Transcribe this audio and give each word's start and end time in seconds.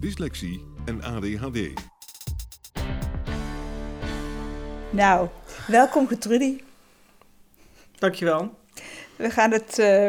dyslexie 0.00 0.64
en 0.84 1.02
ADHD. 1.02 1.72
Nou, 4.90 5.28
welkom 5.66 6.06
Gertrudie. 6.06 6.64
Dankjewel. 7.98 8.58
We 9.16 9.30
gaan 9.30 9.50
het 9.50 9.78
uh, 9.78 10.08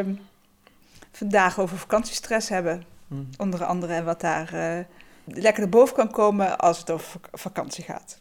vandaag 1.12 1.58
over 1.58 1.78
vakantiestress 1.78 2.48
hebben. 2.48 2.82
Mm. 3.06 3.28
Onder 3.36 3.64
andere 3.64 3.92
en 3.92 4.04
wat 4.04 4.20
daar 4.20 4.54
uh, 4.54 4.84
lekker 5.24 5.62
naar 5.62 5.70
boven 5.70 5.94
kan 5.94 6.10
komen 6.10 6.58
als 6.58 6.78
het 6.78 6.90
over 6.90 7.20
vakantie 7.32 7.84
gaat. 7.84 8.18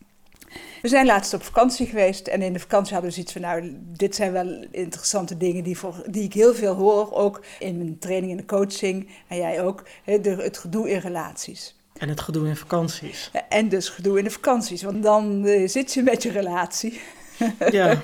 We 0.81 0.88
zijn 0.88 1.05
laatst 1.05 1.33
op 1.33 1.44
vakantie 1.44 1.86
geweest 1.86 2.27
en 2.27 2.41
in 2.41 2.53
de 2.53 2.59
vakantie 2.59 2.94
hadden 2.94 3.09
we 3.09 3.16
zoiets 3.16 3.33
van, 3.33 3.41
nou, 3.41 3.77
dit 3.97 4.16
zijn 4.16 4.31
wel 4.31 4.66
interessante 4.72 5.38
dingen 5.38 5.63
die, 5.63 5.77
voor, 5.77 6.03
die 6.09 6.23
ik 6.23 6.33
heel 6.33 6.53
veel 6.53 6.73
hoor, 6.73 7.13
ook 7.13 7.44
in 7.59 7.77
mijn 7.77 8.00
training 8.00 8.31
en 8.31 8.38
de 8.38 8.45
coaching, 8.45 9.09
en 9.28 9.38
jij 9.38 9.63
ook, 9.63 9.83
de, 10.05 10.30
het 10.30 10.58
gedoe 10.58 10.89
in 10.89 11.00
relaties. 11.00 11.75
En 11.97 12.09
het 12.09 12.22
gedoe 12.22 12.47
in 12.47 12.55
vakanties. 12.55 13.31
En 13.50 13.69
dus 13.69 13.89
gedoe 13.89 14.17
in 14.17 14.23
de 14.23 14.30
vakanties, 14.31 14.83
want 14.83 15.03
dan 15.03 15.45
uh, 15.45 15.67
zit 15.67 15.94
je 15.94 16.03
met 16.03 16.23
je 16.23 16.31
relatie. 16.31 17.00
Ja. 17.69 18.02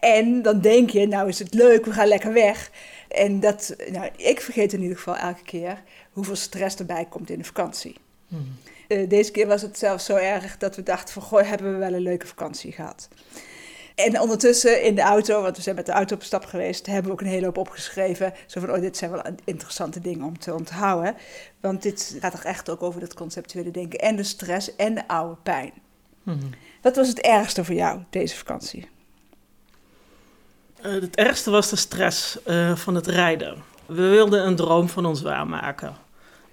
en 0.00 0.42
dan 0.42 0.60
denk 0.60 0.90
je, 0.90 1.06
nou 1.06 1.28
is 1.28 1.38
het 1.38 1.54
leuk, 1.54 1.84
we 1.84 1.92
gaan 1.92 2.08
lekker 2.08 2.32
weg. 2.32 2.70
En 3.08 3.40
dat, 3.40 3.76
nou, 3.92 4.10
ik 4.16 4.40
vergeet 4.40 4.72
in 4.72 4.82
ieder 4.82 4.96
geval 4.96 5.16
elke 5.16 5.42
keer 5.42 5.82
hoeveel 6.12 6.36
stress 6.36 6.76
erbij 6.76 7.06
komt 7.08 7.30
in 7.30 7.38
de 7.38 7.44
vakantie. 7.44 7.96
Hmm. 8.28 8.56
Uh, 8.88 9.08
deze 9.08 9.30
keer 9.30 9.46
was 9.46 9.62
het 9.62 9.78
zelfs 9.78 10.04
zo 10.04 10.16
erg 10.16 10.56
dat 10.58 10.76
we 10.76 10.82
dachten 10.82 11.12
van, 11.14 11.22
goh, 11.22 11.42
hebben 11.42 11.72
we 11.72 11.78
wel 11.78 11.92
een 11.92 12.00
leuke 12.00 12.26
vakantie 12.26 12.72
gehad. 12.72 13.08
En 13.94 14.20
ondertussen 14.20 14.82
in 14.82 14.94
de 14.94 15.02
auto, 15.02 15.42
want 15.42 15.56
we 15.56 15.62
zijn 15.62 15.76
met 15.76 15.86
de 15.86 15.92
auto 15.92 16.14
op 16.14 16.22
stap 16.22 16.44
geweest, 16.44 16.86
hebben 16.86 17.04
we 17.04 17.12
ook 17.12 17.20
een 17.20 17.26
hele 17.26 17.44
hoop 17.44 17.56
opgeschreven. 17.56 18.32
Zo 18.46 18.60
van, 18.60 18.72
oh, 18.72 18.80
dit 18.80 18.96
zijn 18.96 19.10
wel 19.10 19.22
interessante 19.44 20.00
dingen 20.00 20.26
om 20.26 20.38
te 20.38 20.54
onthouden. 20.54 21.14
Want 21.60 21.82
dit 21.82 22.16
gaat 22.20 22.32
toch 22.32 22.44
echt 22.44 22.70
ook 22.70 22.82
over 22.82 23.00
het 23.00 23.14
conceptuele 23.14 23.70
denken 23.70 23.98
en 23.98 24.16
de 24.16 24.22
stress 24.22 24.76
en 24.76 24.94
de 24.94 25.08
oude 25.08 25.36
pijn. 25.42 25.72
Hmm. 26.22 26.50
Wat 26.82 26.96
was 26.96 27.08
het 27.08 27.20
ergste 27.20 27.64
voor 27.64 27.74
jou 27.74 28.00
deze 28.10 28.36
vakantie? 28.36 28.88
Uh, 30.82 30.92
het 30.92 31.16
ergste 31.16 31.50
was 31.50 31.70
de 31.70 31.76
stress 31.76 32.38
uh, 32.46 32.76
van 32.76 32.94
het 32.94 33.06
rijden. 33.06 33.62
We 33.86 34.08
wilden 34.08 34.46
een 34.46 34.56
droom 34.56 34.88
van 34.88 35.06
ons 35.06 35.22
waarmaken. 35.22 35.96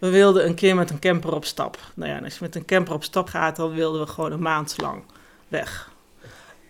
We 0.02 0.10
wilden 0.10 0.46
een 0.46 0.56
keer 0.56 0.76
met 0.76 0.90
een 0.90 1.00
camper 1.00 1.34
op 1.34 1.46
stap. 1.46 1.78
Nou 1.94 2.12
ja, 2.12 2.20
als 2.20 2.34
je 2.34 2.40
met 2.42 2.56
een 2.56 2.66
camper 2.66 2.94
op 2.94 3.04
stap 3.04 3.28
gaat, 3.28 3.56
dan 3.56 3.74
wilden 3.74 4.02
we 4.02 4.08
gewoon 4.08 4.32
een 4.32 4.42
maand 4.42 4.76
lang 4.78 5.04
weg. 5.48 5.92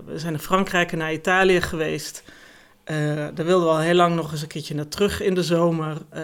We 0.06 0.20
zijn 0.20 0.32
naar 0.32 0.42
Frankrijk 0.42 0.92
en 0.92 0.98
naar 0.98 1.14
Italië 1.14 1.62
geweest. 1.62 2.24
Uh, 2.86 2.96
daar 3.34 3.46
wilden 3.46 3.68
we 3.68 3.74
al 3.74 3.80
heel 3.80 3.96
lang 3.96 4.16
nog 4.16 4.32
eens 4.32 4.42
een 4.42 4.48
keertje 4.48 4.76
naar 4.76 4.88
terug 4.88 5.22
in 5.22 5.34
de 5.34 5.44
zomer. 5.44 5.98
Uh, 6.14 6.22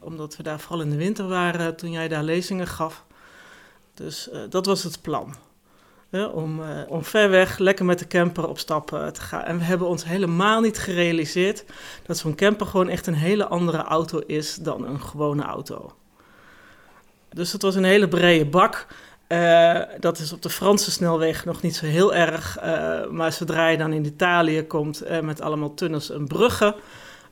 omdat 0.00 0.36
we 0.36 0.42
daar 0.42 0.60
vooral 0.60 0.80
in 0.80 0.90
de 0.90 0.96
winter 0.96 1.28
waren 1.28 1.76
toen 1.76 1.90
jij 1.90 2.08
daar 2.08 2.22
lezingen 2.22 2.66
gaf. 2.66 3.04
Dus 3.94 4.28
uh, 4.32 4.40
dat 4.48 4.66
was 4.66 4.82
het 4.82 5.02
plan. 5.02 5.34
om, 6.32 6.60
om 6.88 7.04
ver 7.04 7.30
weg 7.30 7.58
lekker 7.58 7.84
met 7.84 7.98
de 7.98 8.06
camper 8.06 8.48
op 8.48 8.58
stap 8.58 8.88
te 8.88 9.20
gaan. 9.20 9.42
En 9.42 9.58
we 9.58 9.64
hebben 9.64 9.88
ons 9.88 10.04
helemaal 10.04 10.60
niet 10.60 10.78
gerealiseerd 10.78 11.64
dat 12.06 12.18
zo'n 12.18 12.34
camper 12.34 12.66
gewoon 12.66 12.88
echt 12.88 13.06
een 13.06 13.14
hele 13.14 13.46
andere 13.46 13.82
auto 13.82 14.18
is 14.18 14.54
dan 14.54 14.86
een 14.86 15.00
gewone 15.00 15.42
auto. 15.42 15.94
Dus 17.36 17.52
het 17.52 17.62
was 17.62 17.74
een 17.74 17.84
hele 17.84 18.08
brede 18.08 18.46
bak. 18.46 18.86
Uh, 19.28 19.80
dat 20.00 20.18
is 20.18 20.32
op 20.32 20.42
de 20.42 20.50
Franse 20.50 20.90
snelweg 20.90 21.44
nog 21.44 21.62
niet 21.62 21.76
zo 21.76 21.86
heel 21.86 22.14
erg. 22.14 22.58
Uh, 22.58 23.06
maar 23.06 23.32
zodra 23.32 23.68
je 23.68 23.76
dan 23.76 23.92
in 23.92 24.04
Italië 24.04 24.62
komt 24.62 25.06
uh, 25.06 25.20
met 25.20 25.40
allemaal 25.40 25.74
tunnels 25.74 26.10
en 26.10 26.26
bruggen, 26.26 26.74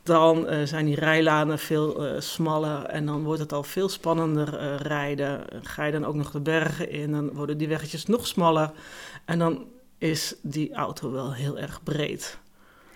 dan 0.02 0.46
zijn 0.64 0.86
die 0.86 0.94
rijlanen 0.94 1.58
veel 1.58 2.06
smaller 2.18 2.84
en 2.84 3.06
dan 3.06 3.22
wordt 3.22 3.40
het 3.40 3.52
al 3.52 3.62
veel 3.62 3.88
spannender 3.88 4.76
rijden. 4.82 5.44
Ga 5.62 5.84
je 5.84 5.92
dan 5.92 6.04
ook 6.04 6.14
nog 6.14 6.30
de 6.30 6.40
bergen 6.40 6.90
in, 6.90 7.12
dan 7.12 7.32
worden 7.32 7.58
die 7.58 7.68
weggetjes 7.68 8.06
nog 8.06 8.26
smaller. 8.26 8.70
En 9.24 9.38
dan 9.38 9.66
is 9.98 10.34
die 10.42 10.74
auto 10.74 11.12
wel 11.12 11.32
heel 11.32 11.58
erg 11.58 11.82
breed. 11.82 12.38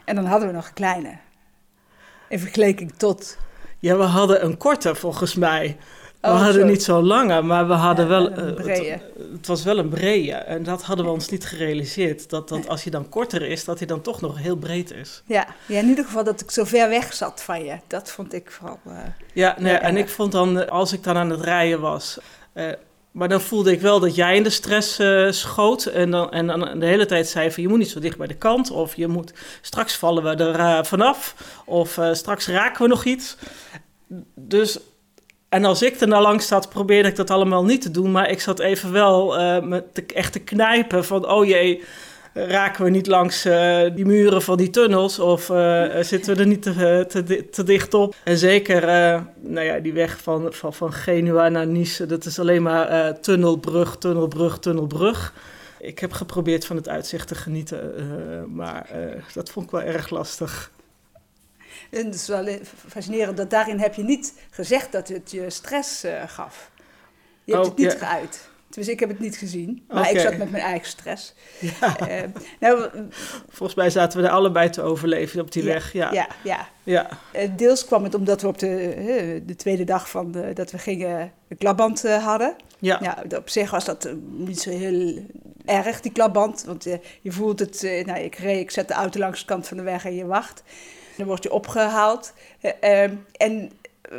En 0.04 0.14
dan 0.14 0.24
hadden 0.24 0.48
we 0.48 0.54
nog 0.54 0.66
een 0.66 0.74
kleine. 0.74 1.18
In 2.28 2.38
vergelijking 2.38 2.92
tot. 2.92 3.38
Ja, 3.78 3.96
we 3.96 4.02
hadden 4.02 4.44
een 4.44 4.56
korte 4.56 4.94
volgens 4.94 5.34
mij. 5.34 5.76
We 6.20 6.28
oh, 6.28 6.42
hadden 6.42 6.66
niet 6.66 6.82
zo 6.82 7.02
lange, 7.02 7.42
maar 7.42 7.68
we 7.68 7.72
hadden 7.72 8.08
wel. 8.08 8.30
Een 8.38 8.66
uh, 8.66 8.76
het, 8.76 9.00
het, 9.32 9.46
was 9.46 9.62
wel 9.62 9.78
een 9.78 9.88
brede. 9.88 10.32
En 10.32 10.62
dat 10.62 10.82
hadden 10.82 11.04
we 11.04 11.10
ons 11.10 11.28
niet 11.28 11.46
gerealiseerd. 11.46 12.30
Dat, 12.30 12.48
dat 12.48 12.68
als 12.68 12.82
hij 12.82 12.92
dan 12.92 13.08
korter 13.08 13.42
is, 13.42 13.64
dat 13.64 13.78
hij 13.78 13.86
dan 13.86 14.00
toch 14.00 14.20
nog 14.20 14.38
heel 14.38 14.56
breed 14.56 14.90
is. 14.90 15.22
Ja, 15.26 15.46
ja 15.66 15.78
in 15.80 15.88
ieder 15.88 16.04
geval 16.04 16.24
dat 16.24 16.40
ik 16.40 16.50
zo 16.50 16.64
ver 16.64 16.88
weg 16.88 17.14
zat 17.14 17.42
van 17.42 17.64
je. 17.64 17.76
Dat 17.86 18.10
vond 18.10 18.34
ik 18.34 18.50
vooral. 18.50 18.78
Uh, 18.86 18.98
ja, 19.32 19.54
nee, 19.58 19.74
en 19.74 19.96
ik 19.96 20.08
vond 20.08 20.32
dan, 20.32 20.68
als 20.68 20.92
ik 20.92 21.02
dan 21.02 21.16
aan 21.16 21.30
het 21.30 21.40
rijden 21.40 21.80
was. 21.80 22.18
Uh, 22.54 22.72
maar 23.10 23.28
dan 23.28 23.40
voelde 23.40 23.72
ik 23.72 23.80
wel 23.80 24.00
dat 24.00 24.14
jij 24.14 24.36
in 24.36 24.42
de 24.42 24.50
stress 24.50 25.00
uh, 25.00 25.30
schoot. 25.30 25.84
En 25.86 26.10
dan, 26.10 26.30
en 26.30 26.46
dan 26.46 26.78
de 26.78 26.86
hele 26.86 27.06
tijd 27.06 27.28
zei 27.28 27.50
van 27.50 27.62
je 27.62 27.68
moet 27.68 27.78
niet 27.78 27.90
zo 27.90 28.00
dicht 28.00 28.18
bij 28.18 28.26
de 28.26 28.36
kant. 28.36 28.70
Of 28.70 28.96
je 28.96 29.06
moet 29.06 29.32
straks 29.60 29.96
vallen 29.96 30.22
we 30.22 30.44
er 30.44 30.58
uh, 30.58 30.82
vanaf. 30.82 31.34
Of 31.64 31.96
uh, 31.96 32.12
straks 32.12 32.46
raken 32.48 32.82
we 32.82 32.88
nog 32.88 33.04
iets. 33.04 33.36
Dus 34.34 34.78
en 35.48 35.64
als 35.64 35.82
ik 35.82 36.00
er 36.00 36.08
nou 36.08 36.22
langs 36.22 36.46
zat, 36.46 36.68
probeerde 36.68 37.08
ik 37.08 37.16
dat 37.16 37.30
allemaal 37.30 37.64
niet 37.64 37.82
te 37.82 37.90
doen. 37.90 38.10
Maar 38.10 38.30
ik 38.30 38.40
zat 38.40 38.58
even 38.58 38.92
wel 38.92 39.40
uh, 39.40 39.80
echt 40.14 40.32
te 40.32 40.38
knijpen 40.38 41.04
van... 41.04 41.28
oh 41.28 41.46
jee, 41.46 41.84
raken 42.32 42.84
we 42.84 42.90
niet 42.90 43.06
langs 43.06 43.46
uh, 43.46 43.80
die 43.94 44.06
muren 44.06 44.42
van 44.42 44.56
die 44.56 44.70
tunnels... 44.70 45.18
of 45.18 45.48
uh, 45.48 45.84
zitten 46.00 46.34
we 46.34 46.40
er 46.40 46.46
niet 46.46 46.62
te, 46.62 47.04
te, 47.08 47.48
te 47.50 47.62
dicht 47.62 47.94
op. 47.94 48.14
En 48.24 48.38
zeker, 48.38 48.86
nou 49.40 49.66
ja, 49.66 49.78
die 49.78 49.92
weg 49.92 50.18
van, 50.22 50.52
van, 50.52 50.74
van 50.74 50.92
Genua 50.92 51.48
naar 51.48 51.66
Nice... 51.66 52.06
dat 52.06 52.24
is 52.24 52.38
alleen 52.38 52.62
maar 52.62 53.20
tunnelbrug, 53.20 53.96
tunnelbrug, 53.96 54.58
tunnelbrug. 54.58 55.34
Ik 55.80 55.98
heb 55.98 56.12
geprobeerd 56.12 56.66
van 56.66 56.76
het 56.76 56.88
uitzicht 56.88 57.28
te 57.28 57.34
genieten, 57.34 57.94
maar 58.54 58.88
dat 59.34 59.50
vond 59.50 59.66
ik 59.66 59.72
wel 59.72 59.82
erg 59.82 60.10
lastig. 60.10 60.70
En 61.90 62.04
het 62.04 62.14
is 62.14 62.28
wel 62.28 62.58
fascinerend 62.88 63.36
dat 63.36 63.50
daarin 63.50 63.78
heb 63.78 63.94
je 63.94 64.02
niet 64.02 64.34
gezegd 64.50 64.92
dat 64.92 65.08
het 65.08 65.30
je 65.30 65.50
stress 65.50 66.04
uh, 66.04 66.22
gaf. 66.26 66.70
Je 67.44 67.52
hebt 67.52 67.64
oh, 67.64 67.70
het 67.70 67.80
niet 67.80 67.96
geuit. 67.98 68.48
Dus 68.70 68.88
ik 68.88 69.00
heb 69.00 69.08
het 69.08 69.18
niet 69.18 69.36
gezien, 69.36 69.84
maar 69.88 69.98
okay. 69.98 70.12
ik 70.12 70.20
zat 70.20 70.36
met 70.36 70.50
mijn 70.50 70.62
eigen 70.62 70.88
stress. 70.88 71.34
Ja. 71.58 71.96
Uh, 72.08 72.22
nou, 72.60 72.88
Volgens 73.48 73.78
mij 73.78 73.90
zaten 73.90 74.20
we 74.20 74.26
er 74.26 74.32
allebei 74.32 74.70
te 74.70 74.82
overleven 74.82 75.40
op 75.40 75.52
die 75.52 75.62
ja, 75.62 75.68
weg. 75.68 75.92
Ja, 75.92 76.12
ja. 76.12 76.28
ja. 76.44 76.68
ja. 76.82 77.08
Uh, 77.36 77.48
deels 77.56 77.84
kwam 77.84 78.04
het 78.04 78.14
omdat 78.14 78.42
we 78.42 78.48
op 78.48 78.58
de, 78.58 79.42
de 79.46 79.56
tweede 79.56 79.84
dag 79.84 80.10
van 80.10 80.32
de, 80.32 80.52
dat 80.52 80.70
we 80.70 80.78
gingen 80.78 81.32
de 81.48 81.54
klapband 81.54 82.02
hadden. 82.08 82.56
Ja. 82.78 82.98
ja. 83.02 83.36
Op 83.36 83.48
zich 83.48 83.70
was 83.70 83.84
dat 83.84 84.08
niet 84.30 84.60
zo 84.60 84.70
heel 84.70 85.24
erg, 85.64 86.00
die 86.00 86.12
klapband. 86.12 86.64
Want 86.64 86.84
je 87.20 87.32
voelt 87.32 87.58
het, 87.58 87.82
nou, 87.82 88.18
ik 88.18 88.34
reed, 88.34 88.60
ik 88.60 88.70
zet 88.70 88.88
de 88.88 88.94
auto 88.94 89.18
langs 89.18 89.40
de 89.40 89.46
kant 89.46 89.68
van 89.68 89.76
de 89.76 89.82
weg 89.82 90.04
en 90.04 90.14
je 90.14 90.26
wacht. 90.26 90.62
Dan 91.18 91.26
word 91.26 91.42
je 91.42 91.52
opgehaald. 91.52 92.32
Uh, 92.62 93.02
en, 93.32 93.72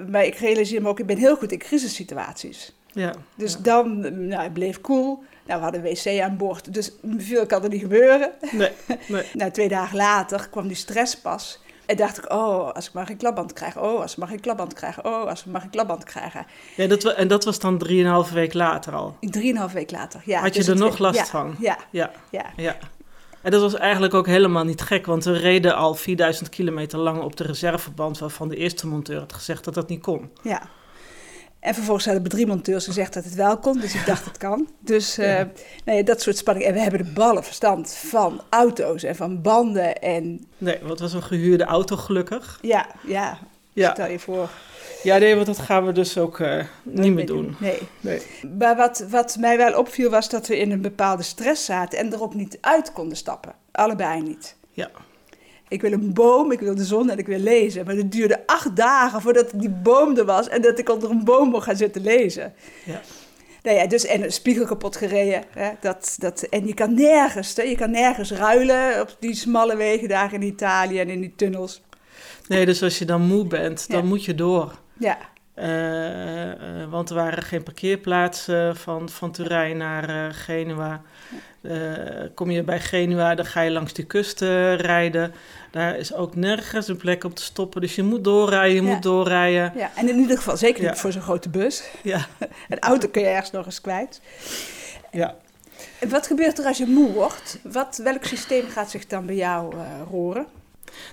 maar 0.09 0.25
ik 0.25 0.35
realiseer 0.35 0.81
me 0.81 0.87
ook, 0.87 0.99
ik 0.99 1.05
ben 1.05 1.17
heel 1.17 1.35
goed 1.35 1.51
in 1.51 1.57
crisissituaties. 1.57 2.73
Ja, 2.91 3.13
dus 3.35 3.53
ja. 3.53 3.59
dan, 3.61 3.99
nou, 4.27 4.43
ik 4.43 4.53
bleef 4.53 4.81
cool. 4.81 5.23
Nou, 5.45 5.59
we 5.59 5.63
hadden 5.65 5.85
een 5.85 5.93
wc 5.93 6.21
aan 6.21 6.37
boord, 6.37 6.73
dus 6.73 6.91
veel 7.17 7.45
kan 7.45 7.63
er 7.63 7.69
niet 7.69 7.81
gebeuren. 7.81 8.31
Nee, 8.51 8.71
nee. 9.07 9.23
nou, 9.33 9.51
twee 9.51 9.67
dagen 9.67 9.97
later 9.97 10.47
kwam 10.49 10.67
die 10.67 10.77
stress 10.77 11.17
pas. 11.17 11.59
En 11.85 11.95
dacht 11.95 12.17
ik, 12.17 12.31
oh, 12.31 12.71
als 12.71 12.87
ik 12.87 12.93
maar 12.93 13.05
geen 13.05 13.17
klapband 13.17 13.53
krijg. 13.53 13.77
Oh, 13.77 14.01
als 14.01 14.11
ik 14.11 14.17
maar 14.17 14.27
geen 14.27 14.39
klapband 14.39 14.73
krijg. 14.73 15.03
Oh, 15.03 15.25
als 15.25 15.39
ik 15.39 15.45
maar 15.45 15.61
geen 15.61 15.69
klapband 15.69 16.03
krijgen. 16.03 16.45
Ja, 16.75 16.87
dat, 16.87 17.03
en 17.03 17.27
dat 17.27 17.45
was 17.45 17.59
dan 17.59 17.77
drieënhalve 17.77 18.33
week 18.33 18.53
later 18.53 18.93
al. 18.93 19.17
Drieënhalf 19.19 19.71
week 19.71 19.91
later, 19.91 20.21
ja. 20.25 20.41
Had 20.41 20.53
je 20.53 20.59
dus 20.59 20.67
er 20.67 20.75
nog 20.75 20.97
last 20.97 21.17
ja, 21.17 21.25
van? 21.25 21.55
Ja, 21.59 21.77
Ja, 21.91 22.11
ja. 22.55 22.77
En 23.41 23.51
dat 23.51 23.61
was 23.61 23.75
eigenlijk 23.75 24.13
ook 24.13 24.27
helemaal 24.27 24.63
niet 24.63 24.81
gek, 24.81 25.05
want 25.05 25.23
we 25.23 25.37
reden 25.37 25.75
al 25.75 25.95
4000 25.95 26.49
kilometer 26.49 26.99
lang 26.99 27.21
op 27.21 27.35
de 27.35 27.43
reserveband, 27.43 28.19
waarvan 28.19 28.49
de 28.49 28.55
eerste 28.55 28.87
monteur 28.87 29.19
had 29.19 29.33
gezegd 29.33 29.63
dat 29.63 29.73
dat 29.73 29.89
niet 29.89 30.01
kon. 30.01 30.29
Ja. 30.43 30.61
En 31.59 31.73
vervolgens 31.73 32.05
hadden 32.05 32.23
de 32.23 32.29
drie 32.29 32.47
monteurs 32.47 32.85
gezegd 32.85 33.13
dat 33.13 33.23
het 33.23 33.35
wel 33.35 33.57
kon, 33.57 33.79
dus 33.79 33.93
ik 33.95 34.05
dacht 34.05 34.25
het 34.25 34.37
kan. 34.37 34.69
Dus 34.79 35.17
eh, 35.17 35.41
nee, 35.85 36.03
dat 36.03 36.21
soort 36.21 36.37
spanning. 36.37 36.65
En 36.65 36.73
we 36.73 36.79
hebben 36.79 37.03
de 37.03 37.11
ballen 37.11 37.43
verstand 37.43 37.93
van 37.93 38.41
auto's 38.49 39.03
en 39.03 39.15
van 39.15 39.41
banden 39.41 40.01
en 40.01 40.45
Nee, 40.57 40.77
want 40.79 40.89
het 40.89 40.99
was 40.99 41.13
een 41.13 41.23
gehuurde 41.23 41.63
auto 41.63 41.95
gelukkig. 41.95 42.59
ja, 42.61 42.87
ja, 43.07 43.37
Ja, 43.73 43.91
stel 43.93 44.09
je 44.09 44.19
voor. 44.19 44.49
Ja 45.03 45.17
nee, 45.17 45.35
want 45.35 45.45
dat 45.45 45.59
gaan 45.59 45.85
we 45.85 45.91
dus 45.91 46.17
ook 46.17 46.39
eh, 46.39 46.63
niet 46.83 47.13
meer 47.13 47.25
doen. 47.25 47.55
Nee. 47.59 47.77
Nee. 48.01 48.21
Maar 48.57 48.75
wat, 48.75 49.05
wat 49.09 49.37
mij 49.39 49.57
wel 49.57 49.77
opviel 49.77 50.09
was 50.09 50.29
dat 50.29 50.47
we 50.47 50.57
in 50.59 50.71
een 50.71 50.81
bepaalde 50.81 51.23
stress 51.23 51.65
zaten 51.65 51.99
en 51.99 52.13
er 52.13 52.21
ook 52.21 52.33
niet 52.33 52.57
uit 52.61 52.93
konden 52.93 53.17
stappen. 53.17 53.53
Allebei 53.71 54.21
niet. 54.21 54.55
Ja. 54.71 54.89
Ik 55.67 55.81
wil 55.81 55.91
een 55.91 56.13
boom, 56.13 56.51
ik 56.51 56.59
wil 56.59 56.75
de 56.75 56.83
zon 56.85 57.09
en 57.09 57.17
ik 57.17 57.27
wil 57.27 57.39
lezen. 57.39 57.85
Maar 57.85 57.95
het 57.95 58.11
duurde 58.11 58.43
acht 58.45 58.75
dagen 58.75 59.21
voordat 59.21 59.51
die 59.53 59.69
boom 59.69 60.17
er 60.17 60.25
was 60.25 60.47
en 60.47 60.61
dat 60.61 60.79
ik 60.79 60.89
onder 60.89 61.09
een 61.09 61.23
boom 61.23 61.49
mocht 61.49 61.63
gaan 61.63 61.75
zitten 61.77 62.01
lezen. 62.01 62.53
Ja. 62.85 63.01
Nou 63.63 63.77
ja, 63.77 63.87
dus 63.87 64.05
en 64.05 64.23
een 64.23 64.31
spiegel 64.31 64.65
kapot 64.65 64.95
gereden. 64.95 65.43
Hè, 65.49 65.69
dat, 65.81 66.15
dat, 66.17 66.41
en 66.41 66.67
je 66.67 66.73
kan 66.73 66.93
nergens, 66.93 67.55
hè, 67.55 67.63
je 67.63 67.75
kan 67.75 67.91
nergens 67.91 68.31
ruilen 68.31 69.01
op 69.01 69.15
die 69.19 69.35
smalle 69.35 69.75
wegen 69.75 70.07
daar 70.07 70.33
in 70.33 70.41
Italië 70.41 70.99
en 70.99 71.09
in 71.09 71.19
die 71.21 71.33
tunnels. 71.35 71.81
Nee, 72.47 72.65
dus 72.65 72.83
als 72.83 72.97
je 72.99 73.05
dan 73.05 73.21
moe 73.21 73.45
bent, 73.47 73.89
dan 73.89 74.01
Ja. 74.01 74.05
moet 74.07 74.25
je 74.25 74.35
door. 74.35 74.79
Ja, 74.99 75.17
Eh, 75.53 76.51
eh, 76.51 76.89
want 76.89 77.09
er 77.09 77.15
waren 77.15 77.43
geen 77.43 77.63
parkeerplaatsen 77.63 78.75
van, 78.77 79.09
van 79.09 79.31
Turijn 79.31 79.77
naar 79.77 80.09
eh, 80.09 80.25
Genua. 80.31 81.01
Kom 82.33 82.51
je 82.51 82.63
bij 82.63 82.79
Genua, 82.79 83.35
dan 83.35 83.45
ga 83.45 83.61
je 83.61 83.71
langs 83.71 83.93
die 83.93 84.05
kust 84.05 84.41
rijden. 84.41 85.33
Daar 85.71 85.97
is 85.97 86.13
ook 86.13 86.35
nergens 86.35 86.87
een 86.87 86.97
plek 86.97 87.23
op 87.23 87.35
te 87.35 87.43
stoppen. 87.43 87.81
Dus 87.81 87.95
je 87.95 88.03
moet 88.03 88.23
doorrijden, 88.23 88.75
je 88.75 88.81
Ja. 88.81 88.93
moet 88.93 89.03
doorrijden. 89.03 89.71
ja, 89.75 89.89
en 89.95 90.09
in 90.09 90.17
ieder 90.19 90.37
geval 90.37 90.57
zeker 90.57 90.81
niet 90.83 90.89
Ja. 90.93 90.95
voor 90.97 91.11
zo'n 91.11 91.21
grote 91.21 91.49
bus. 91.49 91.83
Ja, 92.03 92.25
Een 92.69 92.79
auto 92.79 93.07
kun 93.07 93.21
je 93.21 93.27
ergens 93.27 93.51
nog 93.51 93.65
eens 93.65 93.81
kwijt. 93.81 94.21
ja. 95.11 95.35
En 95.99 96.09
wat 96.09 96.27
gebeurt 96.27 96.59
er 96.59 96.65
als 96.65 96.77
je 96.77 96.85
moe 96.85 97.11
wordt? 97.11 97.59
Wat, 97.63 97.99
welk 98.03 98.23
systeem 98.23 98.67
gaat 98.69 98.89
zich 98.89 99.05
dan 99.05 99.25
bij 99.25 99.35
jou 99.35 99.75
eh, 99.75 99.81
roeren? 100.09 100.45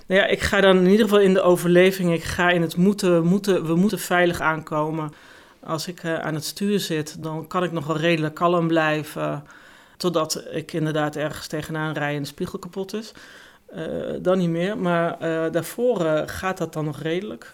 Nou 0.07 0.21
ja, 0.21 0.27
ik 0.27 0.41
ga 0.41 0.61
dan 0.61 0.77
in 0.77 0.87
ieder 0.87 1.05
geval 1.05 1.19
in 1.21 1.33
de 1.33 1.41
overleving. 1.41 2.13
Ik 2.13 2.23
ga 2.23 2.49
in 2.49 2.61
het 2.61 2.75
moeten, 2.77 3.23
moeten 3.23 3.65
we 3.65 3.75
moeten 3.75 3.99
veilig 3.99 4.39
aankomen. 4.39 5.11
Als 5.63 5.87
ik 5.87 6.03
eh, 6.03 6.19
aan 6.19 6.33
het 6.33 6.45
stuur 6.45 6.79
zit, 6.79 7.23
dan 7.23 7.47
kan 7.47 7.63
ik 7.63 7.71
nog 7.71 7.87
wel 7.87 7.97
redelijk 7.97 8.35
kalm 8.35 8.67
blijven. 8.67 9.43
Totdat 9.97 10.43
ik 10.51 10.73
inderdaad 10.73 11.15
ergens 11.15 11.47
tegenaan 11.47 11.93
rij 11.93 12.15
en 12.15 12.21
de 12.21 12.27
spiegel 12.27 12.59
kapot 12.59 12.93
is. 12.93 13.11
Eh, 13.65 13.83
dan 14.21 14.37
niet 14.37 14.49
meer, 14.49 14.77
maar 14.77 15.19
eh, 15.19 15.51
daarvoor 15.51 15.99
gaat 16.25 16.57
dat 16.57 16.73
dan 16.73 16.85
nog 16.85 17.01
redelijk. 17.01 17.51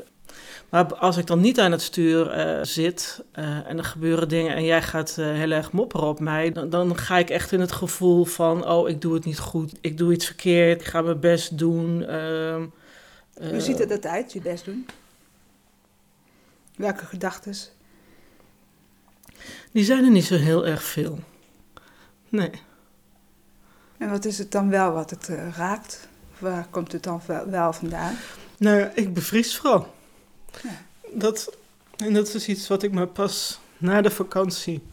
Maar 0.74 0.96
als 0.96 1.18
ik 1.18 1.28
dan 1.28 1.40
niet 1.40 1.60
aan 1.60 1.72
het 1.72 1.82
stuur 1.82 2.30
eh, 2.30 2.64
zit 2.64 3.24
eh, 3.32 3.70
en 3.70 3.78
er 3.78 3.84
gebeuren 3.84 4.30
dingen 4.30 4.56
en 4.56 4.64
jij 4.64 4.82
gaat 4.82 5.18
eh, 5.18 5.26
heel 5.26 5.52
erg 5.52 5.72
mopperen 5.72 6.08
op 6.08 6.20
mij, 6.20 6.52
dan, 6.52 6.70
dan 6.70 6.98
ga 6.98 7.18
ik 7.18 7.30
echt 7.30 7.52
in 7.52 7.60
het 7.60 7.72
gevoel 7.72 8.26
van, 8.26 8.68
oh, 8.68 8.90
ik 8.90 9.02
doe 9.02 9.14
het 9.14 9.26
niet 9.26 9.40
goed, 9.40 9.74
ik 9.82 9.98
doe 9.98 10.14
iets 10.14 10.26
verkeerd, 10.26 10.82
ik 10.82 10.88
ga 10.88 11.02
mijn 11.02 11.20
best 11.20 11.58
doen. 11.58 12.06
ehm, 12.06 12.66
Hoe 13.34 13.60
ziet 13.60 13.80
het 13.80 13.92
eruit, 13.92 14.34
je 14.34 14.42
best 14.42 14.66
doen? 14.66 14.86
Welke 16.76 17.06
gedachten? 17.06 17.54
Die 19.72 19.84
zijn 19.84 20.04
er 20.04 20.12
niet 20.12 20.26
zo 20.26 20.36
heel 20.36 20.68
erg 20.68 20.84
veel. 20.84 21.20
Nee. 22.30 22.52
En 23.98 24.10
wat 24.10 24.26
is 24.26 24.38
het 24.38 24.52
dan 24.52 24.70
wel 24.70 24.92
wat 24.92 25.10
het 25.10 25.30
raakt? 25.56 26.08
Waar 26.40 26.68
komt 26.70 26.92
het 26.92 27.04
dan 27.04 27.22
wel, 27.26 27.50
wel 27.50 27.74
vandaan? 27.74 28.16
Nou 28.58 28.80
ja, 28.80 28.92
ik 28.96 29.14
bevries 29.14 29.58
vooral. 29.58 30.02
Ja. 30.64 30.86
Dat, 31.14 31.58
en 31.98 32.14
dat 32.14 32.34
is 32.34 32.48
iets 32.48 32.68
wat 32.68 32.84
ik 32.84 32.92
me 32.92 33.08
pas 33.08 33.60
na 33.78 34.02
de 34.02 34.12
vakantie 34.12 34.84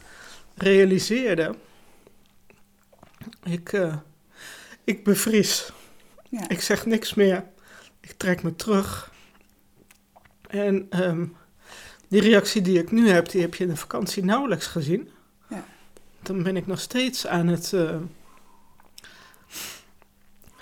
realiseerde. 0.55 1.55
Ik, 3.43 3.73
eh, 3.73 3.97
ik 4.85 5.05
bevries. 5.05 5.73
Ja. 6.29 6.49
Ik 6.49 6.61
zeg 6.61 6.87
niks 6.87 7.15
meer. 7.15 7.45
Ik 8.01 8.12
trek 8.12 8.43
me 8.43 8.57
terug. 8.57 9.12
En 10.49 10.87
ehm, 10.91 11.27
die 12.09 12.21
reactie 12.21 12.62
die 12.62 12.79
ik 12.79 12.91
nu 12.91 13.09
heb, 13.09 13.29
die 13.29 13.41
heb 13.41 13.55
je 13.55 13.65
in 13.65 13.71
de 13.71 13.77
vakantie 13.77 14.25
nauwelijks 14.25 14.67
gezien. 14.67 15.09
Ja. 15.49 15.65
Dan 16.23 16.43
ben 16.43 16.57
ik 16.57 16.67
nog 16.67 16.81
steeds 16.81 17.27
aan 17.27 17.47
het 17.47 17.73
eh, 17.73 17.97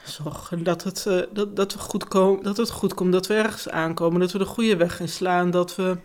zorgen 0.09 0.63
dat 0.63 0.85
het, 0.85 1.07
eh, 1.07 1.21
dat, 1.33 1.57
dat, 1.57 1.73
we 1.73 1.79
goed 1.79 2.09
komen, 2.09 2.43
dat 2.43 2.57
het 2.57 2.71
goed 2.71 2.95
komt, 2.95 3.13
dat 3.13 3.27
we 3.27 3.35
ergens 3.35 3.69
aankomen, 3.69 4.21
dat 4.21 4.33
we 4.33 4.39
de 4.39 4.45
goede 4.45 4.77
weg 4.77 5.01
inslaan, 5.01 5.51
dat 5.51 5.77
we 5.77 5.97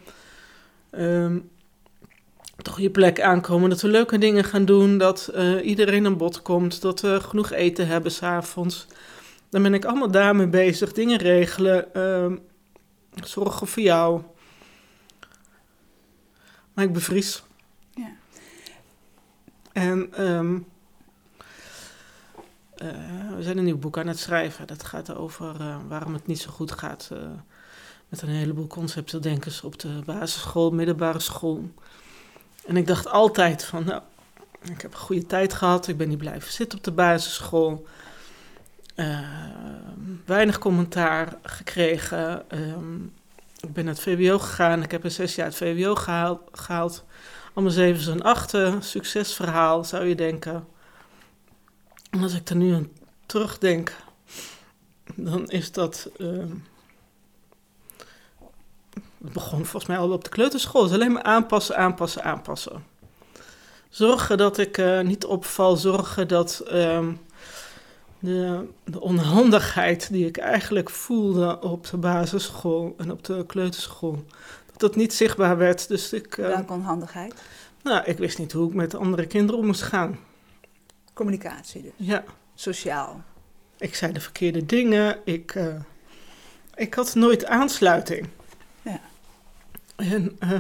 ehm, 0.90 1.40
op 2.58 2.64
de 2.64 2.72
goede 2.72 2.90
plek 2.90 3.22
aankomen, 3.22 3.70
dat 3.70 3.82
we 3.82 3.88
leuke 3.88 4.18
dingen 4.18 4.44
gaan 4.44 4.66
doen, 4.66 4.98
dat 4.98 5.28
eh, 5.28 5.66
iedereen 5.66 6.06
aan 6.06 6.18
bod 6.18 6.42
komt, 6.42 6.82
dat 6.82 7.02
we 7.02 7.20
genoeg 7.22 7.52
eten 7.52 7.88
hebben 7.88 8.12
s'avonds. 8.12 8.88
Dan 9.50 9.62
ben 9.62 9.74
ik 9.74 9.86
allemaal 9.86 10.12
daarmee 10.12 10.48
bezig, 10.48 10.92
dingen 10.92 11.18
regelen, 11.18 11.94
ehm, 11.94 12.36
zorgen 13.24 13.68
voor 13.68 13.84
jou. 13.84 14.22
Maar 16.74 16.86
ik 16.86 16.94
bevries. 16.94 17.44
Ja. 17.96 18.12
En 19.74 20.14
ehm, 20.14 20.58
eh, 22.84 23.36
we 23.36 23.44
zijn 23.44 23.58
een 23.58 23.64
nieuw 23.64 23.78
boek 23.78 23.98
aan 23.98 24.08
het 24.08 24.20
schrijven. 24.20 24.68
Dat 24.68 24.84
gaat 24.84 25.16
over 25.16 25.56
eh, 25.60 25.78
waarom 25.88 26.14
het 26.14 26.28
niet 26.28 26.40
zo 26.40 26.50
goed 26.50 26.72
gaat 26.72 27.10
eh, 27.12 27.18
met 28.10 28.22
een 28.22 28.30
heleboel 28.30 28.68
conceptendenkers 28.68 29.62
op 29.62 29.80
de 29.80 30.00
basisschool, 30.06 30.72
middelbare 30.72 31.20
school. 31.20 31.70
En 32.66 32.78
ik 32.78 32.88
dacht 32.88 33.08
altijd 33.08 33.66
van, 33.66 33.84
nou, 33.84 34.02
ik 34.62 34.82
heb 34.82 34.94
een 34.94 35.00
goede 35.00 35.26
tijd 35.26 35.54
gehad. 35.54 35.88
Ik 35.88 35.98
ben 35.98 36.10
niet 36.10 36.18
blijven 36.18 36.52
zitten 36.52 36.78
op 36.78 36.84
de 36.84 36.92
basisschool. 36.92 37.86
Weinig 40.26 40.60
commentaar 40.60 41.38
gekregen. 41.44 42.50
Ehm, 42.50 43.04
ik 43.60 43.74
ben 43.74 43.86
naar 43.86 43.94
het 43.94 44.04
VWO 44.04 44.40
gegaan. 44.40 44.84
Ik 44.84 44.92
heb 44.92 45.04
een 45.04 45.12
zes 45.12 45.36
jaar 45.36 45.46
het 45.46 45.56
VWO 45.56 45.96
gehaald. 45.96 46.42
gehaald. 46.52 47.04
Allemaal 47.54 47.74
zevens 47.74 48.08
en 48.08 48.22
achten. 48.22 48.84
Succesverhaal, 48.84 49.84
zou 49.84 50.06
je 50.06 50.16
denken. 50.16 50.68
En 52.14 52.24
als 52.24 52.34
ik 52.34 52.50
er 52.50 52.56
nu 52.56 52.74
aan 52.74 52.90
terugdenk, 53.26 53.96
dan 55.16 55.50
is 55.50 55.72
dat. 55.72 56.10
ehm, 56.18 56.48
het 59.24 59.34
begon 59.34 59.60
volgens 59.66 59.86
mij 59.86 59.98
al 59.98 60.12
op 60.12 60.24
de 60.24 60.30
kleuterschool. 60.30 60.82
Het 60.82 60.90
is 60.92 60.96
alleen 60.98 61.12
maar 61.12 61.24
aanpassen, 61.24 61.78
aanpassen, 61.78 62.24
aanpassen. 62.24 62.84
Zorgen 63.90 64.38
dat 64.38 64.58
ik 64.58 64.78
eh, 64.78 65.00
niet 65.02 65.26
opval. 65.26 65.76
Zorgen 65.78 66.28
dat 66.28 66.60
ehm, 66.60 67.12
de, 68.20 68.68
de 68.84 69.02
onhandigheid 69.02 70.12
die 70.12 70.26
ik 70.28 70.38
eigenlijk 70.38 70.90
voelde 70.90 71.60
op 71.62 71.88
de 71.90 71.98
basisschool 71.98 72.94
en 72.98 73.12
op 73.12 73.24
de 73.24 73.46
kleuterschool, 73.46 74.24
dat 74.72 74.80
dat 74.80 74.96
niet 74.96 75.14
zichtbaar 75.14 75.58
werd. 75.58 75.88
Dus 75.88 76.14
ik, 76.14 76.38
eh, 76.38 76.46
Welke 76.48 76.74
onhandigheid? 76.74 77.34
nou, 77.84 78.04
ik 78.06 78.18
wist 78.18 78.38
niet 78.38 78.52
hoe 78.52 78.68
ik 78.68 78.74
met 78.74 78.96
andere 78.96 79.26
kinderen 79.28 79.60
om 79.60 79.66
moest 79.66 79.82
gaan. 79.82 80.20
Communicatie 81.14 81.82
dus. 81.82 81.92
Ja, 81.96 82.24
Sociaal. 82.56 83.24
ik 83.78 83.96
zei 83.96 84.12
de 84.14 84.20
verkeerde 84.20 84.66
dingen. 84.66 85.20
Ik, 85.26 85.56
eh, 85.56 85.76
ik 86.76 86.94
had 86.94 87.16
nooit 87.16 87.46
aansluiting. 87.46 88.28
Ja. 88.82 89.00
En 89.96 90.36
eh, 90.40 90.60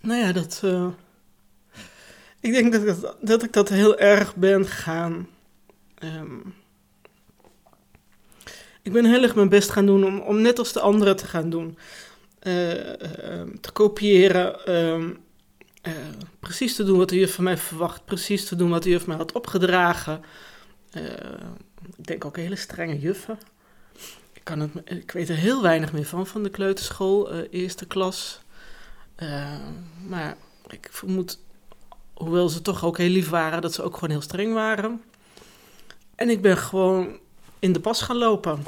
nou 0.00 0.20
ja, 0.20 0.32
dat. 0.32 0.60
eh, 0.64 0.88
ik 2.40 2.52
denk 2.52 2.72
dat, 2.72 2.80
ik 2.82 3.00
dat, 3.00 3.16
dat 3.20 3.42
ik 3.42 3.52
dat 3.52 3.68
heel 3.68 3.98
erg 3.98 4.36
ben 4.36 4.66
gaan. 4.66 5.28
ehm, 5.94 6.38
ik 8.84 8.92
ben 8.92 9.04
heel 9.04 9.22
erg 9.22 9.34
mijn 9.34 9.48
best 9.48 9.70
gaan 9.70 9.86
doen 9.86 10.04
om, 10.04 10.20
om 10.20 10.40
net 10.40 10.58
als 10.58 10.72
de 10.72 10.80
anderen 10.80 11.16
te 11.16 11.26
gaan 11.26 11.50
doen. 11.50 11.78
Eh, 12.38 13.40
eh, 13.40 13.48
te 13.60 13.72
kopiëren. 13.72 14.66
ehm, 14.66 15.10
eh, 15.82 15.92
precies 16.40 16.74
te 16.76 16.84
doen 16.84 16.98
wat 16.98 17.08
de 17.08 17.18
juf 17.18 17.34
van 17.34 17.44
mij 17.44 17.56
verwacht. 17.56 18.04
Precies 18.04 18.44
te 18.44 18.56
doen 18.56 18.70
wat 18.70 18.82
de 18.82 18.90
juf 18.90 19.06
mij 19.06 19.16
had 19.16 19.32
opgedragen. 19.32 20.20
Eh, 20.90 21.02
ik 21.96 22.06
denk 22.06 22.24
ook 22.24 22.36
hele 22.36 22.56
strenge 22.56 22.98
juffen. 22.98 23.38
Ik, 24.32 24.44
kan 24.44 24.60
het, 24.60 24.70
ik 24.84 25.10
weet 25.10 25.28
er 25.28 25.36
heel 25.36 25.62
weinig 25.62 25.92
meer 25.92 26.04
van, 26.04 26.26
van 26.26 26.42
de 26.42 26.50
kleuterschool, 26.50 27.30
eh, 27.30 27.38
eerste 27.50 27.86
klas. 27.86 28.40
Eh, 29.14 29.56
maar 30.08 30.36
ik 30.68 30.88
vermoed 30.90 31.38
hoewel 32.14 32.48
ze 32.48 32.62
toch 32.62 32.84
ook 32.84 32.98
heel 32.98 33.08
lief 33.10 33.28
waren, 33.28 33.62
dat 33.62 33.74
ze 33.74 33.82
ook 33.82 33.94
gewoon 33.94 34.10
heel 34.10 34.20
streng 34.20 34.54
waren. 34.54 35.02
En 36.14 36.28
ik 36.28 36.42
ben 36.42 36.56
gewoon 36.56 37.18
in 37.64 37.72
de 37.72 37.80
pas 37.80 38.02
gaan 38.02 38.16
lopen. 38.16 38.64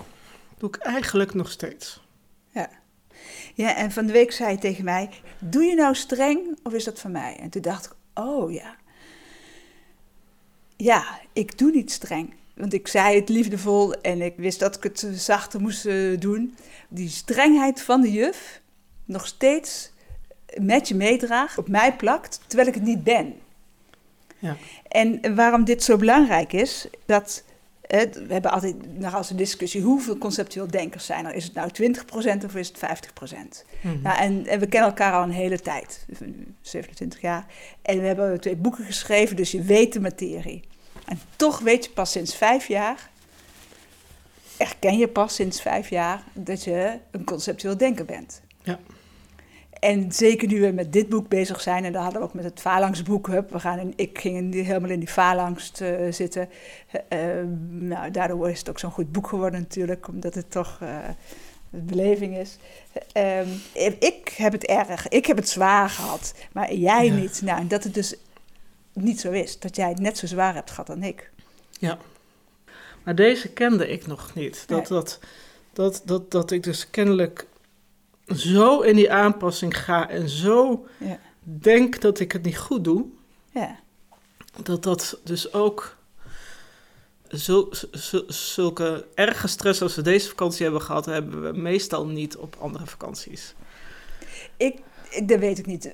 Doe 0.59 0.69
ik 0.69 0.77
eigenlijk 0.77 1.35
nog 1.35 1.51
steeds. 1.51 2.01
Ja. 2.51 2.71
Ja, 3.55 3.77
en 3.77 3.93
van 3.93 4.07
de 4.07 4.13
week 4.13 4.33
zei 4.33 4.49
hij 4.49 4.59
tegen 4.59 4.85
mij: 4.85 5.11
Doe 5.39 5.65
je 5.65 5.75
nou 5.75 5.95
streng 5.95 6.59
of 6.63 6.73
is 6.73 6.85
dat 6.85 7.01
van 7.01 7.11
mij? 7.11 7.37
En 7.41 7.51
toen 7.51 7.63
dacht 7.63 7.85
ik: 7.85 7.93
Oh 8.15 8.53
ja. 8.53 8.77
Ja, 10.77 11.21
ik 11.33 11.59
doe 11.59 11.71
niet 11.71 11.93
streng. 11.93 12.35
Want 12.55 12.73
ik 12.73 12.89
zei 12.89 13.17
het 13.21 13.29
liefdevol 13.29 13.93
en 13.93 14.23
ik 14.23 14.35
wist 14.37 14.59
dat 14.59 14.77
ik 14.77 14.83
het 14.83 15.09
zachter 15.13 15.61
moest 15.61 15.87
eh, 15.87 16.19
doen. 16.19 16.57
Die 16.89 17.09
strengheid 17.09 17.83
van 17.83 18.01
de 18.01 18.13
juf 18.13 18.61
nog 19.05 19.27
steeds 19.27 19.93
met 20.61 20.89
je 20.89 20.95
meedraagt, 20.95 21.59
op 21.59 21.69
mij 21.69 21.97
plakt, 21.97 22.41
terwijl 22.47 22.69
ik 22.69 22.75
het 22.75 22.85
niet 22.85 23.05
ben. 23.05 23.35
Ja. 24.39 24.57
En 24.89 25.35
waarom 25.35 25.65
dit 25.65 25.83
zo 25.83 25.97
belangrijk 25.97 26.53
is, 26.53 26.89
dat 27.07 27.45
we 27.89 28.27
hebben 28.29 28.51
altijd 28.51 28.99
nog 28.99 29.15
als 29.15 29.31
een 29.31 29.37
discussie 29.37 29.83
hoeveel 29.83 30.19
conceptueel 30.19 30.67
denkers 30.67 31.07
zijn 31.07 31.27
er. 31.27 31.35
Is 31.35 31.45
het 31.45 31.55
nou 31.55 31.71
20% 32.41 32.45
of 32.45 32.55
is 32.55 32.69
het 32.69 32.79
50%? 32.79 33.65
Mhm. 33.81 34.03
nou, 34.03 34.19
en, 34.19 34.47
en, 34.47 34.59
we 34.61 34.67
kennen 34.67 34.89
elkaar 34.89 35.13
al 35.13 35.23
een 35.23 35.31
hele 35.31 35.61
tijd, 35.61 36.07
27 36.61 37.21
jaar. 37.21 37.47
En 37.83 38.01
we 38.01 38.07
hebben 38.07 38.41
twee 38.41 38.57
boeken 38.57 38.85
geschreven, 38.85 39.37
dus 39.37 39.51
je 39.51 39.63
weet 39.63 39.93
de 39.93 40.01
materie. 40.01 40.63
En 41.05 41.21
toch 41.37 41.59
weet 41.59 41.85
je 41.85 41.91
pas 41.91 42.11
sinds 42.11 42.37
vijf 42.37 42.69
jaar, 42.69 43.11
erken 44.57 44.99
je 44.99 45.09
pas 45.09 45.35
sinds 45.35 45.63
vijf 45.63 45.91
jaar, 45.91 46.23
dat 46.33 46.65
je 46.65 46.99
een 47.11 47.25
conceptueel 47.25 47.77
denker 47.77 48.05
bent. 48.05 48.43
Ja. 48.63 48.79
En 49.87 50.13
zeker 50.13 50.49
nu 50.49 50.61
we 50.61 50.73
met 50.73 50.93
dit 50.93 51.09
boek 51.09 51.29
bezig 51.29 51.61
zijn, 51.61 51.85
en 51.85 51.93
dan 51.93 52.03
hadden 52.03 52.21
we 52.21 52.27
ook 52.27 52.35
met 52.35 52.45
het 52.45 52.61
Phalanx-boek, 52.61 53.27
we 53.27 53.45
gaan 53.61 53.79
in, 53.79 53.93
ik 53.97 54.19
ging 54.19 54.37
in, 54.37 54.65
helemaal 54.65 54.91
in 54.91 54.99
die 54.99 55.09
Phalanx 55.09 55.73
uh, 55.81 56.13
zitten. 56.13 56.49
Uh, 57.13 57.19
nou, 57.69 58.11
daardoor 58.11 58.51
is 58.51 58.59
het 58.59 58.69
ook 58.69 58.79
zo'n 58.79 58.91
goed 58.91 59.13
boek 59.13 59.27
geworden 59.27 59.61
natuurlijk, 59.61 60.09
omdat 60.09 60.35
het 60.35 60.51
toch 60.51 60.79
uh, 60.83 60.89
een 61.73 61.87
beleving 61.87 62.37
is. 62.37 62.59
Ehm, 63.13 63.49
ik 63.99 64.35
heb 64.37 64.53
het 64.53 64.65
erg, 64.65 65.09
ik 65.09 65.27
heb 65.27 65.37
het 65.37 65.49
zwaar 65.49 65.89
gehad, 65.89 66.35
maar 66.53 66.75
jij 66.75 67.05
ja. 67.05 67.15
niet. 67.15 67.43
Nou, 67.43 67.61
en 67.61 67.69
dat 67.69 67.85
het 67.85 67.95
dus 67.95 68.15
niet 68.93 69.21
zo 69.21 69.31
is, 69.31 69.59
dat 69.59 69.77
jij 69.77 69.89
het 69.89 70.01
net 70.01 70.19
zo 70.19 70.27
zwaar 70.27 70.55
hebt 70.55 70.71
gehad 70.71 70.87
dan 70.87 71.03
ik. 71.03 71.31
Ja, 71.79 71.99
maar 73.03 73.15
deze 73.15 73.49
kende 73.49 73.89
ik 73.89 74.07
nog 74.07 74.35
niet. 74.35 74.65
Dat, 74.67 74.89
Nee. 74.89 74.99
dat, 74.99 75.19
dat, 75.73 76.03
dat, 76.05 76.31
dat 76.31 76.51
ik 76.51 76.63
dus 76.63 76.91
kennelijk 76.91 77.47
zo 78.27 78.81
in 78.81 78.97
die 78.97 79.13
aanpassing 79.13 79.79
ga 79.79 80.09
en 80.09 80.29
zo 80.29 80.87
Ja. 80.99 81.19
denk 81.43 82.01
dat 82.01 82.21
ik 82.21 82.33
het 82.33 82.43
niet 82.43 82.59
goed 82.59 82.85
doe, 82.85 83.05
Ja, 83.51 83.79
dat 84.63 84.83
dat 84.83 85.21
dus 85.25 85.53
ook 85.53 85.97
zul- 87.29 87.69
zul- 87.91 88.25
zulke 88.27 89.07
erge 89.15 89.49
stress 89.49 89.83
als 89.83 89.95
we 89.97 90.03
deze 90.03 90.29
vakantie 90.29 90.63
hebben 90.65 90.83
gehad, 90.83 91.07
hebben 91.07 91.43
we 91.43 91.59
meestal 91.59 92.07
niet 92.07 92.37
op 92.37 92.57
andere 92.61 92.87
vakanties. 92.87 93.55
ik, 94.57 94.79
ik- 95.11 95.29
dat 95.29 95.39
weet 95.39 95.59
ik 95.59 95.67
niet. 95.67 95.91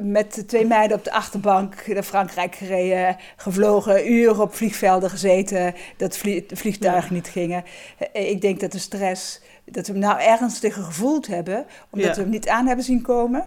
Met 0.00 0.34
de 0.34 0.44
twee 0.44 0.66
meiden 0.66 0.96
op 0.96 1.04
de 1.04 1.12
achterbank 1.12 1.86
naar 1.86 2.02
Frankrijk 2.02 2.54
gereden, 2.54 3.16
gevlogen, 3.36 4.12
uren 4.12 4.40
op 4.40 4.54
vliegvelden 4.54 5.10
gezeten, 5.10 5.74
dat 5.96 6.16
vliegtuigen 6.54 7.14
niet 7.14 7.28
gingen. 7.28 7.64
Eh, 8.12 8.30
Ik 8.30 8.40
denk 8.40 8.60
dat 8.60 8.72
de 8.72 8.78
stress, 8.78 9.40
dat 9.70 9.86
we 9.86 9.92
hem 9.92 10.00
nou 10.02 10.20
ergens 10.20 10.58
tegen 10.58 10.84
gevoeld 10.84 11.26
hebben, 11.26 11.66
omdat 11.90 12.08
Ja. 12.08 12.14
we 12.14 12.20
hem 12.20 12.30
niet 12.30 12.48
aan 12.48 12.66
hebben 12.66 12.84
zien 12.84 13.02
komen, 13.02 13.44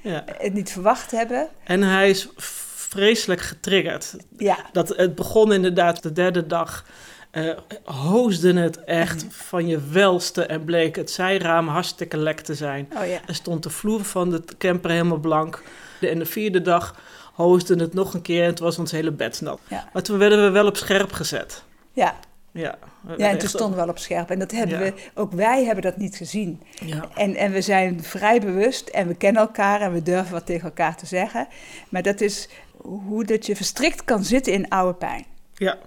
Ja. 0.00 0.24
het 0.38 0.52
niet 0.54 0.70
verwacht 0.72 1.10
hebben. 1.10 1.48
En 1.64 1.82
hij 1.82 2.10
is 2.10 2.28
vreselijk 2.36 3.40
getriggerd. 3.40 4.16
Ja, 4.38 4.56
Dat, 4.72 4.88
het 4.88 5.14
begon 5.14 5.52
inderdaad 5.52 6.02
de 6.02 6.12
derde 6.12 6.46
dag. 6.46 6.84
eh 7.30 7.50
hoosde 7.84 8.52
het 8.60 8.84
echt 8.84 9.24
van 9.28 9.66
je 9.66 9.80
welste 9.90 10.46
en 10.46 10.64
bleek 10.64 10.96
het 10.96 11.10
zijraam 11.10 11.68
hartstikke 11.68 12.16
lek 12.16 12.40
te 12.40 12.54
zijn. 12.54 12.88
oh 13.00 13.06
ja. 13.06 13.18
Er 13.26 13.34
stond 13.34 13.62
de 13.62 13.70
vloer 13.70 14.04
van 14.04 14.30
de 14.30 14.42
camper 14.58 14.90
helemaal 14.90 15.18
blank. 15.18 15.62
En 16.00 16.18
de 16.18 16.26
vierde 16.26 16.62
dag 16.62 17.00
hoosde 17.34 17.76
het 17.76 17.94
nog 17.94 18.14
een 18.14 18.22
keer 18.22 18.42
en 18.42 18.48
het 18.50 18.58
was 18.58 18.78
ons 18.78 18.90
hele 18.90 19.10
bed 19.10 19.40
nat. 19.40 19.60
Ja. 19.68 19.88
Maar 19.92 20.02
toen 20.02 20.18
werden 20.18 20.42
we 20.44 20.50
wel 20.50 20.66
op 20.66 20.76
scherp 20.76 21.12
gezet. 21.12 21.62
Ja, 21.92 22.14
Ja, 22.52 22.78
ja 23.16 23.28
en 23.30 23.38
toen 23.38 23.48
stonden 23.48 23.70
we 23.70 23.76
wel 23.76 23.88
op 23.88 23.98
scherp. 23.98 24.30
En 24.30 24.38
dat 24.38 24.50
hebben 24.50 24.78
Ja. 24.78 24.84
we, 24.84 24.94
ook 25.14 25.32
wij 25.32 25.64
hebben 25.64 25.82
dat 25.84 25.96
niet 25.96 26.16
gezien. 26.16 26.60
Ja, 26.84 27.08
En, 27.14 27.34
en 27.36 27.52
we 27.52 27.60
zijn 27.60 28.02
vrij 28.02 28.40
bewust 28.40 28.88
en 28.88 29.08
we 29.08 29.14
kennen 29.14 29.42
elkaar 29.42 29.80
en 29.80 29.92
we 29.92 30.02
durven 30.02 30.32
wat 30.32 30.46
tegen 30.46 30.64
elkaar 30.64 30.96
te 30.96 31.06
zeggen. 31.06 31.48
Maar 31.88 32.02
dat 32.02 32.20
is 32.20 32.48
hoe 32.82 33.24
dat 33.24 33.46
je 33.46 33.56
verstrikt 33.56 34.04
kan 34.04 34.24
zitten 34.24 34.52
in 34.52 34.68
oude 34.68 34.94
pijn. 34.98 35.24
ja. 35.54 35.78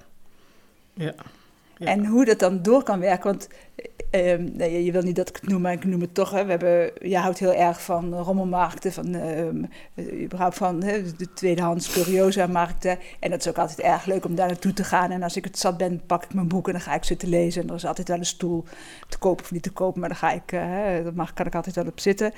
ja. 0.94 1.14
Ja. 1.80 1.86
En 1.86 2.06
hoe 2.06 2.26
dat 2.26 2.40
dan 2.40 2.62
door 2.62 2.84
kan 2.84 3.00
werken. 3.00 3.24
Want 3.30 3.48
nee, 4.12 4.84
je 4.84 4.92
wil 4.92 5.02
niet 5.02 5.16
dat 5.16 5.30
ik 5.30 5.36
het 5.36 5.50
noem, 5.50 5.62
maar 5.62 5.74
ik 5.74 5.86
noem 5.86 6.02
het 6.02 6.14
toch. 6.14 6.32
Hè. 6.32 6.44
We 6.44 6.50
hebben, 6.50 6.92
je 7.10 7.18
houdt 7.18 7.40
heel 7.40 7.54
erg 7.54 7.82
van 7.82 8.14
rommelmarkten, 8.14 8.94
van, 8.94 9.16
ehm, 9.16 9.64
eh, 9.94 10.24
überhaupt 10.24 10.58
van 10.58 10.84
hè, 10.84 11.02
de 11.18 11.34
tweedehands 11.34 11.92
curiosa-markten. 11.92 12.98
En 13.20 13.30
dat 13.30 13.40
is 13.40 13.48
ook 13.48 13.58
altijd 13.58 13.80
erg 13.80 14.06
leuk 14.06 14.26
om 14.26 14.36
daar 14.36 14.48
naartoe 14.48 14.74
te 14.74 14.84
gaan. 14.84 15.12
En 15.12 15.24
als 15.24 15.36
ik 15.36 15.44
het 15.44 15.60
zat 15.60 15.78
ben, 15.78 16.02
pak 16.06 16.24
ik 16.24 16.34
mijn 16.34 16.48
boek 16.48 16.68
en 16.68 16.74
dan 16.74 16.82
ga 16.82 16.94
ik 16.94 17.04
zitten 17.04 17.30
lezen. 17.30 17.62
En 17.62 17.70
er 17.70 17.76
is 17.76 17.86
altijd 17.86 18.08
wel 18.08 18.18
een 18.18 18.26
stoel 18.26 18.64
te 19.10 19.18
kopen 19.18 19.44
of 19.44 19.52
niet 19.52 19.64
te 19.64 19.72
kopen, 19.72 20.00
maar 20.00 20.10
dan 20.10 20.18
ga 20.18 20.32
ik, 20.32 20.52
eh, 20.52 20.62
hè, 20.62 21.04
daar 21.04 21.14
mag, 21.14 21.34
kan 21.34 21.46
ik 21.46 21.56
altijd 21.56 21.76
wel 21.76 21.86
op 21.86 22.00
zitten. 22.00 22.34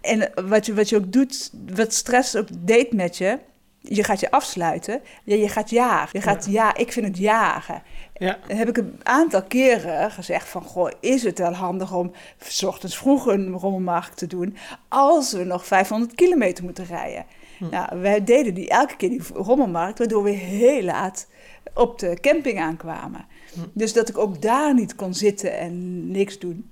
En 0.00 0.30
wat 0.48 0.66
je, 0.66 0.74
wat 0.74 0.88
je 0.88 0.96
ook 0.96 1.12
doet, 1.12 1.52
wat 1.74 1.92
stress 1.92 2.36
ook 2.36 2.48
deed 2.58 2.92
met 2.92 3.18
je, 3.18 3.38
je 3.80 4.04
gaat 4.04 4.20
je 4.20 4.30
afsluiten. 4.30 5.00
Ja, 5.24 5.36
je 5.36 5.48
gaat 5.48 5.70
jagen. 5.70 6.18
Je 6.18 6.24
gaat 6.24 6.46
ja. 6.50 6.76
ik 6.76 6.92
vind 6.92 7.06
het 7.06 7.18
jagen. 7.18 7.82
ja. 8.14 8.38
Dan 8.46 8.56
heb 8.56 8.68
ik 8.68 8.76
een 8.76 9.00
aantal 9.02 9.42
keren 9.42 10.10
gezegd 10.10 10.48
van... 10.48 10.62
Goh, 10.62 10.90
is 11.00 11.22
het 11.22 11.38
wel 11.38 11.52
handig 11.52 11.94
om 11.94 12.12
's 12.38 12.62
ochtends 12.62 12.96
vroeg 12.96 13.26
een 13.26 13.52
rommelmarkt 13.52 14.16
te 14.16 14.26
doen... 14.26 14.56
als 14.88 15.32
we 15.32 15.44
nog 15.44 15.66
500 15.66 16.14
kilometer 16.14 16.64
moeten 16.64 16.84
rijden? 16.84 17.24
Nou, 17.70 18.00
wij 18.00 18.24
deden 18.24 18.54
die 18.54 18.68
elke 18.68 18.96
keer 18.96 19.08
die 19.08 19.22
rommelmarkt... 19.34 19.98
waardoor 19.98 20.22
we 20.22 20.30
heel 20.30 20.82
laat 20.82 21.26
op 21.74 21.98
de 21.98 22.18
camping 22.20 22.60
aankwamen. 22.60 23.26
Dus 23.72 23.92
dat 23.92 24.08
ik 24.08 24.18
ook 24.18 24.42
daar 24.42 24.74
niet 24.74 24.94
kon 24.94 25.14
zitten 25.14 25.58
en 25.58 26.10
niks 26.10 26.38
doen. 26.38 26.70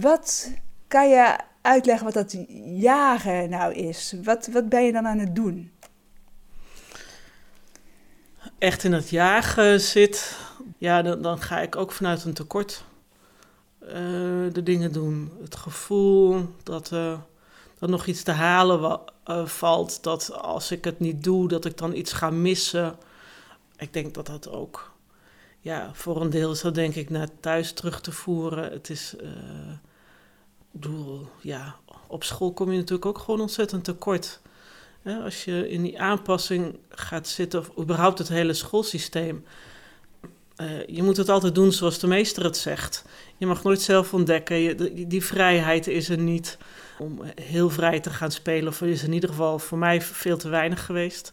Wat 0.00 0.50
kan 0.88 1.08
je 1.08 1.36
uitleggen 1.62 2.04
wat 2.04 2.14
dat 2.14 2.36
jagen 2.64 3.50
nou 3.50 3.74
is? 3.74 4.14
Wat, 4.22 4.48
wat 4.52 4.68
ben 4.68 4.84
je 4.84 4.92
dan 4.92 5.06
aan 5.06 5.18
het 5.18 5.34
doen? 5.34 5.72
echt 8.62 8.84
in 8.84 8.92
het 8.92 9.10
jagen 9.10 9.80
zit, 9.80 10.36
ja, 10.78 11.02
dan, 11.02 11.22
dan 11.22 11.40
ga 11.40 11.60
ik 11.60 11.76
ook 11.76 11.92
vanuit 11.92 12.24
een 12.24 12.34
tekort 12.34 12.84
eh, 13.78 13.94
de 14.52 14.62
dingen 14.62 14.92
doen. 14.92 15.32
Het 15.42 15.56
gevoel 15.56 16.48
dat 16.62 16.90
er 16.90 17.18
dat 17.78 17.88
nog 17.88 18.06
iets 18.06 18.22
te 18.22 18.30
halen 18.30 19.00
eh, 19.24 19.46
valt, 19.46 20.02
dat 20.02 20.32
als 20.32 20.70
ik 20.70 20.84
het 20.84 21.00
niet 21.00 21.24
doe, 21.24 21.48
dat 21.48 21.64
ik 21.64 21.76
dan 21.76 21.94
iets 21.94 22.12
ga 22.12 22.30
missen. 22.30 22.96
Ik 23.76 23.92
denk 23.92 24.14
dat 24.14 24.26
dat 24.26 24.48
ook, 24.48 24.92
ja, 25.60 25.90
voor 25.92 26.20
een 26.20 26.30
deel 26.30 26.50
is 26.50 26.60
dat 26.60 26.74
denk 26.74 26.94
ik 26.94 27.10
naar 27.10 27.28
thuis 27.40 27.72
terug 27.72 28.00
te 28.00 28.12
voeren. 28.12 28.72
Het 28.72 28.90
is, 28.90 29.16
eh, 29.16 29.28
bedoel, 30.72 31.28
ja, 31.40 31.76
op 32.06 32.24
school 32.24 32.52
kom 32.52 32.70
je 32.70 32.76
natuurlijk 32.76 33.06
ook 33.06 33.18
gewoon 33.18 33.40
ontzettend 33.40 33.84
tekort. 33.84 34.40
Als 35.24 35.44
je 35.44 35.68
in 35.70 35.82
die 35.82 36.00
aanpassing 36.00 36.78
gaat 36.88 37.28
zitten, 37.28 37.60
of 37.60 37.70
überhaupt 37.78 38.18
het 38.18 38.28
hele 38.28 38.52
schoolsysteem. 38.52 39.44
eh, 40.56 40.86
je 40.86 41.02
moet 41.02 41.16
het 41.16 41.28
altijd 41.28 41.54
doen 41.54 41.72
zoals 41.72 41.98
de 41.98 42.06
meester 42.06 42.44
het 42.44 42.56
zegt. 42.56 43.04
Je 43.36 43.46
mag 43.46 43.62
nooit 43.62 43.80
zelf 43.80 44.14
ontdekken. 44.14 44.76
Die, 45.08 45.24
vrijheid 45.24 45.86
is 45.86 46.08
er 46.08 46.18
niet 46.18 46.58
om 46.98 47.20
heel 47.40 47.70
vrij 47.70 48.00
te 48.00 48.10
gaan 48.10 48.30
spelen. 48.30 48.68
Of 48.68 48.80
is 48.80 49.02
in 49.02 49.12
ieder 49.12 49.28
geval 49.28 49.58
voor 49.58 49.78
mij 49.78 50.02
veel 50.02 50.36
te 50.36 50.48
weinig 50.48 50.84
geweest. 50.84 51.32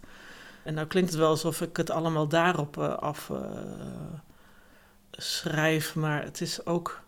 En 0.63 0.74
nou 0.74 0.88
klinkt 0.88 1.10
het 1.10 1.19
wel 1.19 1.29
alsof 1.29 1.62
ik 1.62 1.77
het 1.77 1.89
allemaal 1.89 2.27
daarop 2.27 2.77
eh, 2.77 2.93
af 2.98 3.29
eh, 3.29 3.39
schrijf. 5.12 5.96
Maar 5.96 6.24
het 6.24 6.41
is 6.41 6.65
ook... 6.65 7.01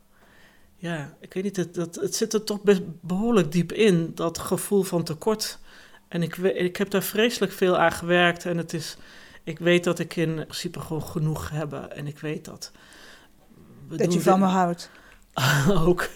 Ja, 0.82 1.14
ik 1.20 1.34
weet 1.34 1.44
niet, 1.44 1.56
het, 1.56 1.76
het, 1.76 1.96
het 1.96 2.16
zit 2.16 2.34
er 2.34 2.44
toch 2.44 2.62
best 2.62 2.82
behoorlijk 3.02 3.52
diep 3.52 3.72
in. 3.72 4.12
Dat 4.16 4.38
gevoel 4.38 4.84
van 4.84 5.04
tekort. 5.04 5.60
En 6.08 6.24
ik, 6.24 6.38
ik 6.38 6.78
heb 6.78 6.90
daar 6.90 7.04
vreselijk 7.04 7.52
veel 7.52 7.78
aan 7.78 7.92
gewerkt. 7.92 8.46
En 8.46 8.58
het 8.58 8.74
is, 8.74 8.98
ik 9.44 9.60
weet 9.60 9.84
dat 9.84 10.00
ik 10.00 10.16
in 10.16 10.34
principe 10.34 10.80
gewoon 10.80 11.04
genoeg 11.04 11.50
heb. 11.50 11.74
En 11.74 12.08
ik 12.08 12.20
weet 12.20 12.46
dat. 12.46 12.72
we 13.88 13.98
Dat 13.98 14.14
je 14.14 14.22
van 14.22 14.40
me 14.40 14.46
houdt. 14.46 14.90
ook. 15.88 16.10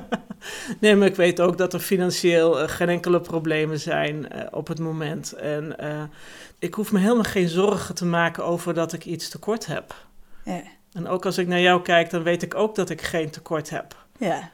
nee, 0.80 0.96
maar 0.96 1.08
ik 1.08 1.16
weet 1.16 1.40
ook 1.40 1.58
dat 1.58 1.72
er 1.72 1.80
financieel 1.80 2.60
eh, 2.60 2.68
geen 2.68 2.88
enkele 2.88 3.20
problemen 3.20 3.80
zijn 3.80 4.28
eh, 4.28 4.46
op 4.50 4.68
het 4.68 4.78
moment. 4.78 5.32
En 5.32 5.78
eh, 5.78 6.02
ik 6.58 6.74
hoef 6.74 6.92
me 6.92 6.98
helemaal 6.98 7.22
geen 7.22 7.48
zorgen 7.48 7.94
te 7.94 8.04
maken 8.04 8.44
over 8.44 8.74
dat 8.74 8.92
ik 8.92 9.04
iets 9.04 9.28
tekort 9.28 9.66
heb. 9.66 9.94
Ja. 10.44 10.62
En 10.92 11.08
ook 11.08 11.26
als 11.26 11.38
ik 11.38 11.46
naar 11.46 11.60
jou 11.60 11.82
kijk, 11.82 12.10
dan 12.10 12.22
weet 12.22 12.42
ik 12.42 12.54
ook 12.54 12.74
dat 12.74 12.90
ik 12.90 13.02
geen 13.02 13.30
tekort 13.30 13.70
heb. 13.70 13.96
ja. 14.18 14.50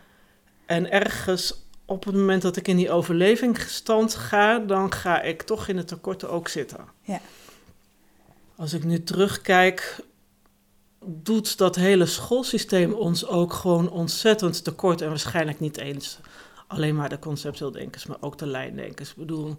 En 0.66 0.90
ergens 0.90 1.66
op 1.84 2.04
het 2.04 2.14
moment 2.14 2.42
dat 2.42 2.56
ik 2.56 2.68
in 2.68 2.76
die 2.76 2.90
overlevingsstand 2.90 4.14
ga, 4.14 4.58
dan 4.58 4.92
ga 4.92 5.22
ik 5.22 5.42
toch 5.42 5.68
in 5.68 5.76
het 5.76 5.88
tekorten 5.88 6.30
ook 6.30 6.48
zitten. 6.48 6.78
Ja. 7.02 7.20
Als 8.56 8.72
ik 8.72 8.84
nu 8.84 9.02
terugkijk, 9.02 10.00
doet 11.04 11.58
dat 11.58 11.76
hele 11.76 12.06
schoolsysteem 12.06 12.92
ons 12.92 13.26
ook 13.26 13.52
gewoon 13.52 13.90
ontzettend 13.90 14.64
tekort. 14.64 15.00
En 15.00 15.08
waarschijnlijk 15.08 15.60
niet 15.60 15.78
eens 15.78 16.18
alleen 16.66 16.94
maar 16.94 17.08
de 17.08 17.18
conceptueel 17.18 17.70
denkers, 17.70 18.06
maar 18.06 18.16
ook 18.20 18.38
de 18.38 18.46
lijndenkers. 18.46 19.10
Ik 19.10 19.16
bedoel, 19.16 19.56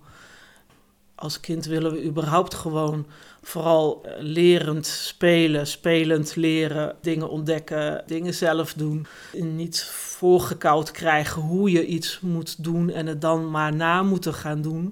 als 1.15 1.39
kind 1.39 1.65
willen 1.65 1.91
we 1.91 2.03
überhaupt 2.03 2.53
gewoon 2.53 3.07
vooral 3.41 4.01
eh, 4.03 4.13
lerend 4.19 4.85
spelen, 4.85 5.67
spelend 5.67 6.35
leren, 6.35 6.95
dingen 7.01 7.29
ontdekken, 7.29 8.03
dingen 8.05 8.33
zelf 8.33 8.73
doen. 8.73 9.07
Niet 9.33 9.83
voorgekoud 9.83 10.91
krijgen 10.91 11.41
hoe 11.41 11.71
je 11.71 11.85
iets 11.85 12.19
moet 12.19 12.63
doen 12.63 12.89
en 12.89 13.07
het 13.07 13.21
dan 13.21 13.51
maar 13.51 13.75
na 13.75 14.03
moeten 14.03 14.33
gaan 14.33 14.61
doen. 14.61 14.85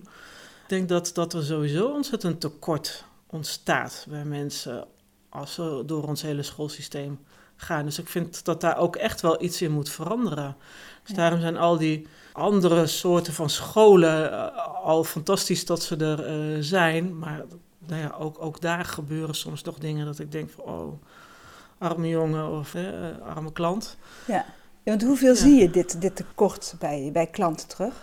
Ik 0.64 0.74
denk 0.74 0.90
dat, 0.90 1.12
dat 1.14 1.34
er 1.34 1.44
sowieso 1.44 1.88
ontzettend 1.88 2.42
tekort 2.42 3.06
ontstaat 3.28 4.06
bij 4.10 4.26
mensen 4.26 4.88
als 5.30 5.54
ze 5.54 5.84
door 5.86 6.08
ons 6.08 6.22
hele 6.22 6.44
schoolsysteem 6.44 7.20
gaan. 7.56 7.86
Dus 7.86 8.00
ik 8.00 8.08
vind 8.08 8.46
dat 8.46 8.62
daar 8.62 8.78
ook 8.78 8.96
echt 8.96 9.22
wel 9.22 9.44
iets 9.44 9.62
in 9.62 9.72
moet 9.72 9.90
veranderen. 9.90 10.56
Dus 11.04 11.16
daarom 11.16 11.40
zijn 11.40 11.58
al 11.58 11.78
die 11.78 12.08
andere 12.34 12.88
soorten 12.88 13.34
van 13.34 13.50
scholen 13.50 14.32
uh, 14.32 14.48
al 14.84 15.04
fantastisch 15.04 15.66
dat 15.66 15.84
ze 15.84 15.96
er 15.96 16.56
uh, 16.56 16.58
zijn. 16.60 17.18
Maar 17.18 17.46
nou 17.88 18.02
ja, 18.02 18.16
ook, 18.20 18.42
ook 18.42 18.62
daar 18.62 18.86
gebeuren 18.86 19.36
soms 19.36 19.62
toch 19.62 19.78
dingen 19.78 20.06
dat 20.06 20.20
ik 20.20 20.32
denk 20.32 20.50
van... 20.50 20.64
oh, 20.64 20.94
arme 21.78 22.08
jongen 22.08 22.52
of 22.52 22.74
uh, 22.74 22.84
arme 23.36 23.52
klant. 23.52 23.98
Ja, 24.26 24.34
ja 24.36 24.46
want 24.84 25.04
hoeveel 25.04 25.34
ja. 25.34 25.40
zie 25.40 25.62
je 25.62 25.70
dit, 25.70 26.02
dit 26.02 26.16
tekort 26.16 26.76
bij, 26.80 27.10
bij 27.14 27.28
klanten 27.28 27.68
terug? 27.68 27.94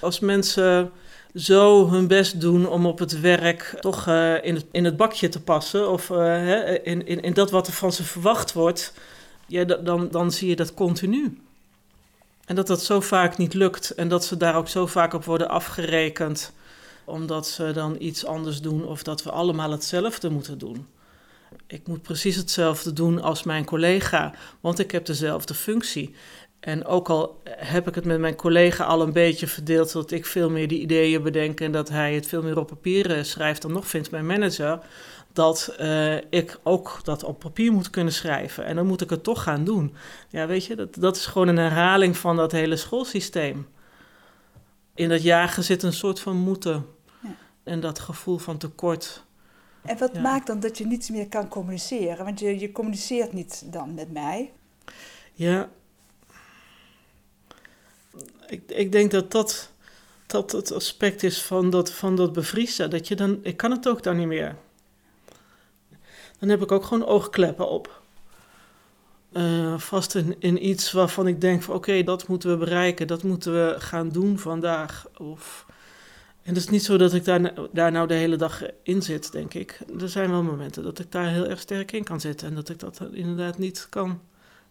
Als 0.00 0.20
mensen 0.20 0.90
zo 1.34 1.90
hun 1.90 2.06
best 2.06 2.40
doen 2.40 2.68
om 2.68 2.86
op 2.86 2.98
het 2.98 3.20
werk 3.20 3.76
toch 3.80 4.06
uh, 4.06 4.44
in, 4.44 4.54
het, 4.54 4.66
in 4.70 4.84
het 4.84 4.96
bakje 4.96 5.28
te 5.28 5.42
passen. 5.42 5.90
Of 5.90 6.10
uh, 6.10 6.68
in, 6.68 7.06
in, 7.06 7.22
in 7.22 7.32
dat 7.32 7.50
wat 7.50 7.66
er 7.66 7.72
van 7.72 7.92
ze 7.92 8.04
verwacht 8.04 8.52
wordt. 8.52 8.92
Ja, 9.46 9.64
dan, 9.64 10.08
dan 10.10 10.32
zie 10.32 10.48
je 10.48 10.56
dat 10.56 10.74
continu. 10.74 11.40
En 12.44 12.54
dat 12.54 12.66
dat 12.66 12.82
zo 12.82 13.00
vaak 13.00 13.36
niet 13.36 13.54
lukt. 13.54 13.90
En 13.90 14.08
dat 14.08 14.24
ze 14.24 14.36
daar 14.36 14.56
ook 14.56 14.68
zo 14.68 14.86
vaak 14.86 15.12
op 15.12 15.24
worden 15.24 15.48
afgerekend. 15.48 16.52
Omdat 17.06 17.48
ze 17.48 17.70
dan 17.72 17.96
iets 17.98 18.26
anders 18.26 18.60
doen. 18.60 18.86
Of 18.86 19.02
dat 19.02 19.22
we 19.22 19.30
allemaal 19.30 19.70
hetzelfde 19.70 20.30
moeten 20.30 20.58
doen. 20.58 20.86
Ik 21.66 21.86
moet 21.86 22.02
precies 22.02 22.36
hetzelfde 22.36 22.92
doen 22.92 23.22
als 23.22 23.42
mijn 23.42 23.64
collega. 23.64 24.34
Want 24.60 24.78
ik 24.78 24.90
heb 24.90 25.06
dezelfde 25.06 25.54
functie. 25.54 26.14
En 26.60 26.84
ook 26.84 27.08
al 27.08 27.42
heb 27.44 27.88
ik 27.88 27.94
het 27.94 28.04
met 28.04 28.18
mijn 28.18 28.34
collega 28.34 28.84
al 28.84 29.02
een 29.02 29.12
beetje 29.12 29.46
verdeeld, 29.46 29.92
dat 29.92 30.10
ik 30.10 30.26
veel 30.26 30.50
meer 30.50 30.68
die 30.68 30.80
ideeën 30.80 31.22
bedenk 31.22 31.60
en 31.60 31.72
dat 31.72 31.88
hij 31.88 32.14
het 32.14 32.26
veel 32.26 32.42
meer 32.42 32.58
op 32.58 32.66
papier 32.66 33.24
schrijft, 33.24 33.62
dan 33.62 33.72
nog 33.72 33.86
vindt 33.86 34.10
mijn 34.10 34.26
manager 34.26 34.80
dat 35.36 35.74
uh, 35.80 36.16
ik 36.16 36.58
ook 36.62 37.00
dat 37.02 37.24
op 37.24 37.38
papier 37.38 37.72
moet 37.72 37.90
kunnen 37.90 38.12
schrijven. 38.12 38.64
En 38.64 38.76
dan 38.76 38.86
moet 38.86 39.00
ik 39.00 39.10
het 39.10 39.22
toch 39.22 39.42
gaan 39.42 39.64
doen. 39.64 39.94
Ja, 40.28 40.46
weet 40.46 40.64
je, 40.64 40.76
dat, 40.76 40.94
dat 40.94 41.16
is 41.16 41.26
gewoon 41.26 41.48
een 41.48 41.56
herhaling 41.56 42.16
van 42.16 42.36
dat 42.36 42.52
hele 42.52 42.76
schoolsysteem. 42.76 43.66
In 44.94 45.08
dat 45.08 45.22
jagen 45.22 45.64
zit 45.64 45.82
een 45.82 45.92
soort 45.92 46.20
van 46.20 46.36
moeten. 46.36 46.86
En 47.66 47.80
dat 47.80 47.98
gevoel 47.98 48.38
van 48.38 48.58
tekort. 48.58 49.24
En 49.82 49.98
wat 49.98 50.10
ja. 50.14 50.20
maakt 50.20 50.46
dan 50.46 50.60
dat 50.60 50.78
je 50.78 50.86
niets 50.86 51.10
meer 51.10 51.28
kan 51.28 51.48
communiceren? 51.48 52.24
Want 52.24 52.40
je, 52.40 52.58
je 52.58 52.72
communiceert 52.72 53.32
niet 53.32 53.62
dan 53.72 53.94
met 53.94 54.12
mij. 54.12 54.52
Ja, 55.32 55.68
ik, 58.46 58.62
ik 58.66 58.92
denk 58.92 59.10
dat 59.10 59.30
dat, 59.30 59.70
dat 60.26 60.52
het 60.52 60.72
aspect 60.72 61.22
is 61.22 61.42
van 61.42 61.70
dat, 61.70 61.92
van 61.92 62.16
dat 62.16 62.32
bevriezen. 62.32 62.90
Dat 62.90 63.08
je 63.08 63.14
dan, 63.14 63.38
ik 63.42 63.56
kan 63.56 63.70
het 63.70 63.88
ook 63.88 64.02
dan 64.02 64.16
niet 64.16 64.26
meer. 64.26 64.56
Dan 66.38 66.48
heb 66.48 66.62
ik 66.62 66.72
ook 66.72 66.84
gewoon 66.84 67.06
oogkleppen 67.06 67.68
op. 67.68 68.02
Uh, 69.32 69.78
vast 69.78 70.14
in, 70.14 70.36
in 70.38 70.66
iets 70.66 70.92
waarvan 70.92 71.26
ik 71.26 71.40
denk 71.40 71.62
van 71.62 71.74
oké, 71.74 71.90
okay, 71.90 72.04
dat 72.04 72.28
moeten 72.28 72.50
we 72.50 72.56
bereiken, 72.56 73.06
dat 73.06 73.22
moeten 73.22 73.52
we 73.52 73.74
gaan 73.78 74.08
doen 74.08 74.38
vandaag. 74.38 75.06
Of, 75.18 75.66
en 76.46 76.54
het 76.54 76.62
is 76.62 76.68
niet 76.68 76.84
zo 76.84 76.96
dat 76.96 77.14
ik 77.14 77.24
daar, 77.24 77.52
daar 77.72 77.92
nou 77.92 78.06
de 78.06 78.14
hele 78.14 78.36
dag 78.36 78.62
in 78.82 79.02
zit, 79.02 79.32
denk 79.32 79.54
ik. 79.54 79.78
Er 80.00 80.08
zijn 80.08 80.30
wel 80.30 80.42
momenten 80.42 80.82
dat 80.82 80.98
ik 80.98 81.12
daar 81.12 81.28
heel 81.28 81.46
erg 81.46 81.60
sterk 81.60 81.92
in 81.92 82.04
kan 82.04 82.20
zitten 82.20 82.48
en 82.48 82.54
dat 82.54 82.68
ik 82.68 82.78
dat 82.78 83.00
inderdaad 83.12 83.58
niet 83.58 83.86
kan 83.90 84.20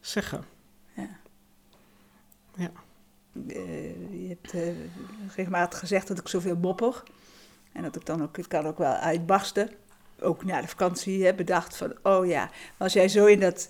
zeggen. 0.02 0.44
Ja. 0.94 1.10
Ja. 2.56 2.72
Uh, 3.48 3.56
je 4.22 4.28
hebt 4.28 4.54
uh, 4.54 4.62
regelmatig 5.36 5.80
gezegd 5.80 6.08
dat 6.08 6.20
ik 6.20 6.28
zoveel 6.28 6.56
mopper. 6.56 7.04
En 7.72 7.84
dat 7.84 7.96
ik 7.96 8.06
dan 8.06 8.24
ook, 8.24 8.38
het 8.38 8.48
kan 8.48 8.66
ook 8.66 8.78
wel 8.78 8.94
uitbarsten. 8.94 9.70
Ook 10.20 10.46
na 10.46 10.62
de 10.62 10.68
vakantie 10.68 11.26
heb 11.26 11.38
bedacht 11.38 11.78
van, 11.78 11.94
oh 12.04 12.28
ja, 12.28 12.50
als 12.78 12.94
jij 12.94 13.08
zo 13.08 13.26
in 13.26 13.40
dat 13.40 13.70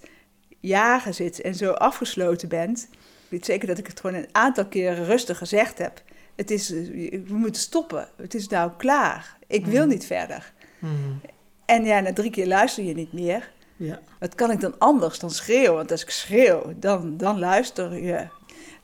jagen 0.59 1.13
zit 1.13 1.41
en 1.41 1.55
zo 1.55 1.71
afgesloten 1.71 2.49
bent. 2.49 2.89
Weet 3.29 3.45
zeker 3.45 3.67
dat 3.67 3.77
ik 3.77 3.87
het 3.87 3.99
gewoon 3.99 4.15
een 4.15 4.29
aantal 4.31 4.67
keren 4.67 5.05
rustig 5.05 5.37
gezegd 5.37 5.77
heb. 5.77 6.01
Het 6.35 6.51
is, 6.51 6.69
we 6.69 7.23
moeten 7.27 7.61
stoppen. 7.61 8.07
Het 8.17 8.33
is 8.33 8.47
nou 8.47 8.71
klaar. 8.77 9.37
Ik 9.47 9.65
wil 9.65 9.85
niet 9.85 10.05
verder. 10.05 10.53
Mm. 10.79 11.21
En 11.65 11.85
ja, 11.85 11.99
na 11.99 12.13
drie 12.13 12.31
keer 12.31 12.47
luister 12.47 12.83
je 12.83 12.93
niet 12.93 13.13
meer. 13.13 13.51
Ja. 13.75 13.99
Wat 14.19 14.35
kan 14.35 14.51
ik 14.51 14.59
dan 14.59 14.75
anders 14.77 15.19
dan 15.19 15.31
schreeuwen? 15.31 15.75
Want 15.75 15.91
als 15.91 16.01
ik 16.01 16.09
schreeuw, 16.09 16.73
dan, 16.75 17.17
dan 17.17 17.39
luister 17.39 18.03
je. 18.03 18.27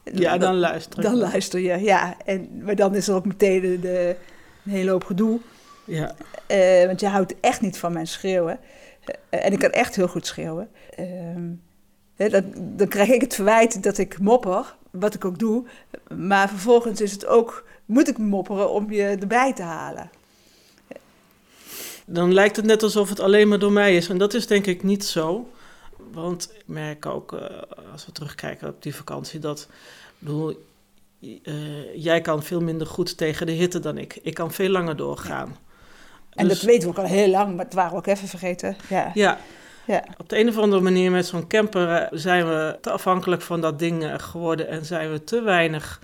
Ja, 0.03 0.37
dan 0.37 0.55
luister 0.55 1.01
Dan 1.01 1.15
luister 1.15 1.59
je, 1.59 1.77
ja. 1.77 2.17
En, 2.25 2.63
maar 2.63 2.75
dan 2.75 2.95
is 2.95 3.07
er 3.07 3.15
ook 3.15 3.25
meteen 3.25 3.61
de, 3.61 3.79
de, 3.79 4.15
een 4.65 4.71
hele 4.71 4.91
hoop 4.91 5.03
gedoe. 5.03 5.39
Ja. 5.85 6.15
Uh, 6.47 6.85
want 6.85 6.99
je 6.99 7.07
houdt 7.07 7.39
echt 7.39 7.61
niet 7.61 7.77
van 7.77 7.93
mijn 7.93 8.07
schreeuwen. 8.07 8.59
Uh, 9.31 9.45
en 9.45 9.51
ik 9.51 9.59
kan 9.59 9.69
echt 9.69 9.95
heel 9.95 10.07
goed 10.07 10.25
schreeuwen. 10.25 10.69
Uh, 10.99 12.31
dan, 12.31 12.53
dan 12.55 12.87
krijg 12.87 13.09
ik 13.09 13.21
het 13.21 13.35
verwijt 13.35 13.83
dat 13.83 13.97
ik 13.97 14.19
mopper, 14.19 14.75
wat 14.91 15.13
ik 15.13 15.25
ook 15.25 15.39
doe. 15.39 15.65
Maar 16.15 16.49
vervolgens 16.49 17.01
is 17.01 17.11
het 17.11 17.25
ook, 17.25 17.65
moet 17.85 18.07
ik 18.07 18.17
mopperen 18.17 18.71
om 18.71 18.91
je 18.91 19.03
erbij 19.03 19.53
te 19.53 19.61
halen. 19.61 20.09
Dan 22.05 22.33
lijkt 22.33 22.55
het 22.55 22.65
net 22.65 22.83
alsof 22.83 23.09
het 23.09 23.19
alleen 23.19 23.47
maar 23.47 23.59
door 23.59 23.71
mij 23.71 23.95
is. 23.95 24.09
En 24.09 24.17
dat 24.17 24.33
is 24.33 24.47
denk 24.47 24.65
ik 24.65 24.83
niet 24.83 25.05
zo. 25.05 25.49
Want 26.11 26.51
ik 26.53 26.63
merk 26.65 27.05
ook, 27.05 27.31
uh, 27.31 27.41
als 27.91 28.05
we 28.05 28.11
terugkijken 28.11 28.67
op 28.67 28.83
die 28.83 28.95
vakantie, 28.95 29.39
dat 29.39 29.67
bedoel, 30.19 30.65
uh, 31.19 31.95
jij 31.95 32.21
kan 32.21 32.43
veel 32.43 32.61
minder 32.61 32.87
goed 32.87 33.17
tegen 33.17 33.45
de 33.45 33.51
hitte 33.51 33.79
dan 33.79 33.97
ik. 33.97 34.19
Ik 34.21 34.33
kan 34.33 34.51
veel 34.51 34.69
langer 34.69 34.95
doorgaan. 34.95 35.47
Ja. 35.47 36.35
En 36.35 36.47
dus, 36.47 36.59
dat 36.59 36.69
weten 36.69 36.83
we 36.83 36.97
ook 36.97 37.03
al 37.03 37.11
heel 37.11 37.29
lang, 37.29 37.55
maar 37.55 37.65
het 37.65 37.73
waren 37.73 37.91
we 37.91 37.97
ook 37.97 38.07
even 38.07 38.27
vergeten. 38.27 38.75
Ja. 38.89 39.11
ja. 39.13 39.39
Ja. 39.85 40.03
Op 40.17 40.29
de 40.29 40.39
een 40.39 40.49
of 40.49 40.57
andere 40.57 40.81
manier 40.81 41.11
met 41.11 41.25
zo'n 41.25 41.47
camper 41.47 42.07
zijn 42.11 42.47
we 42.47 42.77
te 42.81 42.91
afhankelijk 42.91 43.41
van 43.41 43.61
dat 43.61 43.79
ding 43.79 44.23
geworden 44.23 44.67
en 44.67 44.85
zijn 44.85 45.11
we 45.11 45.23
te 45.23 45.41
weinig 45.41 45.99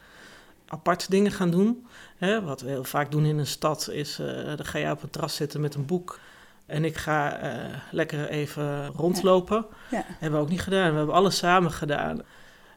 apart 0.68 1.10
dingen 1.10 1.32
gaan 1.32 1.50
doen. 1.50 1.88
Hè, 2.18 2.42
wat 2.42 2.62
we 2.62 2.70
heel 2.70 2.84
vaak 2.84 3.12
doen 3.12 3.26
in 3.26 3.38
een 3.38 3.48
stad 3.48 3.90
is, 3.92 4.20
uh, 4.20 4.28
dan 4.46 4.66
ga 4.66 4.78
je 4.78 4.92
op 4.92 5.02
het 5.02 5.12
terras 5.12 5.36
zitten 5.36 5.62
met 5.62 5.76
een 5.76 5.86
boek 5.86 6.20
en 6.66 6.86
ik 6.86 6.98
ga 6.98 7.44
uh, 7.44 7.54
lekker 7.92 8.30
even 8.30 8.88
rondlopen. 8.88 9.66
Ja. 9.90 9.98
Ja. 9.98 10.06
Hebben 10.08 10.40
we 10.40 10.46
ook 10.46 10.52
niet 10.52 10.62
gedaan. 10.62 10.92
We 10.92 10.98
hebben 10.98 11.16
alles 11.16 11.38
samen 11.38 11.72
gedaan. 11.72 12.22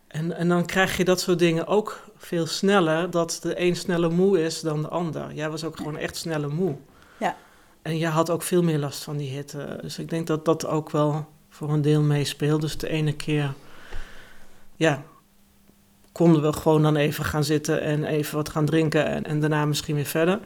En, 0.07 0.37
en 0.37 0.49
dan 0.49 0.67
krijg 0.67 0.97
je 0.97 1.05
dat 1.05 1.21
soort 1.21 1.39
dingen 1.39 1.67
ook 1.67 2.11
veel 2.17 2.47
sneller, 2.47 3.11
dat 3.11 3.39
de 3.43 3.61
een 3.61 3.77
sneller 3.77 4.13
moe 4.13 4.43
is 4.43 4.61
dan 4.61 4.83
de 4.83 4.89
ander. 4.89 5.33
Jij 5.33 5.51
was 5.51 5.65
ook 5.65 5.77
gewoon 5.77 5.97
echt 5.97 6.17
sneller 6.17 6.51
moe. 6.51 6.77
Ja. 7.17 7.37
En 7.83 7.99
jij 7.99 8.11
had 8.11 8.31
ook 8.31 8.43
veel 8.43 8.63
meer 8.63 8.79
last 8.79 9.05
van 9.05 9.17
die 9.17 9.31
hitte. 9.31 9.79
Dus 9.83 9.99
ik 9.99 10.09
denk 10.09 10.27
dat 10.27 10.45
dat 10.45 10.67
ook 10.67 10.91
wel 10.91 11.27
voor 11.49 11.71
een 11.71 11.83
deel 11.83 12.03
meespeelt. 12.03 12.61
Dus 12.61 12.79
de 12.79 12.89
ene 12.89 13.13
keer, 13.13 13.55
ja, 14.77 15.03
konden 16.13 16.43
we 16.43 16.53
gewoon 16.53 16.83
dan 16.83 16.97
even 16.97 17.25
gaan 17.25 17.45
zitten 17.45 17.81
en 17.81 18.05
even 18.05 18.37
wat 18.37 18.49
gaan 18.49 18.65
drinken 18.65 19.07
en, 19.07 19.25
en 19.25 19.41
daarna 19.41 19.65
misschien 19.65 19.95
weer 19.95 20.05
verder. 20.05 20.41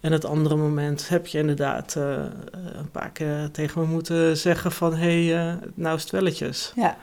En 0.00 0.12
het 0.12 0.24
andere 0.24 0.56
moment 0.56 1.08
heb 1.08 1.26
je 1.26 1.38
inderdaad 1.38 1.94
uh, 1.98 2.24
een 2.52 2.90
paar 2.90 3.10
keer 3.10 3.48
tegen 3.52 3.80
me 3.80 3.86
moeten 3.86 4.36
zeggen 4.36 4.72
van... 4.72 4.94
hé, 4.94 5.26
hey, 5.26 5.52
uh, 5.52 5.54
nou 5.74 5.96
is 5.96 6.02
het 6.02 6.10
welletjes. 6.10 6.72
Ja. 6.76 6.96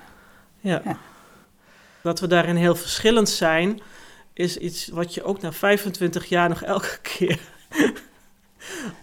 ja. 0.60 0.82
Ja. 0.86 0.98
Dat 2.02 2.20
we 2.20 2.28
daarin 2.28 2.56
heel 2.56 2.76
verschillend 2.76 3.30
zijn... 3.30 3.82
is 4.34 4.58
iets 4.58 4.88
wat 4.88 5.14
je 5.14 5.24
ook 5.24 5.42
na 5.42 5.52
25 5.52 6.26
jaar 6.26 6.50
nog 6.50 6.64
elke 6.76 7.00
keer... 7.02 7.40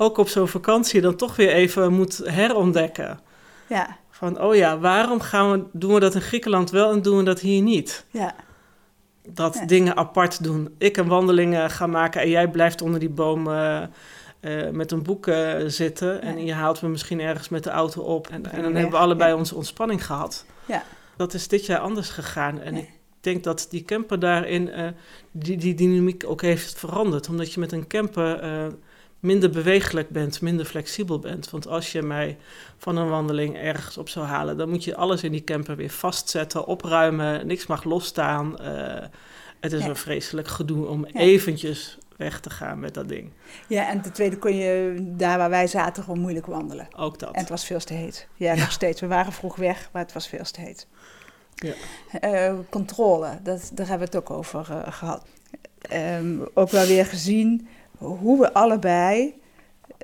ook 0.03 0.19
op 0.19 0.29
zo'n 0.29 0.49
vakantie 0.49 1.01
dan 1.01 1.17
toch 1.17 1.37
weer 1.37 1.51
even 1.51 1.93
moet 1.93 2.21
herontdekken. 2.25 3.21
Ja. 3.67 3.97
Van, 4.11 4.41
oh 4.41 4.55
ja, 4.55 4.79
waarom 4.79 5.21
gaan 5.21 5.53
we, 5.53 5.65
doen 5.73 5.95
we 5.95 6.01
dat 6.01 6.15
in 6.15 6.21
Griekenland 6.21 6.71
wel 6.71 6.93
en 6.93 7.03
doen 7.03 7.17
we 7.17 7.23
dat 7.23 7.41
hier 7.41 7.63
niet? 7.63 8.05
Ja 8.11 8.35
dat 9.29 9.55
ja. 9.55 9.65
dingen 9.65 9.97
apart 9.97 10.45
doen. 10.45 10.75
Ik 10.79 10.97
een 10.97 11.09
wandeling 11.09 11.55
uh, 11.55 11.69
ga 11.69 11.87
maken 11.87 12.21
en 12.21 12.29
jij 12.29 12.51
blijft 12.51 12.83
onder 12.83 13.01
die 13.01 13.11
boom 13.11 13.49
uh, 13.49 13.83
uh, 14.41 14.71
met 14.71 14.93
een 14.93 15.03
boek 15.03 15.31
zitten. 15.67 16.15
Ja. 16.15 16.21
En 16.21 16.45
je 16.45 16.53
haalt 16.53 16.83
me 16.83 16.89
misschien 16.89 17.21
ergens 17.21 17.49
met 17.49 17.65
de 17.65 17.71
auto 17.71 18.03
op. 18.03 18.27
En, 18.29 18.53
en 18.53 18.63
dan 18.63 18.75
hebben 18.75 18.93
we 18.93 18.97
allebei 18.97 19.35
onze 19.35 19.55
ontspanning 19.55 20.07
gehad. 20.07 20.47
Ja. 20.67 20.83
Dat 21.17 21.35
is 21.35 21.49
dit 21.49 21.67
jaar 21.67 21.79
anders 21.79 22.11
gegaan. 22.11 22.61
En 22.61 22.73
nee. 22.73 22.83
ik 22.83 22.91
denk 23.21 23.45
dat 23.45 23.67
die 23.71 23.85
camper 23.85 24.19
daarin 24.19 24.95
die, 25.31 25.57
die 25.57 25.75
dynamiek 25.75 26.25
ook 26.27 26.43
heeft 26.43 26.79
veranderd. 26.79 27.29
Omdat 27.29 27.53
je 27.53 27.61
met 27.61 27.73
een 27.73 27.87
camper 27.87 28.45
minder 29.23 29.51
bewegelijk 29.51 30.09
bent, 30.09 30.41
minder 30.41 30.67
flexibel 30.67 31.19
bent. 31.19 31.51
Want 31.51 31.67
als 31.67 31.93
je 31.93 32.03
mij 32.03 32.39
van 32.77 32.97
een 32.97 33.09
wandeling 33.09 33.57
ergens 33.57 33.99
op 33.99 34.09
zou 34.09 34.27
halen, 34.27 34.57
dan 34.57 34.69
moet 34.69 34.85
je 34.85 34.97
alles 34.97 35.23
in 35.23 35.33
die 35.33 35.45
camper 35.45 35.77
weer 35.77 35.91
vastzetten, 35.91 36.67
opruimen, 36.67 37.47
niks 37.47 37.67
mag 37.67 37.85
losstaan. 37.85 38.57
Uh, 38.61 38.69
het 39.61 39.73
is 39.73 39.85
een 39.85 39.97
vreselijk 39.97 40.49
gedoe 40.49 40.87
om 40.87 41.05
eventjes 41.05 41.99
weg 42.17 42.41
te 42.41 42.51
gaan 42.51 42.81
met 42.81 42.95
dat 42.95 43.09
ding. 43.09 43.31
Ja, 43.69 43.89
en 43.89 44.03
ten 44.03 44.13
tweede 44.13 44.39
kon 44.39 44.57
je 44.57 44.95
daar 45.17 45.39
waar 45.39 45.51
wij 45.51 45.67
zaten 45.67 46.03
gewoon 46.03 46.21
moeilijk 46.21 46.47
wandelen. 46.47 46.89
Ook 46.97 47.19
dat. 47.19 47.35
En 47.35 47.41
het 47.41 47.49
was 47.49 47.65
veel 47.65 47.79
te 47.79 47.95
heet. 47.95 48.29
Ja, 48.35 48.55
nog 48.55 48.73
steeds. 48.73 49.01
We 49.01 49.07
waren 49.07 49.33
vroeg 49.33 49.57
weg, 49.57 49.89
maar 49.93 50.03
het 50.03 50.13
was 50.13 50.29
veel 50.29 50.45
te 50.45 50.61
heet. 50.61 50.87
Ja. 51.55 51.75
Uh, 52.25 52.59
controle, 52.71 53.39
dat, 53.43 53.71
daar 53.75 53.89
hebben 53.89 54.09
we 54.09 54.17
het 54.17 54.31
ook 54.31 54.37
over 54.37 54.67
uh, 54.71 54.93
gehad. 54.93 55.27
Um, 55.93 56.49
ook 56.55 56.71
wel 56.71 56.87
weer 56.87 57.07
gezien 57.07 57.69
hoe 58.03 58.41
we 58.41 58.53
allebei 58.53 59.35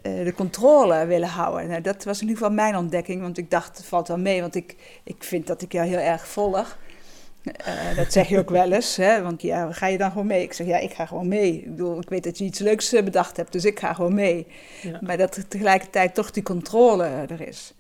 uh, 0.03 0.25
de 0.25 0.35
controle 0.35 1.07
willen 1.07 1.29
houden. 1.29 1.69
Nou, 1.69 1.81
dat 1.81 2.05
was 2.05 2.21
in 2.21 2.29
ieder 2.29 2.37
geval 2.37 2.55
mijn 2.55 2.77
ontdekking, 2.77 3.21
want 3.21 3.39
ik 3.39 3.51
dacht, 3.51 3.77
het 3.77 3.87
valt 3.87 4.09
wel 4.09 4.19
mee, 4.19 4.41
want 4.41 4.55
ik, 4.55 4.77
ik 5.05 5.17
vind 5.19 5.47
dat 5.47 5.63
ik 5.63 5.73
jou 5.73 5.89
heel 5.89 5.99
erg 5.99 6.29
volg. 6.29 6.77
Uh, 7.43 7.97
dat 7.97 8.13
zeg 8.13 8.29
je 8.29 8.39
ook 8.39 8.51
wel 8.51 8.73
eens, 8.73 8.97
hè? 8.97 9.23
want 9.23 9.43
ja, 9.43 9.73
ga 9.73 9.87
je 9.87 9.99
dan 9.99 10.11
gewoon 10.11 10.27
mee? 10.27 10.43
Ik 10.43 10.53
zeg, 10.53 10.67
ja, 10.67 10.79
ik 10.79 10.93
ga 10.93 11.07
gewoon 11.07 11.29
mee. 11.29 11.55
Ik 11.55 11.71
bedoel, 11.71 12.01
ik 12.01 12.09
weet 12.09 12.25
dat 12.25 12.39
je 12.39 12.45
iets 12.45 12.59
leuks 12.59 12.91
bedacht 12.91 13.37
hebt, 13.37 13.53
dus 13.53 13.65
ik 13.65 13.79
ga 13.79 13.93
gewoon 13.93 14.15
mee. 14.15 14.47
Ja. 14.83 14.99
Maar 15.03 15.17
dat 15.17 15.45
tegelijkertijd 15.49 16.15
toch 16.15 16.31
die 16.31 16.43
controle 16.43 17.05
er 17.05 17.41
is. 17.41 17.75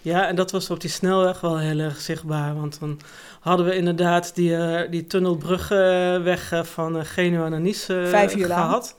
Ja, 0.00 0.28
en 0.28 0.36
dat 0.36 0.50
was 0.50 0.70
op 0.70 0.80
die 0.80 0.90
snelweg 0.90 1.40
wel 1.40 1.58
heel 1.58 1.78
erg 1.78 2.00
zichtbaar. 2.00 2.54
Want 2.54 2.80
dan 2.80 3.00
hadden 3.40 3.66
we 3.66 3.76
inderdaad 3.76 4.34
die, 4.34 4.50
uh, 4.50 4.80
die 4.90 5.06
tunnelbrugweg 5.06 6.52
van 6.62 7.04
Genua 7.04 7.48
naar 7.48 7.60
Nice 7.60 8.06
Vijf 8.06 8.36
uur 8.36 8.46
gehad. 8.46 8.94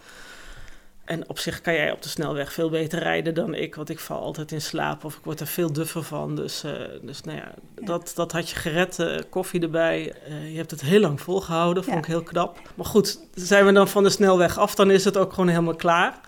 En 1.06 1.30
op 1.30 1.40
zich 1.40 1.62
kan 1.62 1.74
jij 1.74 1.92
op 1.92 2.02
de 2.02 2.10
snelweg 2.10 2.54
veel 2.54 2.70
beter 2.70 3.00
rijden 3.00 3.34
dan 3.34 3.54
ik, 3.54 3.76
want 3.76 3.90
ik 3.90 4.00
val 4.00 4.22
altijd 4.22 4.52
in 4.52 4.62
slaap 4.62 5.04
of 5.04 5.16
ik 5.16 5.24
word 5.24 5.40
er 5.40 5.48
veel 5.48 5.74
duffer 5.74 6.04
van. 6.04 6.36
Dus, 6.36 6.64
uh, 6.64 6.72
dus 7.02 7.22
nou 7.22 7.38
ja, 7.38 7.52
ja, 7.76 7.86
Dat, 7.86 8.12
dat 8.16 8.32
had 8.32 8.50
je 8.50 8.56
gered, 8.56 9.00
uh, 9.00 9.20
koffie 9.30 9.62
erbij. 9.62 10.14
Uh, 10.30 10.52
je 10.52 10.58
hebt 10.58 10.72
het 10.72 10.82
heel 10.82 11.00
lang 11.00 11.22
volgehouden, 11.22 11.84
vond 11.84 11.98
ik 11.98 12.06
heel 12.06 12.24
knap. 12.24 12.60
Maar 12.76 12.86
goed, 12.86 13.20
zijn 13.34 13.66
we 13.66 13.72
dan 13.72 13.88
van 13.88 14.04
de 14.04 14.10
snelweg 14.10 14.58
af, 14.58 14.76
dan 14.76 14.92
is 14.92 15.06
het 15.06 15.18
ook 15.18 15.34
gewoon 15.34 15.50
helemaal 15.50 15.76
klaar. 15.76 16.20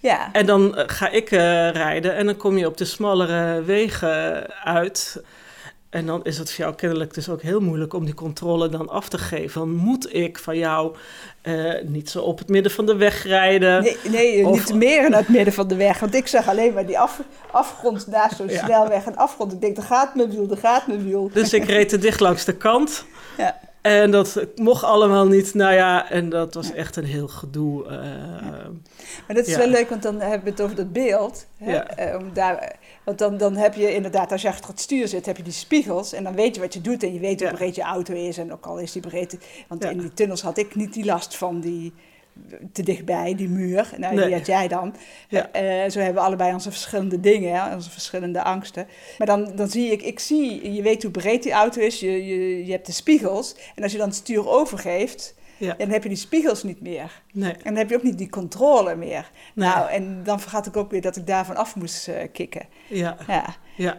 Ja. 0.00 0.32
En 0.32 0.46
dan 0.46 0.74
ga 0.86 1.08
ik 1.08 1.28
rijden 1.28 2.14
en 2.14 2.26
dan 2.26 2.36
kom 2.36 2.56
je 2.56 2.66
op 2.66 2.76
de 2.76 2.84
smallere 2.84 3.62
wegen 3.62 4.46
uit. 4.64 5.22
En 5.90 6.06
dan 6.06 6.24
is 6.24 6.38
het 6.38 6.52
voor 6.52 6.64
jou 6.64 6.76
kennelijk 6.76 7.14
dus 7.14 7.28
ook 7.28 7.42
heel 7.42 7.60
moeilijk 7.60 7.92
om 7.92 8.04
die 8.04 8.14
controle 8.14 8.68
dan 8.68 8.88
af 8.88 9.08
te 9.08 9.18
geven. 9.18 9.60
Dan 9.60 9.74
moet 9.74 10.14
ik 10.14 10.38
van 10.38 10.58
jou 10.58 10.96
uh, 11.42 11.82
niet 11.82 12.10
zo 12.10 12.20
op 12.20 12.38
het 12.38 12.48
midden 12.48 12.72
van 12.72 12.86
de 12.86 12.96
weg 12.96 13.22
rijden. 13.22 13.82
Nee, 13.82 13.96
nee 14.08 14.46
of... 14.46 14.52
niet 14.52 14.74
meer 14.74 15.10
naar 15.10 15.20
het 15.20 15.28
midden 15.28 15.54
van 15.54 15.68
de 15.68 15.76
weg. 15.76 15.98
Want 15.98 16.14
ik 16.14 16.26
zag 16.26 16.48
alleen 16.48 16.72
maar 16.72 16.86
die 16.86 16.98
af, 16.98 17.20
afgrond 17.50 18.06
naast 18.06 18.36
zo'n 18.36 18.48
ja. 18.52 18.64
snelweg 18.64 19.04
en 19.04 19.16
afgrond. 19.16 19.52
Ik 19.52 19.60
denk, 19.60 19.76
er 19.76 19.82
gaat 19.82 20.14
mijn 20.14 20.30
wiel, 20.30 20.50
er 20.50 20.56
gaat 20.56 20.86
mijn 20.86 21.04
wiel. 21.04 21.30
Dus 21.32 21.52
ik 21.52 21.64
reed 21.64 21.88
te 21.88 21.98
dicht 21.98 22.20
langs 22.20 22.44
de 22.44 22.56
kant. 22.56 23.04
Ja. 23.36 23.58
En 23.88 24.10
dat 24.10 24.46
mocht 24.56 24.84
allemaal 24.84 25.26
niet. 25.26 25.54
Nou 25.54 25.74
ja, 25.74 26.10
en 26.10 26.28
dat 26.28 26.54
was 26.54 26.72
echt 26.72 26.96
een 26.96 27.04
heel 27.04 27.28
gedoe. 27.28 27.84
Uh, 27.84 27.90
ja. 27.90 28.70
Maar 29.26 29.36
dat 29.36 29.46
is 29.46 29.52
ja. 29.52 29.58
wel 29.58 29.68
leuk, 29.68 29.88
want 29.88 30.02
dan 30.02 30.20
hebben 30.20 30.44
we 30.44 30.50
het 30.50 30.60
over 30.60 30.76
dat 30.76 30.92
beeld. 30.92 31.46
Hè? 31.56 31.72
Ja. 31.72 32.16
Om 32.18 32.32
daar, 32.32 32.76
want 33.04 33.18
dan, 33.18 33.36
dan 33.36 33.56
heb 33.56 33.74
je 33.74 33.94
inderdaad, 33.94 34.32
als 34.32 34.42
je 34.42 34.48
achter 34.48 34.70
het 34.70 34.80
stuur 34.80 35.08
zit, 35.08 35.26
heb 35.26 35.36
je 35.36 35.42
die 35.42 35.52
spiegels. 35.52 36.12
En 36.12 36.24
dan 36.24 36.34
weet 36.34 36.54
je 36.54 36.60
wat 36.60 36.74
je 36.74 36.80
doet 36.80 37.02
en 37.02 37.12
je 37.12 37.20
weet 37.20 37.40
hoe 37.42 37.52
breed 37.52 37.74
je 37.74 37.82
auto 37.82 38.14
is. 38.14 38.38
En 38.38 38.52
ook 38.52 38.66
al 38.66 38.78
is 38.78 38.92
die 38.92 39.02
breed. 39.02 39.38
Want 39.68 39.84
in 39.84 39.98
die 39.98 40.14
tunnels 40.14 40.42
had 40.42 40.58
ik 40.58 40.74
niet 40.74 40.92
die 40.92 41.04
last 41.04 41.36
van 41.36 41.60
die 41.60 41.92
te 42.72 42.82
dichtbij, 42.82 43.34
die 43.34 43.48
muur. 43.48 43.90
Nou, 43.96 44.14
nee. 44.14 44.26
die 44.26 44.34
had 44.34 44.46
jij 44.46 44.68
dan. 44.68 44.94
Ja. 45.28 45.48
Uh, 45.56 45.90
zo 45.90 45.98
hebben 45.98 46.22
we 46.22 46.28
allebei 46.28 46.52
onze 46.52 46.70
verschillende 46.70 47.20
dingen, 47.20 47.54
hè, 47.54 47.74
onze 47.74 47.90
verschillende 47.90 48.42
angsten. 48.42 48.86
Maar 49.18 49.26
dan, 49.26 49.52
dan 49.54 49.68
zie 49.68 49.92
ik, 49.92 50.02
ik 50.02 50.18
zie, 50.18 50.72
je 50.72 50.82
weet 50.82 51.02
hoe 51.02 51.10
breed 51.12 51.42
die 51.42 51.52
auto 51.52 51.80
is, 51.80 52.00
je, 52.00 52.26
je, 52.26 52.66
je 52.66 52.72
hebt 52.72 52.86
de 52.86 52.92
spiegels. 52.92 53.56
En 53.74 53.82
als 53.82 53.92
je 53.92 53.98
dan 53.98 54.08
het 54.08 54.16
stuur 54.16 54.48
overgeeft, 54.48 55.34
ja. 55.56 55.74
dan 55.78 55.88
heb 55.88 56.02
je 56.02 56.08
die 56.08 56.18
spiegels 56.18 56.62
niet 56.62 56.80
meer. 56.80 57.22
Nee. 57.32 57.52
En 57.52 57.58
dan 57.62 57.76
heb 57.76 57.90
je 57.90 57.96
ook 57.96 58.02
niet 58.02 58.18
die 58.18 58.30
controle 58.30 58.94
meer. 58.94 59.30
Nee. 59.54 59.68
Nou, 59.68 59.90
en 59.90 60.20
dan 60.24 60.40
vergat 60.40 60.66
ik 60.66 60.76
ook 60.76 60.90
weer 60.90 61.00
dat 61.00 61.16
ik 61.16 61.26
daarvan 61.26 61.56
af 61.56 61.76
moest 61.76 62.08
uh, 62.08 62.14
kicken. 62.32 62.66
Ja. 62.88 63.16
ja. 63.26 63.56
ja. 63.76 63.96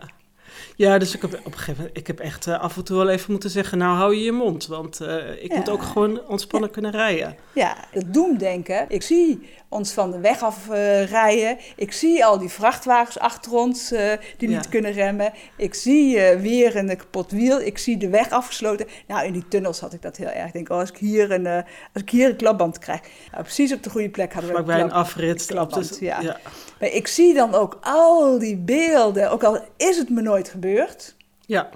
Ja, 0.75 0.97
dus 0.97 1.15
ik 1.15 1.21
heb 1.21 1.33
op 1.33 1.45
een 1.45 1.51
gegeven 1.53 1.75
moment, 1.77 1.97
ik 1.97 2.07
heb 2.07 2.19
echt 2.19 2.47
uh, 2.47 2.59
af 2.59 2.77
en 2.77 2.83
toe 2.83 2.97
wel 2.97 3.09
even 3.09 3.31
moeten 3.31 3.49
zeggen, 3.49 3.77
nou 3.77 3.97
hou 3.97 4.15
je 4.15 4.23
je 4.23 4.31
mond, 4.31 4.67
want 4.67 5.01
uh, 5.01 5.43
ik 5.43 5.51
ja. 5.51 5.57
moet 5.57 5.69
ook 5.69 5.83
gewoon 5.83 6.27
ontspannen 6.27 6.69
ja. 6.69 6.73
kunnen 6.73 6.91
rijden. 6.91 7.35
Ja, 7.53 7.77
dat 7.93 8.13
doemdenken. 8.13 8.85
Ik 8.87 9.01
zie 9.01 9.49
ons 9.69 9.91
van 9.91 10.11
de 10.11 10.19
weg 10.19 10.43
af 10.43 10.67
uh, 10.69 11.05
rijden. 11.05 11.57
Ik 11.75 11.91
zie 11.91 12.25
al 12.25 12.37
die 12.37 12.49
vrachtwagens 12.49 13.19
achter 13.19 13.53
ons 13.53 13.91
uh, 13.91 14.11
die 14.37 14.49
ja. 14.49 14.55
niet 14.55 14.69
kunnen 14.69 14.91
remmen. 14.91 15.33
Ik 15.55 15.73
zie 15.73 16.19
weer 16.19 16.75
een 16.75 16.97
kapot 16.97 17.31
wiel. 17.31 17.61
Ik 17.61 17.77
zie 17.77 17.97
de 17.97 18.09
weg 18.09 18.29
afgesloten. 18.29 18.87
Nou, 19.07 19.25
in 19.25 19.33
die 19.33 19.47
tunnels 19.47 19.79
had 19.79 19.93
ik 19.93 20.01
dat 20.01 20.17
heel 20.17 20.27
erg. 20.27 20.47
Ik 20.47 20.53
denk, 20.53 20.69
oh, 20.69 20.77
als 20.79 20.89
ik 20.89 20.97
hier 20.97 21.31
een, 21.31 21.47
als 21.93 22.01
ik 22.01 22.09
hier 22.09 22.29
een 22.29 22.35
klapband 22.35 22.79
krijg. 22.79 23.01
Nou, 23.31 23.43
precies 23.43 23.73
op 23.73 23.83
de 23.83 23.89
goede 23.89 24.09
plek 24.09 24.33
hadden 24.33 24.51
we 24.51 24.55
Vlak 24.55 24.67
bij 24.67 24.81
een 24.81 24.91
afrit. 24.91 25.45
Klapband, 25.45 25.89
dus, 25.89 25.99
ja. 25.99 26.21
ja. 26.21 26.39
Maar 26.79 26.89
ik 26.89 27.07
zie 27.07 27.33
dan 27.33 27.53
ook 27.53 27.77
al 27.81 28.39
die 28.39 28.57
beelden. 28.57 29.31
Ook 29.31 29.43
al 29.43 29.59
is 29.77 29.97
het 29.97 30.09
me 30.09 30.21
nooit 30.21 30.38
gebeurd. 30.47 31.15
Ja. 31.45 31.69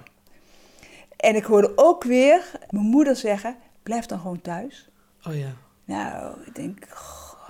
En 1.18 1.36
ik 1.36 1.44
hoorde 1.44 1.72
ook 1.76 2.04
weer 2.04 2.52
mijn 2.70 2.86
moeder 2.86 3.16
zeggen, 3.16 3.56
blijf 3.84 4.06
dan 4.06 4.20
gewoon 4.20 4.42
thuis. 4.42 4.90
Oh 5.28 5.36
ja. 5.36 5.56
Nou, 5.86 6.36
ik 6.46 6.56
denk, 6.56 6.88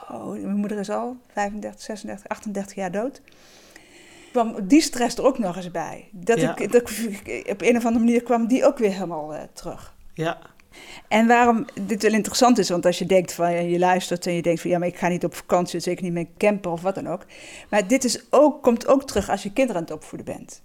oh, 0.09 0.29
mijn 0.29 0.55
moeder 0.55 0.79
is 0.79 0.89
al 0.89 1.17
35, 1.31 1.81
36, 1.81 2.27
38 2.27 2.75
jaar 2.75 2.91
dood. 2.91 3.21
Kwam 4.31 4.67
die 4.67 4.81
stress 4.81 5.17
er 5.17 5.25
ook 5.25 5.39
nog 5.39 5.55
eens 5.55 5.71
bij. 5.71 6.09
Dat, 6.11 6.39
ja. 6.39 6.57
ik, 6.57 6.71
dat 6.71 6.89
ik, 6.89 7.47
op 7.49 7.61
een 7.61 7.77
of 7.77 7.85
andere 7.85 8.05
manier 8.05 8.23
kwam 8.23 8.47
die 8.47 8.65
ook 8.65 8.77
weer 8.77 8.91
helemaal 8.91 9.33
uh, 9.33 9.41
terug. 9.53 9.95
Ja. 10.13 10.37
En 11.07 11.27
waarom 11.27 11.65
dit 11.81 12.03
wel 12.03 12.13
interessant 12.13 12.57
is, 12.57 12.69
want 12.69 12.85
als 12.85 12.97
je 12.97 13.05
denkt 13.05 13.33
van 13.33 13.69
je 13.69 13.79
luistert 13.79 14.27
en 14.27 14.33
je 14.33 14.41
denkt 14.41 14.61
van 14.61 14.69
ja, 14.69 14.77
maar 14.77 14.87
ik 14.87 14.97
ga 14.97 15.07
niet 15.07 15.23
op 15.23 15.35
vakantie, 15.35 15.79
zeker 15.79 16.03
niet 16.03 16.13
met 16.13 16.27
camper 16.37 16.71
of 16.71 16.81
wat 16.81 16.95
dan 16.95 17.07
ook. 17.07 17.25
Maar 17.69 17.87
dit 17.87 18.03
is 18.03 18.25
ook, 18.29 18.63
komt 18.63 18.87
ook 18.87 19.03
terug 19.03 19.29
als 19.29 19.43
je 19.43 19.53
kinderen 19.53 19.81
aan 19.81 19.87
het 19.87 19.95
opvoeden 19.95 20.35
bent. 20.35 20.61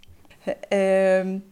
Um, 0.68 1.44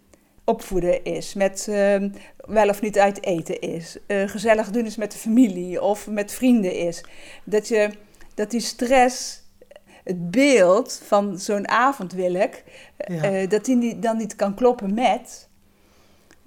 opvoeden 0.47 1.05
is, 1.05 1.35
met 1.35 1.67
uh, 1.71 1.97
wel 2.37 2.69
of 2.69 2.81
niet 2.81 2.99
uit 2.99 3.25
eten 3.25 3.61
is, 3.61 3.97
uh, 4.07 4.29
gezellig 4.29 4.71
doen 4.71 4.87
is 4.87 4.97
met 4.97 5.13
de 5.13 5.19
familie 5.19 5.83
of 5.83 6.09
met 6.09 6.33
vrienden 6.33 6.75
is. 6.75 7.05
Dat, 7.45 7.69
je, 7.69 7.91
dat 8.35 8.51
die 8.51 8.61
stress, 8.61 9.43
het 10.05 10.31
beeld 10.31 11.01
van 11.05 11.39
zo'n 11.39 11.69
avond 11.69 12.13
wil 12.13 12.35
ik, 12.35 12.65
ja. 13.07 13.33
uh, 13.33 13.49
dat 13.49 13.65
die 13.65 13.99
dan 13.99 14.17
niet 14.17 14.37
kan 14.37 14.55
kloppen 14.55 14.95
met 14.95 15.49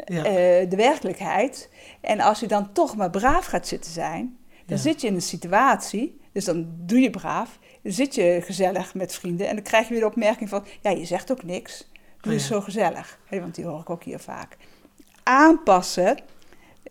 ja. 0.06 0.24
de 0.66 0.76
werkelijkheid. 0.76 1.70
En 2.02 2.20
als 2.20 2.40
je 2.40 2.48
dan 2.48 2.74
toch 2.74 2.96
maar 2.96 3.10
braaf 3.10 3.46
gaat 3.46 3.68
zitten 3.68 3.92
zijn, 3.92 4.38
dan 4.66 4.78
ja. 4.78 4.84
zit 4.84 5.02
je 5.02 5.08
in 5.08 5.16
een 5.16 5.22
situatie, 5.22 6.20
dus 6.32 6.46
dan 6.46 6.68
doe 6.86 7.00
je 7.00 7.10
braaf, 7.10 7.60
dan 7.84 7.92
zit 7.92 8.16
je 8.16 8.40
gezellig 8.44 8.94
met 8.94 9.14
vrienden 9.14 9.48
en 9.48 9.56
dan 9.56 9.64
krijg 9.64 9.88
je 9.88 9.92
weer 9.92 10.02
de 10.02 10.10
opmerking 10.10 10.50
van, 10.50 10.66
ja, 10.82 10.90
je 10.90 11.06
zegt 11.06 11.32
ook 11.32 11.44
niks. 11.44 11.88
Is 12.22 12.28
oh 12.28 12.34
ja. 12.34 12.40
zo 12.40 12.62
gezellig. 12.62 13.18
Hey, 13.26 13.42
want 13.42 13.56
die 13.56 13.66
hoor 13.66 13.80
ik 13.80 13.90
ook 13.90 14.04
hier 14.04 14.20
vaak. 14.20 14.58
Aanpassen 15.24 16.20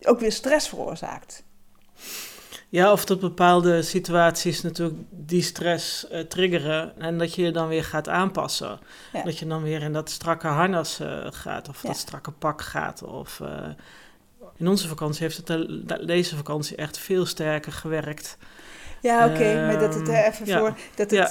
ook 0.02 0.20
weer 0.20 0.32
stress 0.32 0.68
veroorzaakt. 0.68 1.42
Ja, 2.70 2.92
of 2.92 3.04
dat 3.04 3.20
bepaalde 3.20 3.82
situaties 3.82 4.62
natuurlijk 4.62 4.98
die 5.10 5.42
stress 5.42 6.06
uh, 6.12 6.20
triggeren 6.20 7.00
en 7.00 7.18
dat 7.18 7.34
je 7.34 7.42
je 7.42 7.50
dan 7.50 7.68
weer 7.68 7.84
gaat 7.84 8.08
aanpassen. 8.08 8.78
Ja. 9.12 9.22
Dat 9.22 9.38
je 9.38 9.46
dan 9.46 9.62
weer 9.62 9.82
in 9.82 9.92
dat 9.92 10.10
strakke 10.10 10.46
harnas 10.46 11.00
uh, 11.00 11.26
gaat 11.30 11.68
of 11.68 11.82
ja. 11.82 11.88
dat 11.88 11.96
strakke 11.96 12.30
pak 12.30 12.62
gaat. 12.62 13.02
Of, 13.02 13.40
uh, 13.42 13.68
in 14.56 14.68
onze 14.68 14.88
vakantie 14.88 15.22
heeft 15.22 15.36
het 15.36 15.46
de, 15.46 16.02
deze 16.04 16.36
vakantie 16.36 16.76
echt 16.76 16.98
veel 16.98 17.26
sterker 17.26 17.72
gewerkt. 17.72 18.36
Ja, 19.02 19.24
oké, 19.24 19.34
okay, 19.34 19.56
um, 19.56 19.66
maar 19.66 19.78
dat 19.78 19.94
het 19.94 20.08
er 20.08 20.24
even 20.24 20.46
ja. 20.46 20.58
voor... 20.58 20.68
Dat, 20.94 21.10
het, 21.10 21.30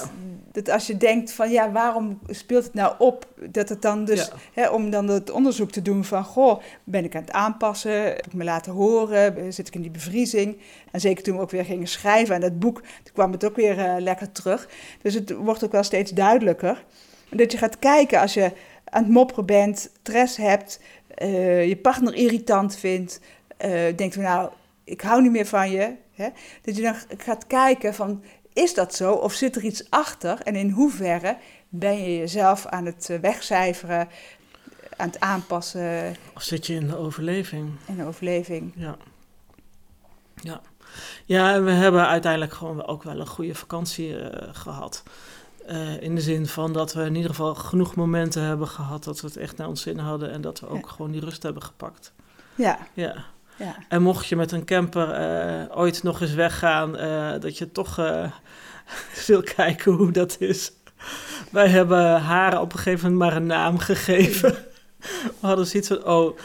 dat 0.52 0.70
als 0.70 0.86
je 0.86 0.96
denkt 0.96 1.32
van, 1.32 1.50
ja, 1.50 1.72
waarom 1.72 2.18
speelt 2.26 2.64
het 2.64 2.74
nou 2.74 2.94
op? 2.98 3.26
Dat 3.50 3.68
het 3.68 3.82
dan 3.82 4.04
dus, 4.04 4.26
ja. 4.26 4.62
hè, 4.62 4.68
om 4.68 4.90
dan 4.90 5.08
het 5.08 5.30
onderzoek 5.30 5.70
te 5.70 5.82
doen 5.82 6.04
van... 6.04 6.24
Goh, 6.24 6.60
ben 6.84 7.04
ik 7.04 7.14
aan 7.14 7.20
het 7.20 7.32
aanpassen? 7.32 8.02
Heb 8.02 8.26
ik 8.26 8.34
me 8.34 8.44
laten 8.44 8.72
horen? 8.72 9.52
Zit 9.52 9.68
ik 9.68 9.74
in 9.74 9.82
die 9.82 9.90
bevriezing? 9.90 10.58
En 10.90 11.00
zeker 11.00 11.24
toen 11.24 11.36
we 11.36 11.42
ook 11.42 11.50
weer 11.50 11.64
gingen 11.64 11.86
schrijven 11.86 12.34
aan 12.34 12.40
dat 12.40 12.58
boek... 12.58 12.80
toen 12.80 13.12
kwam 13.12 13.32
het 13.32 13.44
ook 13.44 13.56
weer 13.56 13.78
uh, 13.78 13.94
lekker 13.98 14.32
terug. 14.32 14.68
Dus 15.02 15.14
het 15.14 15.30
wordt 15.30 15.64
ook 15.64 15.72
wel 15.72 15.82
steeds 15.82 16.10
duidelijker. 16.10 16.84
Dat 17.30 17.52
je 17.52 17.58
gaat 17.58 17.78
kijken 17.78 18.20
als 18.20 18.34
je 18.34 18.52
aan 18.84 19.02
het 19.02 19.12
mopperen 19.12 19.46
bent, 19.46 19.90
stress 20.00 20.36
hebt... 20.36 20.80
Uh, 21.22 21.68
je 21.68 21.76
partner 21.76 22.14
irritant 22.14 22.76
vindt... 22.76 23.20
Uh, 23.64 23.70
denkt 23.96 24.14
van, 24.14 24.22
nou, 24.22 24.50
ik 24.84 25.00
hou 25.00 25.22
niet 25.22 25.32
meer 25.32 25.46
van 25.46 25.70
je... 25.70 25.94
Hè? 26.18 26.28
Dat 26.62 26.76
je 26.76 26.82
dan 26.82 26.94
gaat 27.18 27.46
kijken 27.46 27.94
van, 27.94 28.22
is 28.52 28.74
dat 28.74 28.94
zo? 28.94 29.12
Of 29.12 29.32
zit 29.32 29.56
er 29.56 29.62
iets 29.64 29.90
achter? 29.90 30.40
En 30.40 30.56
in 30.56 30.70
hoeverre 30.70 31.36
ben 31.68 32.02
je 32.02 32.16
jezelf 32.18 32.66
aan 32.66 32.84
het 32.86 33.18
wegcijferen, 33.20 34.08
aan 34.96 35.06
het 35.06 35.20
aanpassen 35.20 36.16
Of 36.34 36.42
zit 36.42 36.66
je 36.66 36.74
in 36.74 36.86
de 36.88 36.96
overleving? 36.96 37.70
in 37.86 37.96
de 37.96 38.04
overleving. 38.04 38.72
Ja. 38.76 38.96
Ja. 40.42 40.60
Ja, 41.24 41.54
en 41.54 41.64
we 41.64 41.70
hebben 41.70 42.06
uiteindelijk 42.06 42.52
gewoon 42.52 42.86
ook 42.86 43.02
wel 43.02 43.20
een 43.20 43.26
goede 43.26 43.54
vakantie 43.54 44.18
eh, 44.28 44.48
gehad. 44.52 45.02
Eh, 45.66 46.02
in 46.02 46.14
de 46.14 46.20
zin 46.20 46.46
van 46.46 46.72
dat 46.72 46.92
we 46.92 47.02
in 47.04 47.14
ieder 47.14 47.30
geval 47.30 47.54
genoeg 47.54 47.94
momenten 47.94 48.42
hebben 48.42 48.68
gehad 48.68 49.04
dat 49.04 49.20
we 49.20 49.26
het 49.26 49.36
echt 49.36 49.56
naar 49.56 49.68
ons 49.68 49.82
zin 49.82 49.98
hadden 49.98 50.30
en 50.30 50.40
dat 50.40 50.60
we 50.60 50.68
ook 50.68 50.84
Ja. 50.84 50.90
gewoon 50.92 51.10
die 51.10 51.20
rust 51.20 51.42
hebben 51.42 51.62
gepakt. 51.62 52.12
Ja, 52.54 52.78
Ja. 52.94 53.24
Ja. 53.58 53.76
En 53.88 54.02
mocht 54.02 54.26
je 54.26 54.36
met 54.36 54.52
een 54.52 54.64
camper 54.64 55.10
eh, 55.10 55.78
ooit 55.78 56.02
nog 56.02 56.20
eens 56.20 56.34
weggaan, 56.34 56.96
eh, 56.96 57.30
dat 57.40 57.58
je 57.58 57.72
toch 57.72 57.98
eh 57.98 58.24
wil 59.26 59.42
kijken 59.42 59.92
hoe 59.92 60.10
dat 60.10 60.36
is. 60.38 60.72
Wij 61.50 61.68
hebben 61.68 62.20
haar 62.20 62.60
op 62.60 62.72
een 62.72 62.78
gegeven 62.78 63.12
moment 63.12 63.30
maar 63.30 63.40
een 63.40 63.46
naam 63.46 63.78
gegeven. 63.78 64.54
We 65.40 65.46
hadden 65.46 65.66
zoiets 65.66 65.88
van, 65.88 66.04
oh, 66.04 66.38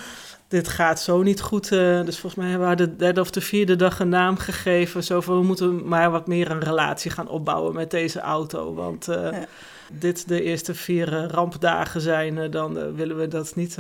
dit 0.48 0.68
gaat 0.68 1.02
zo 1.02 1.22
niet 1.22 1.42
goed. 1.42 1.70
dus 1.70 2.20
volgens 2.20 2.36
mij 2.36 2.50
hebben 2.50 2.60
we 2.70 2.76
haar 2.76 2.88
de 2.88 2.96
derde 2.96 3.22
of 3.22 3.32
de 3.32 3.42
vierde 3.42 3.76
dag 3.76 4.00
een 4.00 4.10
naam 4.10 4.38
gegeven. 4.38 5.04
Zo 5.04 5.22
van, 5.22 5.40
we 5.40 5.46
moeten 5.46 5.88
maar 5.88 6.12
wat 6.12 6.28
meer 6.28 6.52
een 6.52 6.60
relatie 6.64 7.12
gaan 7.12 7.28
opbouwen 7.28 7.74
met 7.76 7.92
deze 7.92 8.20
auto. 8.20 8.74
Want 8.74 9.06
Ja. 9.06 9.46
dit 9.92 10.28
de 10.28 10.42
eerste 10.42 10.76
vier 10.76 11.28
rampdagen 11.32 12.02
zijn, 12.02 12.52
dan 12.52 12.96
willen 12.96 13.18
we 13.18 13.28
dat 13.28 13.56
niet 13.56 13.76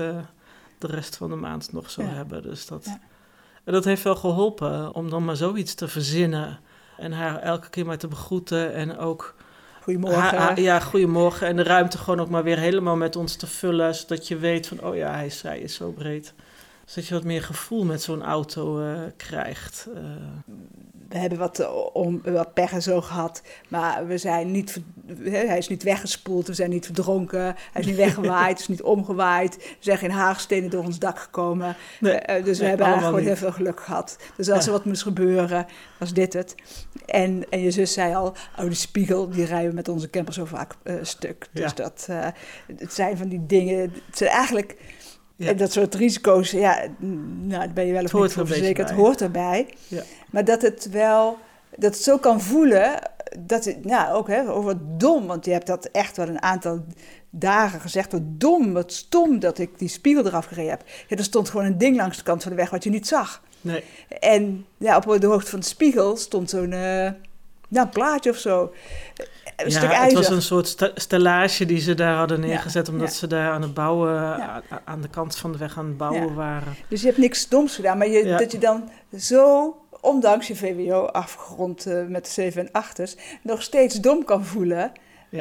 de 0.78 0.88
rest 0.88 1.16
van 1.18 1.30
de 1.30 1.36
maand 1.36 1.72
nog 1.72 1.90
zo 1.90 2.02
Ja. 2.02 2.08
hebben. 2.08 2.44
Dus 2.44 2.66
dat... 2.66 2.86
Ja. 2.86 3.00
En 3.64 3.74
dat 3.74 3.86
heeft 3.86 4.04
wel 4.04 4.16
geholpen 4.16 4.94
om 4.96 5.10
dan 5.10 5.26
maar 5.26 5.36
zoiets 5.36 5.74
te 5.74 5.88
verzinnen. 5.88 6.60
En 6.98 7.12
haar 7.12 7.40
elke 7.40 7.70
keer 7.70 7.86
maar 7.86 7.98
te 7.98 8.08
begroeten. 8.08 8.74
En 8.74 8.98
ook 8.98 9.36
Goedemorgen. 9.84 10.62
ja, 10.62 10.80
goedemorgen. 10.80 11.48
En 11.48 11.56
de 11.56 11.64
ruimte 11.64 11.98
gewoon 11.98 12.20
ook 12.20 12.30
maar 12.30 12.44
weer 12.44 12.58
helemaal 12.58 12.96
met 12.96 13.16
ons 13.16 13.36
te 13.36 13.48
vullen. 13.48 13.96
Zodat 13.96 14.28
je 14.28 14.38
weet 14.38 14.68
van, 14.68 14.84
oh 14.84 14.96
ja, 14.96 15.14
hij 15.14 15.26
is, 15.26 15.42
hij 15.42 15.60
is 15.60 15.76
zo 15.76 15.92
breed. 15.92 16.34
Zodat 16.86 17.08
je 17.08 17.14
wat 17.14 17.24
meer 17.24 17.44
gevoel 17.44 17.84
met 17.84 18.02
zo'n 18.02 18.24
auto 18.24 18.82
eh, 18.82 19.00
krijgt. 19.18 19.88
Eh, 19.96 20.02
We 21.14 21.20
hebben 21.20 21.38
wat, 21.40 21.60
eh, 21.60 21.70
om, 21.94 22.22
wat 22.24 22.54
pech 22.54 22.72
en 22.72 22.82
zo 22.82 23.02
gehad, 23.02 23.42
maar 23.68 24.08
we 24.08 24.18
zijn 24.18 24.52
niet, 24.52 24.80
hij 25.24 25.58
is 25.58 25.68
niet 25.70 25.84
weggespoeld, 25.84 26.48
we 26.48 26.54
zijn 26.54 26.70
niet 26.70 26.86
verdronken, 26.86 27.42
hij 27.72 27.82
is 27.82 27.86
niet 27.86 27.96
weggewaaid, 28.06 28.60
is 28.60 28.68
niet 28.68 28.82
omgewaaid, 28.82 29.56
er 29.56 29.62
zijn 29.80 29.98
geen 29.98 30.12
haagstenen 30.12 30.70
door 30.70 30.84
ons 30.84 31.00
dak 31.00 31.20
gekomen. 31.20 31.76
Nee, 32.00 32.14
Eh, 32.14 32.44
dus 32.44 32.58
we 32.58 32.62
nee, 32.62 32.70
hebben 32.70 32.86
eigenlijk 32.88 33.16
gewoon 33.18 33.34
heel 33.34 33.42
veel 33.42 33.52
geluk 33.52 33.80
gehad. 33.80 34.18
Dus 34.38 34.50
als 34.50 34.60
Ja. 34.60 34.66
er 34.66 34.78
wat 34.78 34.86
moest 34.86 35.02
gebeuren, 35.04 35.66
was 35.98 36.14
dit 36.14 36.34
het. 36.34 36.56
En, 37.06 37.46
en 37.50 37.60
je 37.62 37.72
zus 37.72 37.94
zei 37.94 38.16
al, 38.16 38.28
oh 38.60 38.64
die 38.66 38.74
spiegel, 38.74 39.30
die 39.30 39.46
rijden 39.46 39.70
we 39.70 39.76
met 39.76 39.88
onze 39.90 40.10
camper 40.10 40.34
zo 40.34 40.46
vaak 40.46 40.74
eh, 40.84 40.96
stuk. 41.02 41.48
Dus 41.52 41.64
Ja. 41.76 41.76
dat, 41.76 42.08
het 42.78 42.94
zijn 42.94 43.18
van 43.18 43.28
die 43.28 43.46
dingen, 43.46 43.80
het 43.80 44.18
zijn 44.18 44.30
eigenlijk... 44.30 44.76
Ja. 45.36 45.48
En 45.48 45.58
dat 45.58 45.72
soort 45.72 45.96
risico's, 45.96 46.52
ja, 46.52 46.86
nou, 47.00 47.50
daar 47.50 47.74
ben 47.74 47.86
je 47.86 47.94
wel 47.94 48.04
of 48.04 48.14
niet 48.14 48.36
er 48.36 48.48
verzekerd. 48.48 48.90
Het 48.90 48.98
hoort 48.98 49.22
erbij. 49.22 49.68
Ja. 49.88 50.04
Maar 50.30 50.46
dat 50.46 50.62
het 50.62 50.90
wel, 50.90 51.38
dat 51.70 51.94
het 51.94 52.04
zo 52.04 52.18
kan 52.18 52.42
voelen, 52.42 53.00
dat 53.40 53.66
het, 53.66 53.86
nou 53.86 54.14
ook 54.14 54.28
hè, 54.28 54.50
over 54.50 54.78
dom, 54.98 55.28
want 55.28 55.46
je 55.46 55.52
hebt 55.52 55.68
dat 55.68 55.86
echt 55.86 56.18
wel 56.18 56.28
een 56.28 56.42
aantal 56.42 56.84
dagen 57.30 57.80
gezegd, 57.80 58.12
wat 58.12 58.22
dom, 58.26 58.74
wat 58.74 58.94
stom 58.94 59.40
dat 59.40 59.58
ik 59.58 59.80
die 59.80 59.88
spiegel 59.88 60.26
eraf 60.26 60.46
gereden 60.46 60.70
heb. 60.70 60.84
Ja, 61.08 61.18
er 61.18 61.24
stond 61.24 61.50
gewoon 61.50 61.66
een 61.66 61.78
ding 61.78 61.96
langs 61.96 62.18
de 62.18 62.24
kant 62.24 62.42
van 62.42 62.52
de 62.52 62.58
weg 62.58 62.70
wat 62.70 62.84
je 62.84 62.90
niet 62.90 63.08
zag. 63.08 63.42
nee, 63.62 63.84
En 64.20 64.66
ja, 64.78 64.98
op 64.98 65.22
de 65.22 65.28
hoogte 65.28 65.50
van 65.50 65.60
de 65.60 65.66
spiegel 65.66 66.18
stond 66.18 66.50
zo'n 66.50 66.74
eh, 66.74 67.12
nou, 67.68 67.88
plaatje 67.88 68.30
of 68.30 68.38
zo. 68.38 68.74
Een 69.56 69.70
ja, 69.70 69.78
stuk 69.78 69.94
het 69.94 70.14
was 70.14 70.30
een 70.30 70.42
soort 70.42 70.68
sta- 70.68 70.92
stellage 70.96 71.66
die 71.66 71.80
ze 71.80 71.94
daar 71.94 72.16
hadden 72.16 72.40
neergezet. 72.40 72.90
omdat 72.90 73.08
ja. 73.08 73.14
ze 73.14 73.28
daar 73.28 73.52
aan 73.52 73.62
het 73.62 73.74
bouwen, 73.74 74.42
aan 74.86 75.02
de 75.02 75.10
kant 75.10 75.36
van 75.36 75.52
de 75.52 75.58
weg 75.58 75.78
aan 75.78 75.86
het 75.86 75.98
bouwen 75.98 76.34
waren. 76.34 76.76
Dus 76.88 77.02
je 77.02 77.08
hebt 77.08 77.20
niks 77.20 77.40
stoms 77.40 77.76
gedaan, 77.76 77.98
maar 77.98 78.08
je, 78.08 78.24
dat 78.24 78.52
je 78.52 78.58
dan 78.58 78.90
zo, 79.20 79.76
ondanks 80.02 80.48
je 80.48 80.56
VWO-afgerond 80.56 81.86
eh, 81.86 82.06
met 82.08 82.26
de 82.26 82.32
7 82.32 82.70
en 82.72 82.84
8's, 82.84 83.16
nog 83.42 83.62
steeds 83.62 83.96
dom 83.96 84.26
kan 84.26 84.46
voelen 84.46 84.92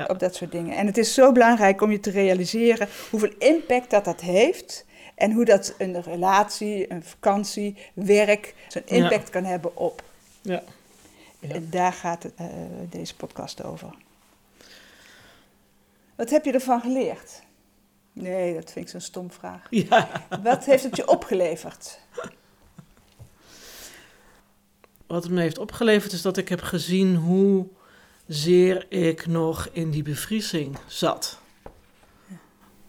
op 0.08 0.18
dat 0.18 0.34
soort 0.34 0.52
dingen. 0.52 0.76
En 0.76 0.86
het 0.86 0.98
is 0.98 1.14
zo 1.14 1.32
belangrijk 1.32 1.80
om 1.80 1.90
je 1.90 2.00
te 2.00 2.10
realiseren 2.10 2.88
hoeveel 3.10 3.32
impact 3.38 3.90
dat 3.90 4.04
dat 4.04 4.20
heeft 4.20 4.84
en 5.14 5.32
hoe 5.32 5.44
dat 5.44 5.74
een 5.78 6.02
relatie, 6.02 6.92
een 6.92 7.02
vakantie, 7.02 7.76
werk, 7.94 8.54
zo'n 8.68 8.82
impact 8.84 9.30
kan 9.30 9.44
hebben 9.44 9.76
op. 9.76 10.02
Ja. 10.42 10.62
Ja. 11.42 11.54
En 11.54 11.70
daar 11.70 11.92
gaat 11.92 12.24
eh, 12.24 12.46
deze 12.90 13.16
podcast 13.16 13.64
over. 13.64 13.94
Wat 16.14 16.30
heb 16.30 16.44
je 16.44 16.52
ervan 16.52 16.80
geleerd? 16.80 17.42
Nee, 18.12 18.54
dat 18.54 18.72
vind 18.72 18.84
ik 18.84 18.90
zo'n 18.90 19.00
stom 19.00 19.30
vraag. 19.30 19.66
Ja. 19.70 20.26
Wat 20.42 20.64
heeft 20.64 20.82
het 20.82 20.96
je 20.96 21.08
opgeleverd? 21.08 22.00
Wat 25.06 25.22
het 25.22 25.32
me 25.32 25.40
heeft 25.40 25.58
opgeleverd 25.58 26.12
is 26.12 26.22
dat 26.22 26.36
ik 26.36 26.48
heb 26.48 26.60
gezien 26.60 27.16
hoe 27.16 27.66
zeer 28.26 28.86
ik 28.88 29.26
nog 29.26 29.68
in 29.72 29.90
die 29.90 30.02
bevriezing 30.02 30.78
zat. 30.86 31.40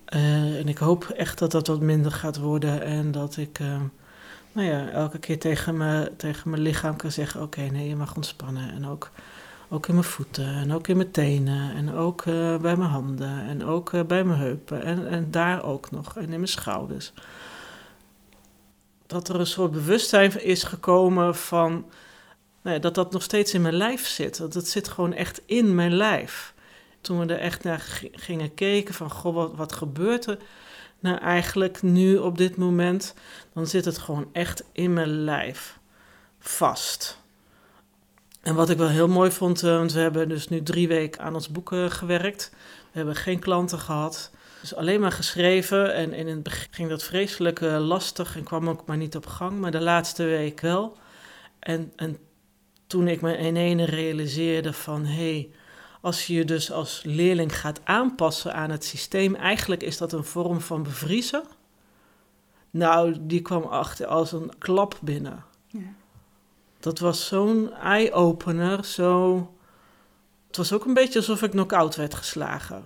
Eh, 0.06 0.60
en 0.60 0.68
ik 0.68 0.78
hoop 0.78 1.04
echt 1.04 1.40
dat 1.40 1.52
dat 1.52 1.68
wat 1.68 1.82
minder 1.82 2.12
gaat 2.12 2.38
worden 2.38 2.82
en 2.82 3.12
dat 3.12 3.38
ik 3.38 3.60
eh, 3.60 3.82
nou 4.54 4.68
ja, 4.68 4.90
elke 4.90 5.20
keer 5.20 5.40
tegen, 5.40 5.78
me, 5.78 6.12
tegen 6.18 6.50
mijn 6.50 6.62
lichaam 6.62 6.96
kan 6.96 7.12
zeggen: 7.12 7.42
Oké, 7.42 7.62
nee, 7.62 7.88
je 7.88 7.96
mag 7.96 8.16
ontspannen. 8.16 8.72
En 8.72 8.88
ook, 8.88 9.12
ook 9.70 9.88
in 9.88 9.94
mijn 9.94 10.06
voeten 10.06 10.56
en 10.56 10.74
ook 10.74 10.88
in 10.88 10.98
mijn 10.98 11.12
tenen 11.12 11.76
en 11.76 11.94
ook 11.94 12.22
eh, 12.22 12.58
bij 12.58 12.76
mijn 12.76 12.90
handen 12.90 13.48
en 13.48 13.66
ook 13.66 13.94
eh, 13.94 14.04
bij 14.04 14.24
mijn 14.24 14.40
heupen 14.40 14.84
en, 14.84 15.08
en 15.08 15.32
daar 15.32 15.64
ook 15.64 15.92
nog 15.92 16.16
en 16.16 16.24
in 16.24 16.30
mijn 16.30 16.48
schouders. 16.48 17.14
Dat 19.08 19.30
er 19.30 19.40
een 19.40 19.48
soort 19.48 19.72
bewustzijn 19.72 20.44
is 20.44 20.64
gekomen 20.64 21.36
van 21.36 21.86
nou 22.62 22.76
ja, 22.76 22.82
dat 22.82 22.96
dat 22.96 23.12
nog 23.12 23.24
steeds 23.24 23.54
in 23.54 23.62
mijn 23.62 23.76
lijf 23.76 24.08
zit. 24.08 24.38
Dat 24.38 24.54
het 24.54 24.68
zit 24.68 24.88
gewoon 24.88 25.14
echt 25.14 25.42
in 25.46 25.76
mijn 25.76 25.94
lijf. 25.94 26.54
Toen 27.02 27.20
we 27.20 27.34
er 27.34 27.40
echt 27.40 27.64
naar 27.64 28.02
gingen 28.12 28.54
kijken 28.54 28.94
van, 28.94 29.12
goh, 29.12 29.34
wat, 29.34 29.56
wat 29.56 29.74
gebeurt 29.74 30.26
er 30.26 30.38
nou 31.04 31.18
eigenlijk 31.18 31.82
nu 31.82 32.18
op 32.18 32.38
dit 32.38 32.56
moment? 32.56 33.14
Dan 33.54 33.68
zit 33.68 33.86
het 33.86 33.98
gewoon 33.98 34.30
echt 34.32 34.64
in 34.72 34.94
mijn 34.94 35.24
lijf 35.24 35.80
vast. 36.40 37.22
En 38.42 38.56
wat 38.56 38.70
ik 38.70 38.78
wel 38.78 38.90
heel 38.90 39.08
mooi 39.08 39.32
vond, 39.32 39.64
eh, 39.64 39.78
want 39.78 39.94
we 39.94 40.00
hebben 40.00 40.30
dus 40.30 40.48
nu 40.48 40.64
drie 40.64 40.88
weken 40.88 41.22
aan 41.22 41.34
ons 41.34 41.50
boek 41.50 41.72
eh, 41.72 41.90
gewerkt. 41.90 42.52
We 42.92 42.98
hebben 42.98 43.16
geen 43.16 43.40
klanten 43.40 43.80
gehad. 43.80 44.32
Dus 44.62 44.76
alleen 44.76 45.00
maar 45.00 45.12
geschreven. 45.12 45.94
En 45.94 46.14
in 46.14 46.28
het 46.28 46.44
begin 46.44 46.68
ging 46.72 46.90
dat 46.90 47.04
vreselijk 47.04 47.62
eh, 47.62 47.80
lastig 47.80 48.36
en 48.36 48.44
kwam 48.44 48.70
ook 48.70 48.86
maar 48.86 48.98
niet 48.98 49.16
op 49.16 49.26
gang. 49.26 49.60
Maar 49.60 49.72
de 49.72 49.82
laatste 49.82 50.24
week 50.24 50.62
wel. 50.62 50.98
En, 51.60 51.94
en 51.96 52.18
toen 52.88 53.08
ik 53.08 53.22
me 53.22 53.38
in 53.38 53.56
ene 53.56 53.86
realiseerde 53.86 54.74
van... 54.74 55.06
hé, 55.06 55.32
hey, 55.32 55.50
als 56.04 56.28
je 56.28 56.34
je 56.34 56.46
dus 56.46 56.72
als 56.72 57.02
leerling 57.06 57.60
gaat 57.60 57.80
aanpassen 57.84 58.54
aan 58.54 58.70
het 58.70 58.86
systeem... 58.86 59.36
eigenlijk 59.36 59.84
is 59.84 59.98
dat 59.98 60.12
een 60.12 60.24
vorm 60.24 60.62
van 60.62 60.84
bevriezen. 60.84 61.44
Nou, 62.70 63.16
die 63.20 63.42
kwam 63.42 63.64
achter 63.64 64.06
als 64.06 64.32
een 64.32 64.52
klap 64.58 64.98
binnen. 65.02 65.44
Ja. 65.68 65.80
Dat 66.80 67.00
was 67.00 67.28
zo'n 67.28 67.74
eye-opener, 67.74 68.86
zo... 68.86 69.38
Het 70.48 70.58
was 70.58 70.74
ook 70.74 70.86
een 70.86 70.94
beetje 70.94 71.20
alsof 71.20 71.42
ik 71.42 71.52
knock-out 71.52 71.96
werd 71.96 72.14
geslagen. 72.14 72.84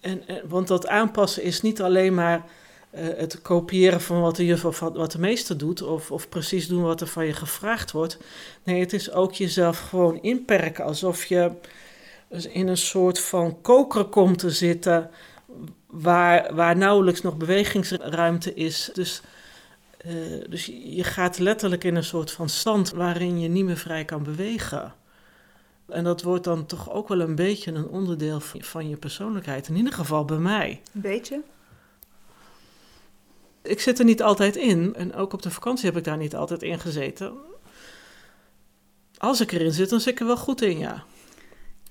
En, 0.00 0.28
en, 0.28 0.48
want 0.48 0.68
dat 0.68 0.86
aanpassen 0.86 1.42
is 1.42 1.62
niet 1.62 1.82
alleen 1.82 2.14
maar 2.14 2.44
eh, 2.90 3.06
het 3.16 3.42
kopiëren 3.42 4.00
van 4.00 4.20
wat 4.20 4.36
de 4.36 4.44
juf 4.44 4.64
of 4.64 4.80
wat, 4.80 4.96
wat 4.96 5.12
de 5.12 5.18
meester 5.18 5.58
doet, 5.58 5.82
of, 5.82 6.10
of 6.10 6.28
precies 6.28 6.68
doen 6.68 6.82
wat 6.82 7.00
er 7.00 7.06
van 7.06 7.26
je 7.26 7.32
gevraagd 7.32 7.92
wordt. 7.92 8.18
Nee, 8.62 8.80
het 8.80 8.92
is 8.92 9.12
ook 9.12 9.32
jezelf 9.32 9.78
gewoon 9.78 10.22
inperken, 10.22 10.84
alsof 10.84 11.24
je 11.24 11.50
dus 12.28 12.46
in 12.46 12.68
een 12.68 12.76
soort 12.76 13.20
van 13.20 13.60
koker 13.60 14.04
komt 14.04 14.38
te 14.38 14.50
zitten, 14.50 15.10
waar, 15.86 16.54
waar 16.54 16.76
nauwelijks 16.76 17.20
nog 17.20 17.36
bewegingsruimte 17.36 18.54
is. 18.54 18.90
Dus, 18.92 19.20
eh, 19.98 20.12
dus 20.48 20.66
je 20.66 21.04
gaat 21.04 21.38
letterlijk 21.38 21.84
in 21.84 21.96
een 21.96 22.04
soort 22.04 22.30
van 22.30 22.48
stand 22.48 22.90
waarin 22.90 23.40
je 23.40 23.48
niet 23.48 23.64
meer 23.64 23.76
vrij 23.76 24.04
kan 24.04 24.22
bewegen. 24.22 24.94
En 25.88 26.04
dat 26.04 26.22
wordt 26.22 26.44
dan 26.44 26.66
toch 26.66 26.90
ook 26.92 27.08
wel 27.08 27.20
een 27.20 27.34
beetje 27.34 27.72
een 27.72 27.88
onderdeel 27.88 28.40
van- 28.40 28.62
van 28.62 28.88
je 28.88 28.96
persoonlijkheid. 28.96 29.68
In 29.68 29.76
ieder 29.76 29.92
geval 29.92 30.24
bij 30.24 30.38
mij. 30.38 30.80
Een 30.94 31.00
beetje? 31.00 31.40
Ik 33.62 33.80
zit 33.80 33.98
er 33.98 34.04
niet 34.04 34.22
altijd 34.22 34.56
in. 34.56 34.94
En 34.94 35.14
ook 35.14 35.32
op 35.32 35.42
de 35.42 35.50
vakantie 35.50 35.86
heb 35.86 35.96
ik 35.96 36.04
daar 36.04 36.16
niet 36.16 36.34
altijd 36.36 36.62
in 36.62 36.80
gezeten. 36.80 37.32
Als 39.18 39.40
ik 39.40 39.52
erin 39.52 39.72
zit, 39.72 39.90
dan 39.90 40.00
zit 40.00 40.12
ik 40.12 40.20
er 40.20 40.26
wel 40.26 40.36
goed 40.36 40.62
in, 40.62 40.78
ja. 40.78 41.04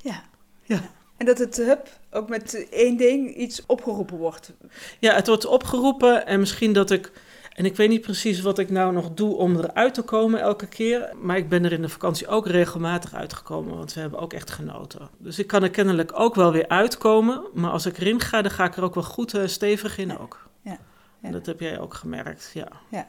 Ja. 0.05 0.23
Ja. 0.63 0.81
En 1.17 1.25
dat 1.25 1.37
het, 1.37 1.57
hup, 1.57 1.89
ook 2.11 2.29
met 2.29 2.67
één 2.69 2.97
ding 2.97 3.35
iets 3.35 3.65
opgeroepen 3.65 4.17
wordt. 4.17 4.53
Ja, 4.99 5.13
het 5.15 5.27
wordt 5.27 5.45
opgeroepen 5.45 6.25
en 6.25 6.39
misschien 6.39 6.73
dat 6.73 6.91
ik... 6.91 7.11
En 7.53 7.65
ik 7.65 7.75
weet 7.75 7.89
niet 7.89 8.01
precies 8.01 8.41
wat 8.41 8.59
ik 8.59 8.69
nou 8.69 8.93
nog 8.93 9.13
doe 9.13 9.35
om 9.35 9.57
eruit 9.57 9.93
te 9.93 10.01
komen 10.01 10.39
elke 10.39 10.67
keer. 10.67 11.13
Maar 11.21 11.37
ik 11.37 11.49
ben 11.49 11.65
er 11.65 11.71
in 11.71 11.81
de 11.81 11.89
vakantie 11.89 12.27
ook 12.27 12.47
regelmatig 12.47 13.13
uitgekomen, 13.13 13.77
want 13.77 13.93
we 13.93 13.99
hebben 13.99 14.19
ook 14.19 14.33
echt 14.33 14.51
genoten. 14.51 15.09
Dus 15.17 15.39
ik 15.39 15.47
kan 15.47 15.63
er 15.63 15.69
kennelijk 15.69 16.19
ook 16.19 16.35
wel 16.35 16.51
weer 16.51 16.67
uitkomen. 16.67 17.43
Maar 17.53 17.71
als 17.71 17.85
ik 17.85 17.97
erin 17.97 18.19
ga, 18.19 18.41
dan 18.41 18.51
ga 18.51 18.65
ik 18.65 18.75
er 18.75 18.83
ook 18.83 18.93
wel 18.93 19.03
goed 19.03 19.33
eh, 19.33 19.47
stevig 19.47 19.97
in 19.97 20.17
ook. 20.17 20.49
Ja. 20.61 20.77
En 21.21 21.31
dat 21.31 21.45
heb 21.45 21.59
jij 21.59 21.79
ook 21.79 21.93
gemerkt, 21.93 22.51
ja. 22.53 22.67
ja. 22.89 23.07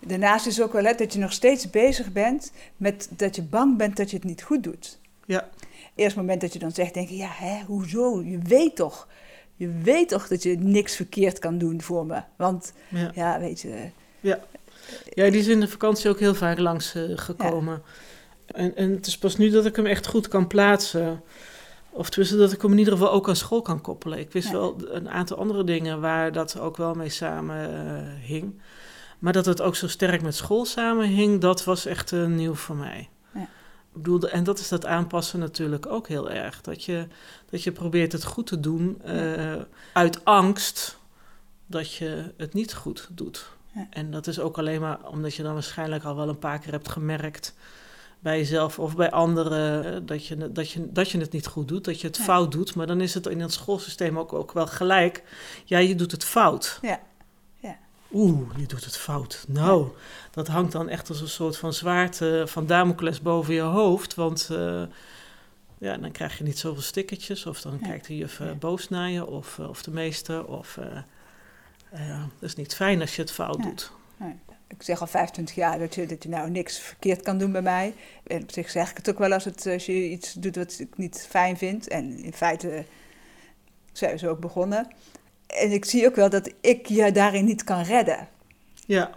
Daarnaast 0.00 0.46
is 0.46 0.62
ook 0.62 0.72
wel 0.72 0.84
hè, 0.84 0.94
dat 0.94 1.12
je 1.12 1.18
nog 1.18 1.32
steeds 1.32 1.70
bezig 1.70 2.12
bent 2.12 2.52
met 2.76 3.08
dat 3.10 3.36
je 3.36 3.42
bang 3.42 3.76
bent 3.76 3.96
dat 3.96 4.10
je 4.10 4.16
het 4.16 4.26
niet 4.26 4.42
goed 4.42 4.62
doet. 4.62 4.98
Ja. 5.26 5.48
Eerst 5.94 6.16
moment 6.16 6.40
dat 6.40 6.52
je 6.52 6.58
dan 6.58 6.72
zegt, 6.72 6.94
denk 6.94 7.08
je, 7.08 7.16
ja, 7.16 7.30
hè, 7.30 7.62
hoezo? 7.66 8.22
Je 8.22 8.38
weet 8.38 8.76
toch, 8.76 9.08
je 9.56 9.68
weet 9.68 10.08
toch 10.08 10.28
dat 10.28 10.42
je 10.42 10.58
niks 10.58 10.96
verkeerd 10.96 11.38
kan 11.38 11.58
doen 11.58 11.82
voor 11.82 12.06
me. 12.06 12.22
Want, 12.36 12.72
ja, 12.88 13.10
ja 13.14 13.40
weet 13.40 13.60
je... 13.60 13.88
Ja. 14.20 14.40
ja, 15.14 15.30
die 15.30 15.40
is 15.40 15.46
in 15.46 15.60
de 15.60 15.68
vakantie 15.68 16.10
ook 16.10 16.18
heel 16.20 16.34
vaak 16.34 16.58
langs 16.58 16.94
uh, 16.94 17.18
gekomen. 17.18 17.82
En, 18.46 18.76
en 18.76 18.90
het 18.90 19.06
is 19.06 19.18
pas 19.18 19.36
nu 19.36 19.50
dat 19.50 19.66
ik 19.66 19.76
hem 19.76 19.86
echt 19.86 20.06
goed 20.06 20.28
kan 20.28 20.46
plaatsen. 20.46 21.22
Of 21.90 22.10
tenminste 22.10 22.38
dat 22.38 22.52
ik 22.52 22.62
hem 22.62 22.72
in 22.72 22.78
ieder 22.78 22.92
geval 22.92 23.12
ook 23.12 23.28
aan 23.28 23.36
school 23.36 23.62
kan 23.62 23.80
koppelen. 23.80 24.18
Ik 24.18 24.32
wist 24.32 24.50
wel 24.50 24.76
een 24.88 25.10
aantal 25.10 25.36
andere 25.36 25.64
dingen 25.64 26.00
waar 26.00 26.32
dat 26.32 26.58
ook 26.58 26.76
wel 26.76 26.94
mee 26.94 27.08
samenhing. 27.08 28.44
Uh, 28.44 28.60
maar 29.22 29.32
dat 29.32 29.46
het 29.46 29.60
ook 29.60 29.76
zo 29.76 29.88
sterk 29.88 30.22
met 30.22 30.34
school 30.34 30.64
samenhing, 30.64 31.40
dat 31.40 31.64
was 31.64 31.86
echt 31.86 32.12
uh, 32.12 32.26
nieuw 32.26 32.54
voor 32.54 32.76
mij. 32.76 33.08
Bedoel, 33.92 34.28
en 34.28 34.44
dat 34.44 34.58
is 34.58 34.68
dat 34.68 34.86
aanpassen 34.86 35.38
natuurlijk 35.38 35.86
ook 35.86 36.08
heel 36.08 36.30
erg. 36.30 36.60
Dat 36.60 36.84
je, 36.84 37.06
dat 37.50 37.62
je 37.62 37.72
probeert 37.72 38.12
het 38.12 38.24
goed 38.24 38.46
te 38.46 38.60
doen 38.60 39.00
uh, 39.06 39.54
uit 39.92 40.24
angst 40.24 40.98
dat 41.66 41.94
je 41.94 42.32
het 42.36 42.54
niet 42.54 42.74
goed 42.74 43.08
doet. 43.10 43.50
Ja. 43.74 43.86
En 43.90 44.10
dat 44.10 44.26
is 44.26 44.40
ook 44.40 44.58
alleen 44.58 44.80
maar 44.80 45.08
omdat 45.08 45.34
je 45.34 45.42
dan 45.42 45.52
waarschijnlijk 45.52 46.04
al 46.04 46.16
wel 46.16 46.28
een 46.28 46.38
paar 46.38 46.58
keer 46.58 46.72
hebt 46.72 46.88
gemerkt 46.88 47.54
bij 48.22 48.38
jezelf 48.38 48.78
of 48.78 48.96
bij 48.96 49.10
anderen 49.10 50.06
dat 50.06 50.26
je, 50.26 50.52
dat 50.52 50.70
je, 50.70 50.92
dat 50.92 51.10
je 51.10 51.18
het 51.18 51.32
niet 51.32 51.46
goed 51.46 51.68
doet, 51.68 51.84
dat 51.84 52.00
je 52.00 52.06
het 52.06 52.16
ja. 52.16 52.22
fout 52.22 52.52
doet. 52.52 52.74
Maar 52.74 52.86
dan 52.86 53.00
is 53.00 53.14
het 53.14 53.26
in 53.26 53.40
het 53.40 53.52
schoolsysteem 53.52 54.18
ook, 54.18 54.32
ook 54.32 54.52
wel 54.52 54.66
gelijk. 54.66 55.22
Ja, 55.64 55.78
je 55.78 55.94
doet 55.94 56.10
het 56.10 56.24
fout. 56.24 56.78
Ja. 56.82 57.00
Oeh, 58.12 58.56
je 58.56 58.66
doet 58.66 58.84
het 58.84 58.96
fout. 58.96 59.44
Nou, 59.48 59.88
dat 60.30 60.48
hangt 60.48 60.72
dan 60.72 60.88
echt 60.88 61.08
als 61.08 61.20
een 61.20 61.28
soort 61.28 61.56
van 61.56 61.72
zwaard 61.72 62.20
uh, 62.20 62.46
van 62.46 62.66
Damocles 62.66 63.20
boven 63.20 63.54
je 63.54 63.60
hoofd. 63.60 64.14
Want 64.14 64.48
uh, 64.52 64.82
ja, 65.78 65.96
dan 65.96 66.10
krijg 66.10 66.38
je 66.38 66.44
niet 66.44 66.58
zoveel 66.58 66.82
stickertjes. 66.82 67.46
Of 67.46 67.60
dan 67.60 67.80
kijkt 67.80 68.06
de 68.06 68.16
juf 68.16 68.38
uh, 68.38 68.52
boos 68.52 68.88
naar 68.88 69.10
je, 69.10 69.26
of, 69.26 69.58
of 69.58 69.82
de 69.82 69.90
meester. 69.90 70.46
Of, 70.46 70.78
dat 71.90 72.48
is 72.48 72.54
niet 72.54 72.74
fijn 72.74 73.00
als 73.00 73.16
je 73.16 73.22
het 73.22 73.32
fout 73.32 73.62
doet. 73.62 73.92
Ik 74.68 74.82
zeg 74.82 75.00
al 75.00 75.06
25 75.06 75.54
jaar 75.54 75.78
dat 75.78 75.94
je, 75.94 76.06
dat 76.06 76.22
je 76.22 76.28
nou 76.28 76.50
niks 76.50 76.78
verkeerd 76.78 77.22
kan 77.22 77.38
doen 77.38 77.52
bij 77.52 77.62
mij. 77.62 77.94
En 78.26 78.42
op 78.42 78.52
zich 78.52 78.70
zeg 78.70 78.90
ik 78.90 78.96
het 78.96 79.10
ook 79.10 79.18
wel 79.18 79.32
als, 79.32 79.44
het, 79.44 79.66
als 79.66 79.86
je 79.86 80.10
iets 80.10 80.32
doet 80.32 80.56
wat 80.56 80.76
ik 80.78 80.96
niet 80.96 81.26
fijn 81.28 81.56
vind. 81.56 81.88
En 81.88 82.18
in 82.18 82.32
feite 82.32 82.84
zijn 83.92 84.12
we 84.12 84.18
zo 84.18 84.30
ook 84.30 84.40
begonnen. 84.40 84.90
En 85.60 85.72
ik 85.72 85.84
zie 85.84 86.06
ook 86.06 86.16
wel 86.16 86.30
dat 86.30 86.52
ik 86.60 86.86
je 86.86 87.12
daarin 87.12 87.44
niet 87.44 87.64
kan 87.64 87.82
redden. 87.82 88.28
Ja. 88.86 89.10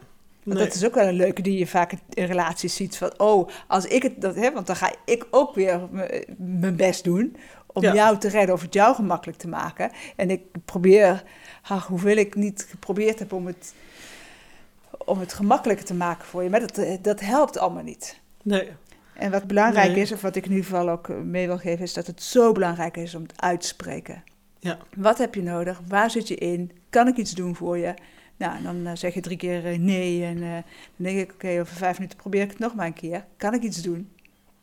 Want 0.43 0.60
dat 0.60 0.74
is 0.74 0.86
ook 0.86 0.95
wel 0.95 1.08
een 1.08 1.13
leuke 1.13 1.41
die 1.41 1.58
je 1.58 1.67
vaak 1.67 1.93
in 2.13 2.26
relaties 2.26 2.76
ziet. 2.76 2.98
Van, 2.98 3.19
oh, 3.19 3.50
als 3.67 3.86
ik 3.86 4.04
het 4.04 4.21
dat 4.21 4.36
heb, 4.36 4.54
want 4.54 4.67
dan 4.67 4.76
ga 4.76 4.93
ik 5.06 5.28
ook 5.32 5.56
weer 5.56 5.82
mijn 6.38 6.76
best 6.76 7.04
doen 7.04 7.36
om 7.65 7.84
ja. 7.84 7.93
jou 7.93 8.17
te 8.17 8.28
redden 8.28 8.56
of 8.56 8.62
het 8.62 8.74
jou 8.74 8.95
gemakkelijk 8.95 9.38
te 9.38 9.48
maken. 9.48 9.91
En 10.15 10.30
ik 10.30 10.41
probeer, 10.65 11.24
ach, 11.62 11.88
hoeveel 11.88 12.17
ik 12.17 12.36
niet 12.36 12.67
geprobeerd 12.69 13.19
heb 13.19 13.34
om 13.34 13.45
het 13.45 13.74
om 15.06 15.19
het 15.19 15.34
gemakkelijker 15.34 15.86
te 15.86 15.93
maken 15.93 16.26
voor 16.26 16.43
je. 16.43 16.50
Maar 16.50 16.60
dat, 16.60 16.80
dat 17.02 17.19
helpt 17.19 17.58
allemaal 17.58 17.84
niet. 17.84 18.19
Nee. 18.43 18.69
En 19.13 19.32
wat 19.32 19.48
belangrijk 19.48 19.91
nee. 19.91 20.02
is, 20.02 20.12
of 20.12 20.21
wat 20.21 20.36
ik 20.36 20.45
in 20.45 20.52
ieder 20.52 20.65
geval 20.65 20.89
ook 20.89 21.10
eh, 21.10 21.15
mee 21.15 21.48
wil 21.48 21.58
geven, 21.58 21.84
is 21.84 21.93
dat 21.93 22.08
het 22.08 22.24
zo 22.24 22.52
belangrijk 22.52 22.98
is 22.98 23.15
om 23.15 23.21
het 23.21 23.41
uit 23.41 23.62
te 23.62 23.67
spreken. 23.67 24.24
Ja. 24.60 24.78
Wat 24.96 25.18
heb 25.18 25.36
je 25.36 25.44
nodig? 25.44 25.82
Waar 25.88 26.12
zit 26.12 26.28
je 26.28 26.36
in? 26.36 26.72
Kan 26.89 27.08
ik 27.08 27.18
iets 27.18 27.32
doen 27.32 27.56
voor 27.56 27.78
je? 27.78 27.94
Nou, 28.38 28.63
dan 28.63 28.76
uh, 28.76 28.91
zeg 28.94 29.13
je 29.13 29.22
drie 29.22 29.38
keer 29.38 29.72
uh, 29.72 29.78
nee. 29.78 30.24
En 30.24 30.38
uh, 30.38 30.52
dan 30.52 30.63
denk 30.96 31.18
ik, 31.18 31.34
oké, 31.34 31.34
okay, 31.34 31.60
over 31.60 31.76
vijf 31.76 31.98
minuten 31.98 32.18
probeer 32.18 32.41
ik 32.41 32.50
het 32.50 32.60
nog 32.60 32.76
maar 32.76 32.86
een 32.86 32.94
keer. 32.94 33.26
Kan 33.38 33.54
ik 33.54 33.62
iets 33.62 33.82
doen? 33.82 34.10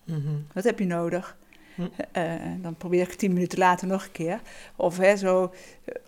Mm 0.05 0.23
-hmm. 0.25 0.47
Wat 0.53 0.65
heb 0.65 0.79
je 0.79 0.87
nodig? 0.87 1.37
Hm. 1.75 1.83
Uh, 2.17 2.63
dan 2.63 2.75
probeer 2.75 3.03
ik 3.03 3.15
tien 3.15 3.33
minuten 3.33 3.59
later 3.59 3.87
nog 3.87 4.05
een 4.05 4.13
keer. 4.13 4.41
Of, 4.77 4.99
hè, 4.99 5.17
zo, 5.17 5.55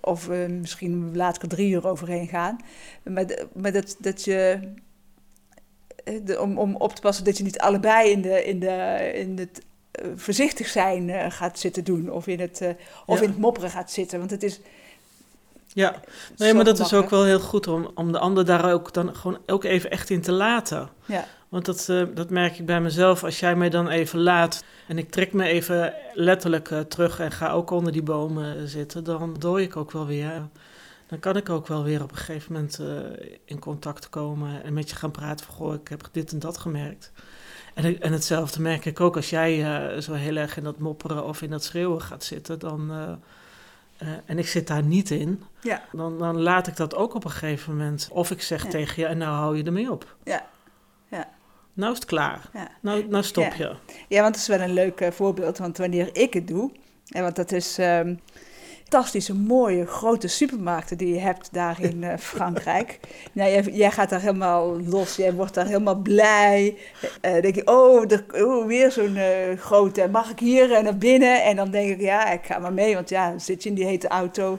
of 0.01 0.29
uh, 0.29 0.47
misschien 0.49 1.17
laat 1.17 1.37
ik 1.37 1.43
er 1.43 1.49
drie 1.49 1.71
uur 1.71 1.87
overheen 1.87 2.29
gaan. 2.29 2.59
Maar, 3.03 3.47
maar 3.53 3.73
dat, 3.73 3.97
dat 3.99 4.25
je. 4.25 4.61
De, 6.25 6.41
om, 6.41 6.59
om 6.59 6.77
op 6.77 6.95
te 6.95 7.01
passen 7.01 7.25
dat 7.25 7.39
je 7.39 7.45
niet 7.45 7.59
allebei 7.59 8.11
in, 8.11 8.23
de, 8.23 8.45
in, 8.45 8.59
de, 8.61 9.11
in 9.15 9.39
het 9.39 9.61
voorzichtig 10.17 10.69
zijn 10.69 11.09
uh, 11.09 11.27
gaat 11.29 11.59
zitten 11.59 11.85
doen. 11.85 12.11
Of, 12.11 12.27
in 12.27 12.41
het, 12.41 12.61
uh, 12.63 12.69
of 13.07 13.17
Ja. 13.19 13.25
in 13.25 13.29
het 13.31 13.39
mopperen 13.39 13.71
gaat 13.71 13.91
zitten. 13.91 14.19
Want 14.19 14.31
het 14.31 14.43
is. 14.43 14.61
Ja, 15.75 16.01
nee, 16.37 16.55
maar 16.55 16.65
dat 16.65 16.79
is 16.79 16.95
ook 16.95 17.11
wel 17.11 17.25
heel 17.25 17.41
goed 17.41 17.67
om, 17.67 17.91
om 17.95 18.13
de 18.13 18.19
ander 18.19 18.45
daar 18.45 18.73
ook 18.73 18.93
dan 18.93 19.15
gewoon 19.17 19.39
ook 19.47 19.65
even 19.65 19.91
echt 19.91 20.11
in 20.11 20.21
te 20.21 20.33
laten. 20.33 20.89
Ja, 21.05 21.25
Want 21.49 21.65
dat, 21.65 21.89
eh, 21.89 22.03
dat 22.15 22.31
merk 22.31 22.59
ik 22.59 22.67
bij 22.67 22.81
mezelf. 22.81 23.25
Als 23.25 23.41
jij 23.41 23.57
mij 23.57 23.69
dan 23.71 23.89
even 23.89 24.21
laat 24.21 24.65
en 24.89 24.99
ik 24.99 25.11
trek 25.11 25.33
me 25.33 25.45
even 25.45 25.95
letterlijk 26.13 26.71
eh, 26.71 26.81
terug 26.81 27.21
en 27.21 27.31
ga 27.33 27.51
ook 27.51 27.71
onder 27.71 27.93
die 27.93 28.03
bomen 28.03 28.69
zitten, 28.69 29.05
dan 29.05 29.37
dooi 29.39 29.65
ik 29.65 29.77
ook 29.77 29.93
wel 29.93 30.07
weer. 30.07 30.49
Dan 31.07 31.19
kan 31.19 31.37
ik 31.37 31.51
ook 31.51 31.67
wel 31.67 31.83
weer 31.85 32.03
op 32.03 32.11
een 32.11 32.17
gegeven 32.17 32.53
moment 32.53 32.79
eh, 32.79 32.87
in 33.45 33.59
contact 33.59 34.09
komen 34.09 34.65
en 34.65 34.73
met 34.73 34.91
je 34.91 34.97
gaan 34.97 35.11
praten 35.11 35.47
van, 35.47 35.55
goh, 35.55 35.75
ik 35.75 35.89
heb 35.89 36.09
dit 36.13 36.33
en 36.33 36.39
dat 36.39 36.59
gemerkt. 36.59 37.13
En, 37.75 38.01
en 38.01 38.13
hetzelfde 38.13 38.61
merk 38.63 38.85
ik 38.85 39.01
ook 39.01 39.17
als 39.17 39.31
jij 39.31 39.65
eh, 39.95 40.01
zo 40.01 40.13
heel 40.13 40.37
erg 40.37 40.57
in 40.57 40.65
dat 40.65 40.79
mopperen 40.79 41.25
of 41.25 41.43
in 41.43 41.51
dat 41.51 41.65
schreeuwen 41.65 42.03
gaat 42.03 42.25
zitten, 42.25 42.59
dan, 42.59 42.91
eh, 42.91 43.13
eh, 44.09 44.19
en 44.25 44.39
ik 44.39 44.47
zit 44.49 44.67
daar 44.67 44.83
niet 44.83 45.11
in, 45.11 45.43
ja, 45.61 45.83
dan, 45.93 46.19
dan 46.19 46.41
laat 46.41 46.67
ik 46.67 46.77
dat 46.77 46.95
ook 46.95 47.15
op 47.15 47.25
een 47.25 47.31
gegeven 47.31 47.77
moment. 47.77 48.09
Of 48.13 48.31
ik 48.31 48.43
zeg 48.43 48.63
Ja. 48.63 48.69
tegen 48.71 49.03
je, 49.03 49.09
en 49.09 49.19
nou 49.19 49.37
hou 49.37 49.57
je 49.57 49.63
ermee 49.65 49.91
op. 49.91 50.17
ja, 50.25 50.47
ja. 51.09 51.29
Nou 51.73 51.93
is 51.93 51.99
het 51.99 52.07
klaar. 52.07 52.41
ja. 52.53 52.69
Nou, 52.81 53.07
nou 53.09 53.25
stop 53.25 53.53
je. 53.55 53.75
Ja, 54.09 54.21
want 54.23 54.35
dat 54.35 54.43
is 54.43 54.47
wel 54.47 54.61
een 54.61 54.73
leuk 54.73 55.09
voorbeeld. 55.13 55.59
Want 55.59 55.79
wanneer 55.79 56.17
ik 56.17 56.35
het 56.35 56.49
doe, 56.49 56.71
en 57.09 57.23
want 57.23 57.37
dat 57.37 57.53
is 57.53 57.79
ehm, 57.79 58.15
fantastische, 58.95 59.35
mooie, 59.35 59.87
grote 59.87 60.29
supermarkten 60.29 60.97
die 60.99 61.15
je 61.15 61.21
hebt 61.21 61.49
daar 61.53 61.81
in 61.81 62.05
eh, 62.05 62.19
Frankrijk. 62.33 62.99
Nou, 63.33 63.51
jij, 63.51 63.63
jij 63.63 63.91
gaat 63.91 64.11
daar 64.11 64.21
helemaal 64.21 64.81
los, 64.81 65.17
jij 65.17 65.33
wordt 65.33 65.55
daar 65.55 65.67
helemaal 65.67 65.95
blij. 65.95 66.77
Eh 67.21 67.43
denk 67.43 67.55
je, 67.55 67.67
oh, 67.67 68.13
er, 68.13 68.25
oh, 68.45 68.67
weer 68.67 68.93
zo'n 68.93 69.19
grote, 69.59 70.09
mag 70.11 70.31
ik 70.31 70.39
hier 70.39 70.83
naar 70.83 70.99
binnen? 70.99 71.43
En 71.43 71.57
dan 71.57 71.71
denk 71.71 71.91
ik, 71.91 72.01
ja, 72.01 72.31
ik 72.31 72.45
ga 72.45 72.59
maar 72.59 72.73
mee, 72.73 72.95
want 72.95 73.09
ja, 73.09 73.31
dan 73.31 73.41
zit 73.41 73.63
je 73.63 73.69
in 73.69 73.75
die 73.75 73.85
hete 73.85 74.09
auto. 74.09 74.59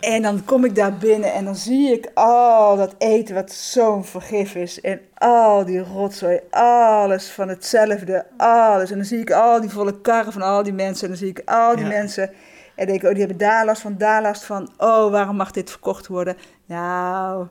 En 0.00 0.22
dan 0.22 0.44
kom 0.44 0.64
ik 0.64 0.74
daar 0.74 0.96
binnen 0.96 1.32
en 1.32 1.44
dan 1.44 1.56
zie 1.56 1.92
ik 1.92 2.10
al 2.14 2.76
dat 2.76 2.94
eten 2.98 3.34
wat 3.34 3.52
zo'n 3.52 4.04
vergif 4.04 4.54
is. 4.54 4.80
En 4.80 5.00
al 5.14 5.64
die 5.64 5.78
rotzooi, 5.82 6.40
alles 6.50 7.30
van 7.30 7.48
hetzelfde, 7.48 8.26
alles. 8.36 8.90
En 8.90 8.96
dan 8.96 9.06
zie 9.06 9.18
ik 9.20 9.30
al 9.30 9.60
die 9.60 9.70
volle 9.70 10.00
karren 10.00 10.32
van 10.32 10.42
al 10.42 10.62
die 10.62 10.72
mensen. 10.72 11.02
En 11.02 11.08
dan 11.08 11.18
zie 11.18 11.28
ik 11.28 11.42
al 11.44 11.76
die 11.76 11.84
Ja. 11.84 11.90
mensen. 11.90 12.30
En 12.74 12.86
denk 12.86 13.02
ik, 13.02 13.04
oh, 13.04 13.10
die 13.10 13.18
hebben 13.18 13.38
daar 13.38 13.64
last 13.64 13.82
van, 13.82 13.98
daar 13.98 14.22
last 14.22 14.44
van. 14.44 14.70
Oh, 14.78 15.10
waarom 15.10 15.36
mag 15.36 15.50
dit 15.50 15.70
verkocht 15.70 16.06
worden? 16.06 16.36
Nou... 16.66 17.46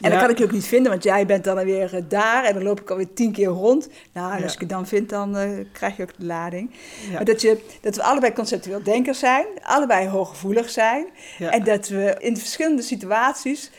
En 0.00 0.10
dan 0.10 0.20
kan 0.20 0.30
ik 0.30 0.38
je 0.38 0.44
ook 0.44 0.52
niet 0.52 0.66
vinden, 0.66 0.90
want 0.90 1.02
jij 1.02 1.26
bent 1.26 1.44
dan 1.44 1.64
weer 1.64 1.94
eh, 1.94 2.02
daar 2.08 2.44
en 2.44 2.54
dan 2.54 2.62
loop 2.62 2.80
ik 2.80 2.90
alweer 2.90 3.12
tien 3.12 3.32
keer 3.32 3.46
rond. 3.46 3.88
Nou, 4.12 4.32
en 4.32 4.38
Ja. 4.38 4.44
als 4.44 4.54
ik 4.54 4.60
het 4.60 4.68
dan 4.68 4.86
vind, 4.86 5.08
dan 5.08 5.36
eh, 5.36 5.50
krijg 5.72 5.96
je 5.96 6.02
ook 6.02 6.18
de 6.18 6.24
lading. 6.24 6.70
Ja. 7.06 7.12
Maar 7.12 7.24
dat, 7.24 7.40
je, 7.40 7.64
dat 7.80 7.96
we 7.96 8.02
allebei 8.02 8.32
conceptueel 8.32 8.82
denkers 8.82 9.18
zijn, 9.18 9.46
allebei 9.62 10.08
hooggevoelig 10.08 10.70
zijn. 10.70 11.06
En 11.38 11.64
dat 11.64 11.88
we 11.88 12.16
in 12.18 12.36
verschillende 12.36 12.82
situaties 12.82 13.70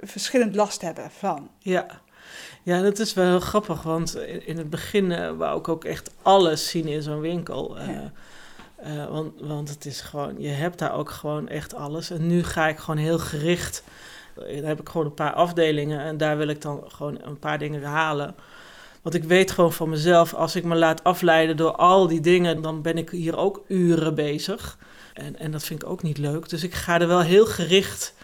verschillend 0.00 0.54
last 0.54 0.80
hebben 0.80 1.10
van. 1.18 1.48
Ja. 1.58 1.86
ja, 2.62 2.82
dat 2.82 2.98
is 2.98 3.14
wel 3.14 3.26
heel 3.26 3.40
grappig, 3.40 3.82
want 3.82 4.16
in 4.46 4.58
het 4.58 4.70
begin 4.70 5.12
eh, 5.12 5.30
wou 5.36 5.58
ik 5.58 5.68
ook 5.68 5.84
echt 5.84 6.10
alles 6.22 6.70
zien 6.70 6.86
in 6.86 7.02
zo'n 7.02 7.20
winkel. 7.20 7.76
Eh, 8.82 9.06
want, 9.10 9.40
want 9.40 9.68
het 9.68 9.86
is 9.86 10.00
gewoon, 10.00 10.40
je 10.40 10.48
hebt 10.48 10.78
daar 10.78 10.94
ook 10.94 11.10
gewoon 11.10 11.48
echt 11.48 11.74
alles. 11.74 12.10
En 12.10 12.26
nu 12.26 12.44
ga 12.44 12.68
ik 12.68 12.78
gewoon 12.78 13.00
heel 13.00 13.18
gericht, 13.18 13.84
eh, 14.36 14.56
dan 14.56 14.64
heb 14.64 14.80
ik 14.80 14.88
gewoon 14.88 15.06
een 15.06 15.14
paar 15.14 15.32
afdelingen 15.32 16.00
en 16.00 16.16
daar 16.16 16.36
wil 16.36 16.48
ik 16.48 16.62
dan 16.62 16.84
gewoon 16.86 17.18
een 17.22 17.38
paar 17.38 17.58
dingen 17.58 17.82
halen. 17.82 18.34
Want 19.02 19.14
ik 19.14 19.24
weet 19.24 19.50
gewoon 19.50 19.72
van 19.72 19.88
mezelf, 19.88 20.34
als 20.34 20.56
ik 20.56 20.64
me 20.64 20.74
laat 20.74 21.04
afleiden 21.04 21.56
door 21.56 21.72
al 21.72 22.06
die 22.06 22.20
dingen, 22.20 22.62
dan 22.62 22.82
ben 22.82 22.98
ik 22.98 23.10
hier 23.10 23.36
ook 23.36 23.64
uren 23.68 24.14
bezig. 24.14 24.78
En, 25.14 25.38
en 25.38 25.50
dat 25.50 25.64
vind 25.64 25.82
ik 25.82 25.88
ook 25.88 26.02
niet 26.02 26.18
leuk. 26.18 26.48
Dus 26.48 26.62
ik 26.62 26.74
ga 26.74 27.00
er 27.00 27.08
wel 27.08 27.20
heel 27.20 27.46
gericht 27.46 28.14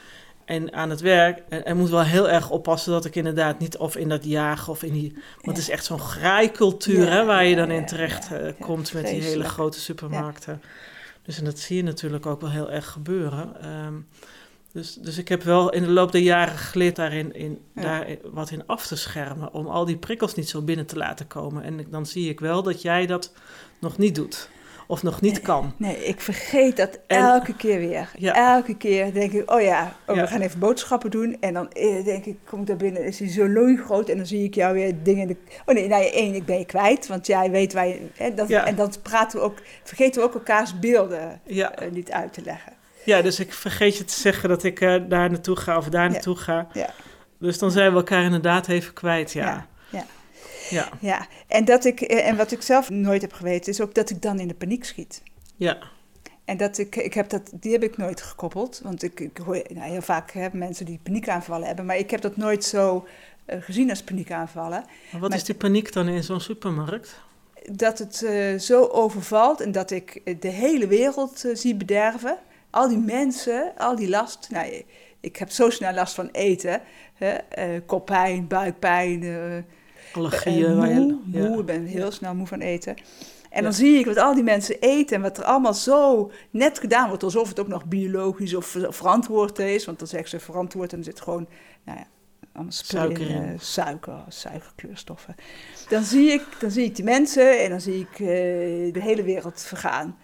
en 0.48 0.72
aan 0.72 0.90
het 0.90 1.00
werk. 1.00 1.42
En, 1.48 1.64
en 1.64 1.76
moet 1.76 1.90
wel 1.90 2.02
heel 2.02 2.28
erg 2.28 2.50
oppassen 2.50 2.92
dat 2.92 3.04
ik 3.04 3.16
inderdaad 3.16 3.58
niet 3.58 3.76
of 3.76 3.96
in 3.96 4.08
dat 4.08 4.24
jagen 4.24 4.72
of 4.72 4.82
in 4.82 4.92
die. 4.92 5.12
Want 5.12 5.56
het 5.56 5.56
is 5.56 5.70
echt 5.70 5.84
zo'n 5.84 6.00
graaikultuur 6.00 7.04
Ja, 7.04 7.10
hè, 7.10 7.24
waar 7.24 7.44
je 7.44 7.56
dan 7.56 7.70
in 7.70 7.86
terecht 7.86 8.32
eh, 8.32 8.52
komt 8.60 8.92
met 8.92 9.06
die 9.06 9.22
hele 9.22 9.44
grote 9.44 9.80
supermarkten. 9.80 10.62
Dus 11.22 11.38
en 11.38 11.44
dat 11.44 11.58
zie 11.58 11.76
je 11.76 11.82
natuurlijk 11.82 12.26
ook 12.26 12.40
wel 12.40 12.50
heel 12.50 12.70
erg 12.70 12.90
gebeuren. 12.90 13.60
Ehm, 13.60 13.94
dus, 14.72 14.94
dus 14.94 15.18
ik 15.18 15.28
heb 15.28 15.42
wel 15.42 15.70
in 15.70 15.82
de 15.82 15.90
loop 15.90 16.12
der 16.12 16.20
jaren 16.20 16.58
geleerd 16.58 16.96
daarin 16.96 17.34
in, 17.34 17.60
daar 17.74 18.06
wat 18.24 18.50
in 18.50 18.66
af 18.66 18.86
te 18.86 18.96
schermen. 18.96 19.52
Om 19.52 19.66
al 19.66 19.84
die 19.84 19.96
prikkels 19.96 20.34
niet 20.34 20.48
zo 20.48 20.62
binnen 20.62 20.86
te 20.86 20.96
laten 20.96 21.26
komen. 21.26 21.62
En 21.62 21.86
dan 21.90 22.06
zie 22.06 22.28
ik 22.28 22.40
wel 22.40 22.62
dat 22.62 22.82
jij 22.82 23.06
dat 23.06 23.32
nog 23.80 23.98
niet 23.98 24.14
doet. 24.14 24.48
Of 24.90 25.02
nog 25.02 25.20
niet 25.20 25.40
kan. 25.40 25.72
Nee, 25.76 26.04
ik 26.04 26.20
vergeet 26.20 26.76
dat 26.76 26.98
En- 27.06 27.18
elke 27.18 27.54
keer 27.56 27.78
weer. 27.78 28.10
Ja. 28.16 28.54
Elke 28.54 28.76
keer 28.76 29.12
denk 29.12 29.32
ik, 29.32 29.50
oh 29.52 29.60
ja, 29.60 29.92
oh, 30.06 30.16
Ja. 30.16 30.22
we 30.22 30.28
gaan 30.28 30.40
even 30.40 30.58
boodschappen 30.58 31.10
doen. 31.10 31.36
En 31.40 31.54
dan 31.54 31.70
eh, 31.72 32.04
denk 32.04 32.24
ik, 32.24 32.36
kom 32.44 32.60
ik 32.60 32.66
daar 32.66 32.76
binnen, 32.76 33.04
is 33.04 33.18
hij 33.18 33.28
zo 33.28 33.48
looi 33.48 33.76
groot. 33.76 34.08
En 34.08 34.16
dan 34.16 34.26
zie 34.26 34.44
ik 34.44 34.54
jou 34.54 34.74
weer 34.74 34.94
dingen... 35.02 35.22
in 35.22 35.28
De... 35.28 35.36
Oh 35.66 35.74
nee, 35.74 35.88
nou 35.88 36.04
één, 36.04 36.34
ik 36.34 36.44
ben 36.44 36.58
je 36.58 36.64
kwijt. 36.64 37.06
Want 37.06 37.26
jij 37.26 37.50
weet 37.50 37.72
waar 37.72 37.86
je... 37.86 38.06
Hè, 38.14 38.34
dat, 38.34 38.48
Ja. 38.48 38.66
En 38.66 38.74
dan 38.74 38.92
praten 39.02 39.38
we 39.38 39.44
ook, 39.44 39.58
vergeten 39.84 40.20
we 40.20 40.26
ook 40.26 40.34
elkaars 40.34 40.78
beelden 40.78 41.40
Ja, 41.44 41.74
eh, 41.74 41.90
niet 41.90 42.10
uit 42.10 42.32
te 42.32 42.42
leggen. 42.44 42.72
ja 43.04 43.22
dus 43.22 43.40
ik 43.40 43.52
vergeet 43.52 43.96
je 43.96 44.04
te 44.04 44.14
zeggen 44.20 44.48
dat 44.48 44.64
ik 44.64 44.80
eh, 44.80 44.94
daar 45.08 45.30
naartoe 45.30 45.56
ga 45.56 45.76
of 45.76 45.88
daar 45.88 46.10
naartoe 46.10 46.36
ga. 46.36 46.66
Ja. 46.72 46.90
Dus 47.38 47.58
dan 47.58 47.70
zijn 47.70 47.90
we 47.90 47.96
elkaar 47.96 48.22
inderdaad 48.24 48.68
even 48.68 48.92
kwijt, 48.92 49.32
ja. 49.32 49.66
Ja, 49.90 50.04
ja. 50.70 50.88
Ja, 51.00 51.26
en, 51.46 51.64
dat 51.64 51.84
ik, 51.84 52.00
eh, 52.00 52.28
en 52.28 52.36
wat 52.36 52.50
ik 52.52 52.62
zelf 52.62 52.90
nooit 52.90 53.22
heb 53.22 53.32
geweten, 53.32 53.72
is 53.72 53.80
ook 53.80 53.94
dat 53.94 54.10
ik 54.10 54.22
dan 54.22 54.40
in 54.40 54.48
de 54.48 54.54
paniek 54.54 54.84
schiet. 54.84 55.22
ja, 55.56 55.78
En 56.44 56.56
dat 56.56 56.78
ik, 56.78 56.96
ik 56.96 57.14
heb 57.14 57.28
dat, 57.28 57.50
die 57.54 57.72
heb 57.72 57.82
ik 57.82 57.96
nooit 57.96 58.22
gekoppeld. 58.22 58.80
Want 58.84 59.02
ik, 59.02 59.20
ik 59.20 59.38
hoor 59.38 59.62
nou, 59.74 59.90
heel 59.90 60.02
vaak 60.02 60.30
hè, 60.30 60.48
mensen 60.52 60.86
die 60.86 61.00
paniekaanvallen 61.02 61.66
hebben. 61.66 61.84
Maar 61.86 61.96
ik 61.96 62.10
heb 62.10 62.20
dat 62.20 62.36
nooit 62.36 62.64
zo 62.64 63.06
eh, 63.44 63.62
gezien 63.62 63.90
als 63.90 64.02
paniekaanvallen. 64.02 64.84
Maar 65.10 65.20
wat 65.20 65.28
Maar- 65.30 65.38
is 65.38 65.44
die 65.44 65.54
paniek 65.54 65.92
dan 65.92 66.08
in 66.08 66.22
zo'n 66.24 66.40
supermarkt? 66.40 67.20
Dat 67.72 67.98
het 67.98 68.22
eh, 68.22 68.58
zo 68.58 68.84
overvalt 68.84 69.60
en 69.60 69.72
dat 69.72 69.90
ik 69.90 70.22
de 70.40 70.48
hele 70.48 70.86
wereld 70.86 71.44
zie 71.52 71.74
bederven. 71.74 72.38
Al 72.70 72.88
die 72.88 72.98
mensen, 72.98 73.72
al 73.76 73.96
die 73.96 74.08
last. 74.08 74.48
Nou, 74.50 74.84
ik 75.20 75.36
heb 75.36 75.50
zo 75.50 75.70
snel 75.70 75.92
last 75.94 76.14
van 76.14 76.28
eten. 76.32 76.80
Hè, 77.14 77.36
koppijn, 77.86 78.46
buikpijn, 78.46 79.22
Allergieën? 80.18 80.76
Waar 80.76 80.88
je- 80.88 80.94
moe, 81.00 81.16
ja. 81.42 81.48
moe, 81.48 81.58
ik 81.60 81.66
ben 81.66 81.84
heel 81.84 82.10
snel 82.10 82.34
moe 82.34 82.46
van 82.46 82.60
eten. 82.60 82.96
En 83.50 83.62
dan 83.62 83.70
Ja. 83.72 83.76
zie 83.78 83.98
ik 83.98 84.06
wat 84.06 84.16
al 84.16 84.34
die 84.34 84.42
mensen 84.42 84.80
eten 84.80 85.16
en 85.16 85.22
wat 85.22 85.38
er 85.38 85.44
allemaal 85.44 85.74
zo 85.74 86.30
net 86.50 86.78
gedaan 86.78 87.08
wordt, 87.08 87.22
alsof 87.22 87.48
het 87.48 87.60
ook 87.60 87.68
nog 87.68 87.84
biologisch 87.86 88.54
of 88.54 88.66
ver- 88.66 88.92
verantwoord 88.94 89.58
is. 89.58 89.84
Want 89.84 89.98
dan 89.98 90.08
zeggen 90.08 90.28
ze 90.28 90.40
verantwoord 90.40 90.92
en 90.92 90.98
er 90.98 91.04
zit 91.04 91.20
gewoon, 91.20 91.48
nou 91.84 91.98
ja, 91.98 92.06
allemaal 92.52 92.72
Suiker 92.72 93.30
in. 93.30 93.42
eh, 93.42 93.50
suiker, 93.58 94.18
suikerkleurstoffen. 94.28 95.34
Dan 95.88 96.02
zie 96.02 96.30
ik, 96.32 96.42
dan 96.60 96.70
zie 96.70 96.84
ik 96.84 96.94
die 96.96 97.04
mensen 97.04 97.62
en 97.64 97.70
dan 97.70 97.80
zie 97.80 98.00
ik 98.00 98.12
eh, 98.20 98.26
de 98.92 99.00
hele 99.02 99.22
wereld 99.22 99.62
vergaan. 99.62 100.16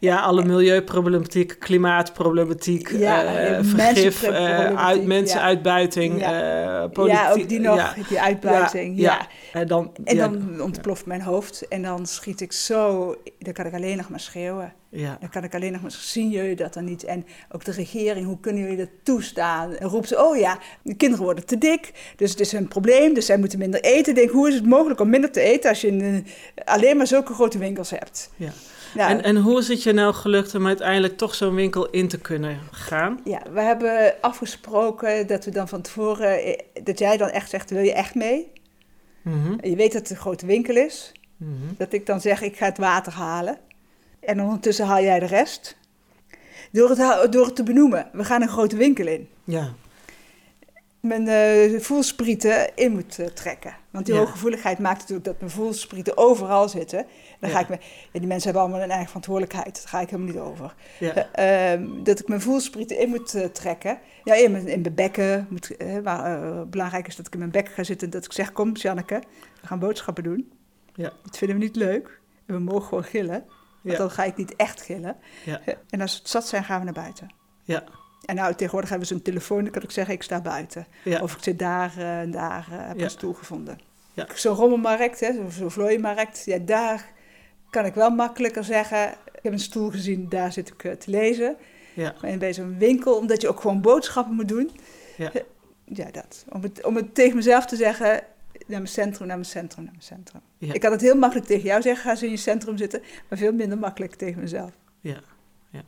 Ja, 0.00 0.20
alle 0.20 0.44
milieuproblematiek, 0.44 1.56
klimaatproblematiek, 1.58 2.90
Ja, 2.90 3.22
eh, 3.24 3.58
eh, 3.58 3.64
vergif, 3.64 4.22
eh, 4.22 4.76
uit, 4.76 5.00
ja. 5.00 5.06
mensenuitbuiting, 5.06 6.20
Ja. 6.20 6.82
eh, 6.82 6.90
politiek. 6.90 7.18
ja, 7.20 7.30
ook 7.32 7.48
die 7.48 7.60
nog, 7.60 7.94
die 8.08 8.20
uitbuiting. 8.20 8.98
Ja. 8.98 9.26
En 9.52 9.66
dan, 9.66 9.92
En 10.04 10.16
dan 10.16 10.60
ontploft 10.60 11.06
mijn 11.06 11.22
hoofd 11.22 11.68
en 11.68 11.82
dan 11.82 12.06
schiet 12.06 12.40
ik 12.40 12.52
zo, 12.52 13.14
dan 13.38 13.52
kan 13.52 13.66
ik 13.66 13.74
alleen 13.74 13.96
nog 13.96 14.08
maar 14.08 14.20
schreeuwen. 14.20 14.72
ja, 14.88 15.16
Dan 15.20 15.28
kan 15.30 15.44
ik 15.44 15.54
alleen 15.54 15.72
nog 15.72 15.80
maar 15.82 15.90
zeggen, 15.90 16.08
zien 16.10 16.30
jullie 16.30 16.56
dat 16.56 16.74
dan 16.74 16.84
niet? 16.84 17.04
En 17.04 17.26
ook 17.50 17.64
de 17.64 17.72
regering, 17.72 18.26
hoe 18.26 18.40
kunnen 18.40 18.62
jullie 18.62 18.76
dat 18.76 18.88
toestaan? 19.02 19.74
En 19.76 19.88
roept 19.88 20.08
ze, 20.08 20.24
oh 20.24 20.36
ja, 20.36 20.58
de 20.82 20.94
kinderen 20.94 21.24
worden 21.24 21.46
te 21.46 21.58
dik, 21.58 21.92
dus 22.16 22.30
het 22.30 22.40
is 22.40 22.52
een 22.52 22.68
probleem, 22.68 23.14
dus 23.14 23.26
zij 23.26 23.38
moeten 23.38 23.58
minder 23.58 23.80
eten. 23.80 24.12
Ik 24.12 24.18
denk, 24.18 24.30
hoe 24.30 24.48
is 24.48 24.54
het 24.54 24.66
mogelijk 24.66 25.00
om 25.00 25.08
minder 25.10 25.30
te 25.30 25.40
eten 25.40 25.70
als 25.70 25.80
je 25.80 25.88
een, 25.88 26.26
alleen 26.64 26.96
maar 26.96 27.06
zulke 27.06 27.34
grote 27.34 27.58
winkels 27.58 27.90
hebt? 27.90 28.30
ja. 28.36 28.50
Nou, 28.94 29.10
En, 29.10 29.22
en 29.22 29.36
hoe 29.36 29.58
is 29.58 29.68
het 29.68 29.82
je 29.82 29.92
nou 29.92 30.14
gelukt 30.14 30.54
om 30.54 30.66
uiteindelijk 30.66 31.16
toch 31.16 31.34
zo'n 31.34 31.54
winkel 31.54 31.90
in 31.90 32.08
te 32.08 32.18
kunnen 32.18 32.60
gaan? 32.70 33.20
ja, 33.24 33.42
we 33.52 33.60
hebben 33.60 34.14
afgesproken 34.20 35.26
dat 35.26 35.44
we 35.44 35.50
dan 35.50 35.68
van 35.68 35.82
tevoren, 35.82 36.42
eh, 36.42 36.58
dat 36.84 36.98
jij 36.98 37.16
dan 37.16 37.28
echt 37.28 37.50
zegt, 37.50 37.70
wil 37.70 37.82
je 37.82 37.92
echt 37.92 38.14
mee? 38.14 38.50
Mhm, 39.22 39.66
je 39.68 39.76
weet 39.76 39.92
dat 39.92 40.00
het 40.00 40.10
een 40.10 40.16
grote 40.16 40.46
winkel 40.46 40.76
is. 40.76 41.12
mhm. 41.36 41.50
Dat 41.76 41.92
ik 41.92 42.06
dan 42.06 42.20
zeg, 42.20 42.42
ik 42.42 42.56
ga 42.56 42.64
het 42.64 42.78
water 42.78 43.12
halen. 43.12 43.58
En 44.20 44.40
ondertussen 44.42 44.86
haal 44.86 45.02
jij 45.02 45.18
de 45.20 45.26
rest. 45.26 45.76
Door 46.72 46.90
het, 46.90 47.32
door 47.32 47.46
het 47.46 47.56
te 47.56 47.62
benoemen, 47.62 48.08
we 48.12 48.24
gaan 48.24 48.42
een 48.42 48.48
grote 48.48 48.76
winkel 48.76 49.06
in. 49.06 49.28
Ja, 49.44 49.72
mijn 51.02 51.28
eh, 51.28 51.80
voelsprieten 51.80 52.76
in 52.76 52.92
moet 52.92 53.18
eh, 53.18 53.26
trekken. 53.26 53.76
Want 53.90 54.06
die 54.06 54.14
Ja. 54.14 54.20
hooggevoeligheid 54.20 54.78
maakt 54.78 54.98
natuurlijk 54.98 55.26
dat 55.26 55.38
mijn 55.38 55.50
voelsprieten 55.50 56.16
overal 56.16 56.68
zitten. 56.68 57.06
Dan 57.40 57.50
ga 57.50 57.60
ik 57.60 57.68
me, 57.68 57.78
ja, 58.12 58.18
die 58.18 58.26
mensen 58.28 58.42
hebben 58.44 58.62
allemaal 58.62 58.82
een 58.82 58.88
eigen 58.90 59.06
verantwoordelijkheid. 59.06 59.74
Daar 59.74 59.88
ga 59.88 60.00
ik 60.00 60.10
helemaal 60.10 60.32
niet 60.32 60.42
over. 60.42 60.74
Eh, 61.00 61.72
ehm, 61.72 62.02
dat 62.02 62.20
ik 62.20 62.28
mijn 62.28 62.40
voelsprieten 62.40 62.98
in 62.98 63.08
moet 63.08 63.54
trekken. 63.54 63.98
Ja, 64.24 64.34
in 64.34 64.52
mijn, 64.52 64.68
in 64.68 64.80
mijn 64.80 64.94
bekken. 64.94 65.46
Moet, 65.50 65.76
eh, 65.76 66.62
belangrijk 66.66 67.06
is 67.06 67.16
dat 67.16 67.26
ik 67.26 67.32
in 67.32 67.38
mijn 67.38 67.50
bek 67.50 67.68
ga 67.68 67.82
zitten. 67.84 68.10
Dat 68.10 68.24
ik 68.24 68.32
zeg, 68.32 68.52
kom 68.52 68.72
Janneke, 68.76 69.22
we 69.60 69.66
gaan 69.66 69.78
boodschappen 69.78 70.24
doen. 70.24 70.52
Ja. 70.94 71.12
Dat 71.22 71.38
vinden 71.38 71.58
we 71.58 71.62
niet 71.64 71.76
leuk. 71.76 72.20
En 72.46 72.54
we 72.54 72.60
mogen 72.60 72.88
gewoon 72.88 73.04
gillen. 73.04 73.44
Want 73.82 73.96
dan 73.96 74.10
ga 74.10 74.24
ik 74.24 74.36
niet 74.36 74.56
echt 74.56 74.82
gillen. 74.82 75.16
Ja. 75.44 75.60
En 75.90 76.00
als 76.00 76.12
we 76.12 76.18
het 76.18 76.28
zat 76.28 76.46
zijn, 76.46 76.64
gaan 76.64 76.78
we 76.78 76.84
naar 76.84 76.94
buiten. 76.94 77.34
ja, 77.64 77.84
En 78.24 78.34
nou, 78.34 78.54
tegenwoordig 78.54 78.90
hebben 78.90 79.08
we 79.08 79.14
zo'n 79.14 79.22
telefoon, 79.22 79.62
dan 79.62 79.72
kan 79.72 79.82
ik 79.82 79.90
zeggen, 79.90 80.14
ik 80.14 80.22
sta 80.22 80.40
buiten. 80.40 80.86
ja, 81.04 81.20
Of 81.20 81.34
ik 81.36 81.42
zit 81.42 81.58
daar 81.58 81.92
eh, 81.98 82.20
en 82.20 82.30
daar, 82.30 82.66
eh, 82.70 82.86
heb 82.88 82.96
Ja. 82.98 83.04
een 83.04 83.10
stoel 83.10 83.32
gevonden. 83.32 83.78
Ja. 84.14 84.26
Zo'n 84.34 84.54
rommelmarkt, 84.56 85.20
hè, 85.20 85.32
zo- 85.32 85.48
zo'n 85.50 85.70
vlooienmarkt, 85.70 86.44
ja, 86.44 86.58
daar 86.58 87.06
kan 87.70 87.84
ik 87.84 87.94
wel 87.94 88.10
makkelijker 88.10 88.64
zeggen, 88.64 89.10
ik 89.10 89.42
heb 89.42 89.52
een 89.52 89.58
stoel 89.58 89.90
gezien, 89.90 90.28
daar 90.28 90.52
zit 90.52 90.68
ik 90.68 90.84
eh, 90.84 90.92
te 90.92 91.10
lezen. 91.10 91.56
ja, 91.94 92.14
Maar 92.22 92.38
bij 92.38 92.54
zo'n 92.54 92.78
winkel, 92.78 93.16
omdat 93.16 93.40
je 93.40 93.48
ook 93.48 93.60
gewoon 93.60 93.80
boodschappen 93.80 94.34
moet 94.34 94.48
doen. 94.48 94.70
Ja. 95.16 95.30
Ja, 95.84 96.10
dat. 96.10 96.44
Om 96.48 96.62
het, 96.62 96.84
om 96.84 96.96
het 96.96 97.14
tegen 97.14 97.36
mezelf 97.36 97.66
te 97.66 97.76
zeggen, 97.76 98.08
naar 98.08 98.22
mijn 98.66 98.86
centrum, 98.86 99.26
naar 99.26 99.36
mijn 99.36 99.48
centrum, 99.48 99.82
naar 99.84 99.92
mijn 99.92 100.04
centrum. 100.04 100.40
Ja. 100.58 100.72
Ik 100.72 100.80
kan 100.80 100.92
het 100.92 101.00
heel 101.00 101.16
makkelijk 101.16 101.46
tegen 101.46 101.64
jou 101.64 101.82
zeggen, 101.82 102.02
ga 102.04 102.10
eens 102.10 102.22
in 102.22 102.30
je 102.30 102.36
centrum 102.36 102.76
zitten, 102.76 103.02
maar 103.28 103.38
veel 103.38 103.52
minder 103.52 103.78
makkelijk 103.78 104.14
tegen 104.14 104.40
mezelf. 104.40 104.70
ja, 105.00 105.20
ja, 105.70 105.82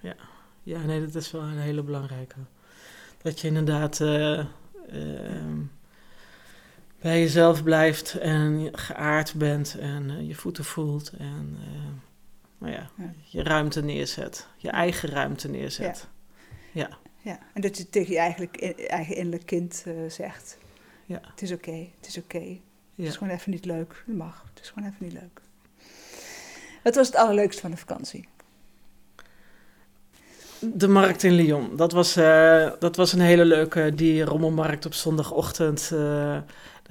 ja. 0.00 0.14
Ja, 0.66 0.84
nee, 0.84 1.00
dat 1.00 1.14
is 1.14 1.30
wel 1.30 1.42
een 1.42 1.58
hele 1.58 1.82
belangrijke. 1.82 2.36
Dat 3.22 3.40
je 3.40 3.46
inderdaad 3.48 4.00
eh, 4.00 4.38
ehm, 4.88 5.58
bij 7.00 7.20
jezelf 7.20 7.62
blijft 7.62 8.14
en 8.18 8.68
geaard 8.78 9.34
bent 9.34 9.76
en 9.78 10.10
eh, 10.10 10.28
je 10.28 10.34
voeten 10.34 10.64
voelt 10.64 11.10
en 11.18 11.56
eh, 11.60 11.90
nou 12.58 12.72
ja, 12.72 12.90
Ja. 12.96 13.12
je 13.28 13.42
ruimte 13.42 13.82
neerzet, 13.82 14.46
je 14.56 14.70
eigen 14.70 15.08
ruimte 15.08 15.48
neerzet. 15.48 16.08
Ja, 16.72 16.88
Ja, 17.22 17.38
en 17.54 17.60
dat 17.60 17.76
je 17.76 17.88
tegen 17.88 18.12
je 18.12 18.18
eigenlijk, 18.18 18.56
in- 18.56 18.88
eigen 18.88 19.16
innerlijk 19.16 19.46
kind 19.46 19.84
zegt, 20.08 20.58
Ja. 21.04 21.20
het 21.30 21.42
is 21.42 21.52
oké, 21.52 21.86
het 21.96 22.06
is 22.06 22.18
oké. 22.18 22.38
Het 22.38 22.58
ja. 22.94 23.04
is 23.06 23.16
gewoon 23.16 23.32
even 23.32 23.50
niet 23.50 23.64
leuk. 23.64 24.02
Dat 24.06 24.16
mag. 24.16 24.44
Het 24.54 24.62
is 24.62 24.68
gewoon 24.70 24.88
even 24.88 25.04
niet 25.04 25.12
leuk. 25.12 25.40
Wat 26.82 26.94
was 26.94 27.06
het 27.06 27.16
allerleukste 27.16 27.60
van 27.60 27.70
de 27.70 27.76
vakantie? 27.76 28.28
De 30.74 30.88
markt 30.88 31.22
in 31.22 31.32
Lyon. 31.32 31.76
Dat 31.76 31.92
was, 31.92 32.16
eh, 32.16 32.70
dat 32.78 32.96
was 32.96 33.12
een 33.12 33.20
hele 33.20 33.44
leuke, 33.44 33.92
die 33.94 34.24
rommelmarkt 34.24 34.86
op 34.86 34.94
zondagochtend. 34.94 35.90
eh, 35.92 35.98
daar 35.98 36.44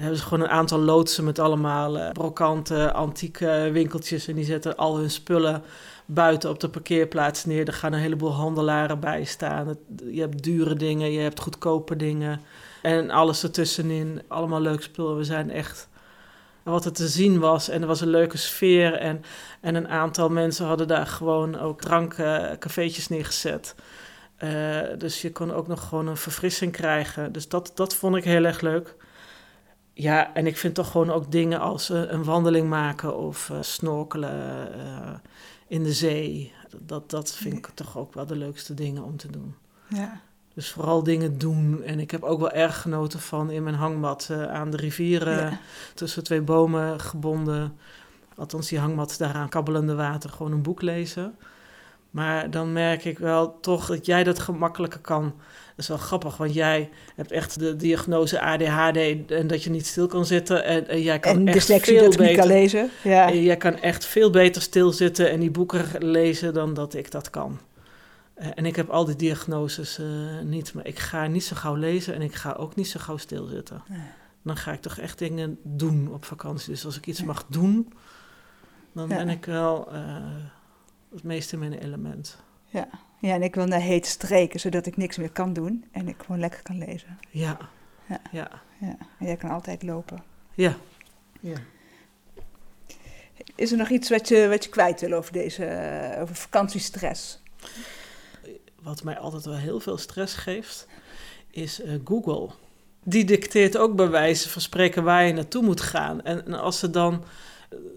hebben 0.03 0.17
ze 0.17 0.23
gewoon 0.23 0.43
een 0.43 0.49
aantal 0.49 0.79
loodsen 0.79 1.23
met 1.23 1.39
allemaal 1.39 1.97
eh, 1.97 2.11
brokante, 2.11 2.91
antieke 2.93 3.69
winkeltjes. 3.71 4.27
En 4.27 4.35
die 4.35 4.45
zetten 4.45 4.75
al 4.75 4.97
hun 4.97 5.09
spullen 5.11 5.63
buiten 6.05 6.49
op 6.49 6.59
de 6.59 6.69
parkeerplaats 6.69 7.45
neer. 7.45 7.67
Er 7.67 7.73
gaan 7.73 7.93
een 7.93 7.99
heleboel 7.99 8.33
handelaren 8.33 8.99
bij 8.99 9.23
staan. 9.23 9.77
Je 10.11 10.21
hebt 10.21 10.43
dure 10.43 10.75
dingen, 10.75 11.11
je 11.11 11.19
hebt 11.19 11.39
goedkope 11.39 11.95
dingen. 11.95 12.41
En 12.81 13.09
alles 13.09 13.43
ertussenin. 13.43 14.21
Allemaal 14.27 14.61
leuk 14.61 14.81
spul. 14.81 15.15
We 15.15 15.23
zijn 15.23 15.51
echt... 15.51 15.87
Wat 16.65 16.85
er 16.85 16.91
te 16.91 17.07
zien 17.07 17.39
was. 17.39 17.69
En 17.69 17.81
er 17.81 17.87
was 17.87 18.01
een 18.01 18.07
leuke 18.07 18.37
sfeer. 18.37 18.93
En 18.93 19.23
en 19.65 19.75
een 19.75 19.87
aantal 19.87 20.29
mensen 20.29 20.65
hadden 20.65 20.87
daar 20.87 21.07
gewoon 21.07 21.59
ook 21.59 21.81
drankcafeetjes 21.81 23.07
neergezet. 23.07 23.75
Eh, 24.35 24.81
dus 24.97 25.21
je 25.21 25.31
kon 25.31 25.51
ook 25.51 25.67
nog 25.67 25.87
gewoon 25.87 26.07
een 26.07 26.17
verfrissing 26.17 26.71
krijgen. 26.71 27.31
Dus 27.31 27.47
dat, 27.47 27.71
dat 27.75 27.95
vond 27.95 28.15
ik 28.15 28.23
heel 28.23 28.43
erg 28.43 28.61
leuk. 28.61 28.95
Ja, 29.93 30.33
en 30.33 30.47
ik 30.47 30.57
vind 30.57 30.75
toch 30.75 30.91
gewoon 30.91 31.11
ook 31.11 31.31
dingen 31.31 31.59
als 31.59 31.89
eh, 31.89 32.01
een 32.11 32.23
wandeling 32.23 32.69
maken 32.69 33.17
of 33.17 33.49
eh, 33.49 33.57
snorkelen 33.61 34.69
in 35.67 35.83
de 35.83 35.93
zee. 35.93 36.53
Dat, 36.79 37.09
dat 37.09 37.31
vind 37.31 37.57
ik 37.57 37.67
toch 37.73 37.97
ook 37.97 38.13
wel 38.13 38.25
de 38.25 38.35
leukste 38.35 38.73
dingen 38.73 39.03
om 39.03 39.17
te 39.17 39.31
doen. 39.31 39.55
Ja. 39.87 40.21
Dus 40.55 40.69
vooral 40.71 41.03
dingen 41.03 41.37
doen. 41.37 41.81
En 41.85 41.99
ik 41.99 42.11
heb 42.11 42.23
ook 42.23 42.39
wel 42.39 42.51
erg 42.51 42.81
genoten 42.81 43.19
van 43.19 43.51
in 43.51 43.63
mijn 43.63 43.75
hangmat 43.75 44.27
eh, 44.31 44.43
aan 44.53 44.71
de 44.71 44.77
rivier 44.77 45.29
Ja. 45.29 45.59
tussen 45.93 46.23
twee 46.23 46.41
bomen 46.41 46.99
gebonden. 46.99 47.77
Althans, 48.37 48.67
die 48.69 48.79
hangmat 48.79 49.15
daaraan 49.17 49.49
kabbelende 49.49 49.95
water, 49.95 50.29
gewoon 50.29 50.51
een 50.51 50.61
boek 50.61 50.81
lezen. 50.81 51.35
Maar 52.11 52.49
dan 52.51 52.73
merk 52.73 53.05
ik 53.05 53.19
wel 53.19 53.59
toch 53.59 53.85
dat 53.87 54.05
jij 54.05 54.23
dat 54.23 54.39
gemakkelijker 54.39 54.99
kan. 54.99 55.23
Dat 55.23 55.77
is 55.77 55.87
wel 55.87 55.97
grappig, 55.97 56.37
want 56.37 56.53
jij 56.53 56.89
hebt 57.15 57.31
echt 57.31 57.59
de 57.59 57.75
diagnose 57.75 58.41
ADHD 58.41 58.97
en 59.31 59.47
dat 59.47 59.63
je 59.63 59.69
niet 59.69 59.85
stil 59.87 60.07
kan 60.07 60.25
zitten. 60.25 60.63
En, 60.63 60.87
en 60.87 61.01
jij 61.01 61.19
kan 61.19 61.31
En 61.35 61.47
echt 61.47 61.57
dyslexie 61.57 61.97
veel 61.97 62.07
niet 62.07 62.15
kan 62.17 62.25
beter. 62.25 62.45
lezen. 62.47 62.89
Ja. 63.03 63.29
En 63.31 63.41
jij 63.41 63.57
kan 63.57 63.75
echt 63.79 64.05
veel 64.05 64.29
beter 64.29 64.61
stilzitten 64.61 65.29
en 65.29 65.39
die 65.39 65.51
boeken 65.51 65.85
lezen 65.99 66.53
dan 66.53 66.73
dat 66.73 66.93
ik 66.93 67.11
dat 67.11 67.29
kan. 67.29 67.59
Eh, 68.35 68.47
En 68.55 68.65
ik 68.65 68.75
heb 68.75 68.89
al 68.89 69.05
die 69.05 69.15
diagnoses 69.15 69.97
eh, 69.99 70.39
niet, 70.43 70.73
maar 70.73 70.85
ik 70.87 70.99
ga 70.99 71.27
niet 71.27 71.43
zo 71.43 71.55
gauw 71.55 71.75
lezen 71.75 72.13
en 72.13 72.21
ik 72.21 72.35
ga 72.35 72.51
ook 72.51 72.75
niet 72.75 72.87
zo 72.87 72.99
gauw 72.99 73.17
stilzitten. 73.17 73.83
Nee. 73.87 73.99
Dan 74.43 74.57
ga 74.57 74.71
ik 74.71 74.81
toch 74.81 74.97
echt 74.97 75.17
dingen 75.19 75.57
doen 75.63 76.13
op 76.13 76.25
vakantie. 76.25 76.69
Dus 76.69 76.85
als 76.85 76.97
ik 76.97 77.05
iets 77.07 77.19
Ja. 77.19 77.25
mag 77.25 77.45
doen, 77.49 77.93
Dan 78.91 79.09
Ja. 79.09 79.15
ben 79.15 79.29
ik 79.29 79.45
wel 79.45 79.91
eh, 79.91 80.25
het 81.11 81.23
meest 81.23 81.53
in 81.53 81.59
mijn 81.59 81.73
element. 81.73 82.37
Ja. 82.65 82.87
ja, 83.19 83.33
en 83.33 83.43
ik 83.43 83.55
wil 83.55 83.65
naar 83.65 83.79
hete 83.81 84.09
streken, 84.09 84.59
zodat 84.59 84.85
ik 84.85 84.97
niks 84.97 85.17
meer 85.17 85.31
kan 85.31 85.53
doen 85.53 85.85
en 85.91 86.07
ik 86.07 86.15
gewoon 86.21 86.39
lekker 86.39 86.61
kan 86.61 86.77
lezen. 86.77 87.19
Ja. 87.29 87.57
Ja. 88.09 88.19
Ja. 88.31 88.49
Ja. 88.79 88.97
En 89.19 89.25
jij 89.25 89.35
kan 89.37 89.49
altijd 89.49 89.83
lopen. 89.83 90.23
Ja. 90.53 90.75
ja. 91.39 91.57
Is 93.55 93.71
er 93.71 93.77
nog 93.77 93.89
iets 93.89 94.09
wat 94.09 94.27
je, 94.27 94.47
wat 94.49 94.63
je 94.63 94.69
kwijt 94.69 95.01
wil 95.01 95.13
over 95.13 95.31
deze, 95.33 95.65
over 96.21 96.35
vakantiestress? 96.35 97.41
Wat 98.85 99.03
mij 99.03 99.17
altijd 99.17 99.45
wel 99.45 99.55
heel 99.55 99.79
veel 99.79 99.97
stress 99.97 100.35
geeft, 100.35 100.87
is 101.49 101.81
eh, 101.81 101.93
Google. 102.03 102.49
Die 103.03 103.25
dicteert 103.25 103.77
ook 103.77 103.95
bij 103.95 104.09
wijze 104.09 104.49
van 104.49 104.61
spreken 104.61 105.03
waar 105.03 105.25
je 105.25 105.33
naartoe 105.33 105.63
moet 105.63 105.81
gaan. 105.81 106.21
En, 106.21 106.53
als 106.53 106.79
ze 106.79 106.89
dan, 106.89 107.23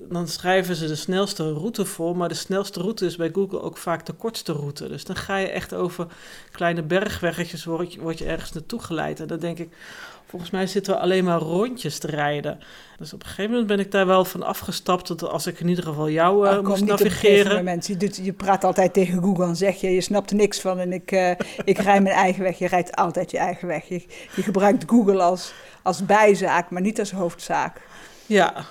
dan 0.08 0.28
schrijven 0.28 0.76
ze 0.76 0.86
de 0.86 0.94
snelste 0.94 1.52
route 1.52 1.84
voor, 1.84 2.16
maar 2.16 2.28
de 2.28 2.34
snelste 2.34 2.80
route 2.80 3.06
is 3.06 3.16
bij 3.16 3.30
Google 3.32 3.62
ook 3.62 3.76
vaak 3.76 4.06
de 4.06 4.12
kortste 4.12 4.52
route. 4.52 4.88
Dus 4.88 5.04
dan 5.04 5.16
ga 5.16 5.36
je 5.36 5.48
echt 5.48 5.74
over 5.74 6.06
kleine 6.52 6.82
bergweggetjes, 6.82 7.64
word 7.64 7.92
je, 7.92 8.00
word 8.00 8.18
je 8.18 8.24
ergens 8.24 8.52
naartoe 8.52 8.80
geleid. 8.80 9.20
En 9.20 9.26
dan 9.26 9.38
denk 9.38 9.58
ik, 9.58 9.68
volgens 10.26 10.50
mij 10.50 10.66
zitten 10.66 10.92
we 10.92 11.00
alleen 11.00 11.24
maar 11.24 11.38
rondjes 11.38 11.98
te 11.98 12.06
rijden. 12.06 12.58
Dus 12.98 13.12
op 13.12 13.20
een 13.22 13.28
gegeven 13.28 13.50
moment 13.50 13.68
ben 13.68 13.78
ik 13.78 13.90
daar 13.90 14.06
wel 14.06 14.24
van 14.24 14.42
afgestapt, 14.42 15.08
dat 15.08 15.22
als 15.22 15.46
ik 15.46 15.60
in 15.60 15.68
ieder 15.68 15.84
geval 15.84 16.10
jou 16.10 16.48
eh, 16.48 16.56
kom 16.56 16.66
moest 16.66 16.84
navigeren. 16.84 17.56
moment. 17.56 17.86
Je, 17.86 18.10
je 18.22 18.32
praat 18.32 18.64
altijd 18.64 18.92
tegen 18.92 19.22
Google 19.22 19.46
en 19.46 19.56
zeg 19.56 19.80
je, 19.80 19.90
je 19.90 20.00
snapt 20.00 20.30
er 20.30 20.36
niks 20.36 20.60
van 20.60 20.78
en 20.78 20.92
ik, 20.92 21.12
eh, 21.12 21.30
ik 21.64 21.78
rij 21.78 22.00
mijn 22.00 22.14
eigen 22.14 22.42
weg. 22.42 22.58
Je 22.58 22.68
rijdt 22.68 22.96
altijd 22.96 23.30
je 23.30 23.38
eigen 23.38 23.68
weg. 23.68 23.88
Je, 23.88 24.04
je 24.36 24.42
gebruikt 24.42 24.84
Google 24.86 25.22
als, 25.22 25.52
als 25.82 26.06
bijzaak, 26.06 26.70
maar 26.70 26.82
niet 26.82 26.98
als 26.98 27.12
hoofdzaak. 27.12 27.80
Ja. 28.26 28.66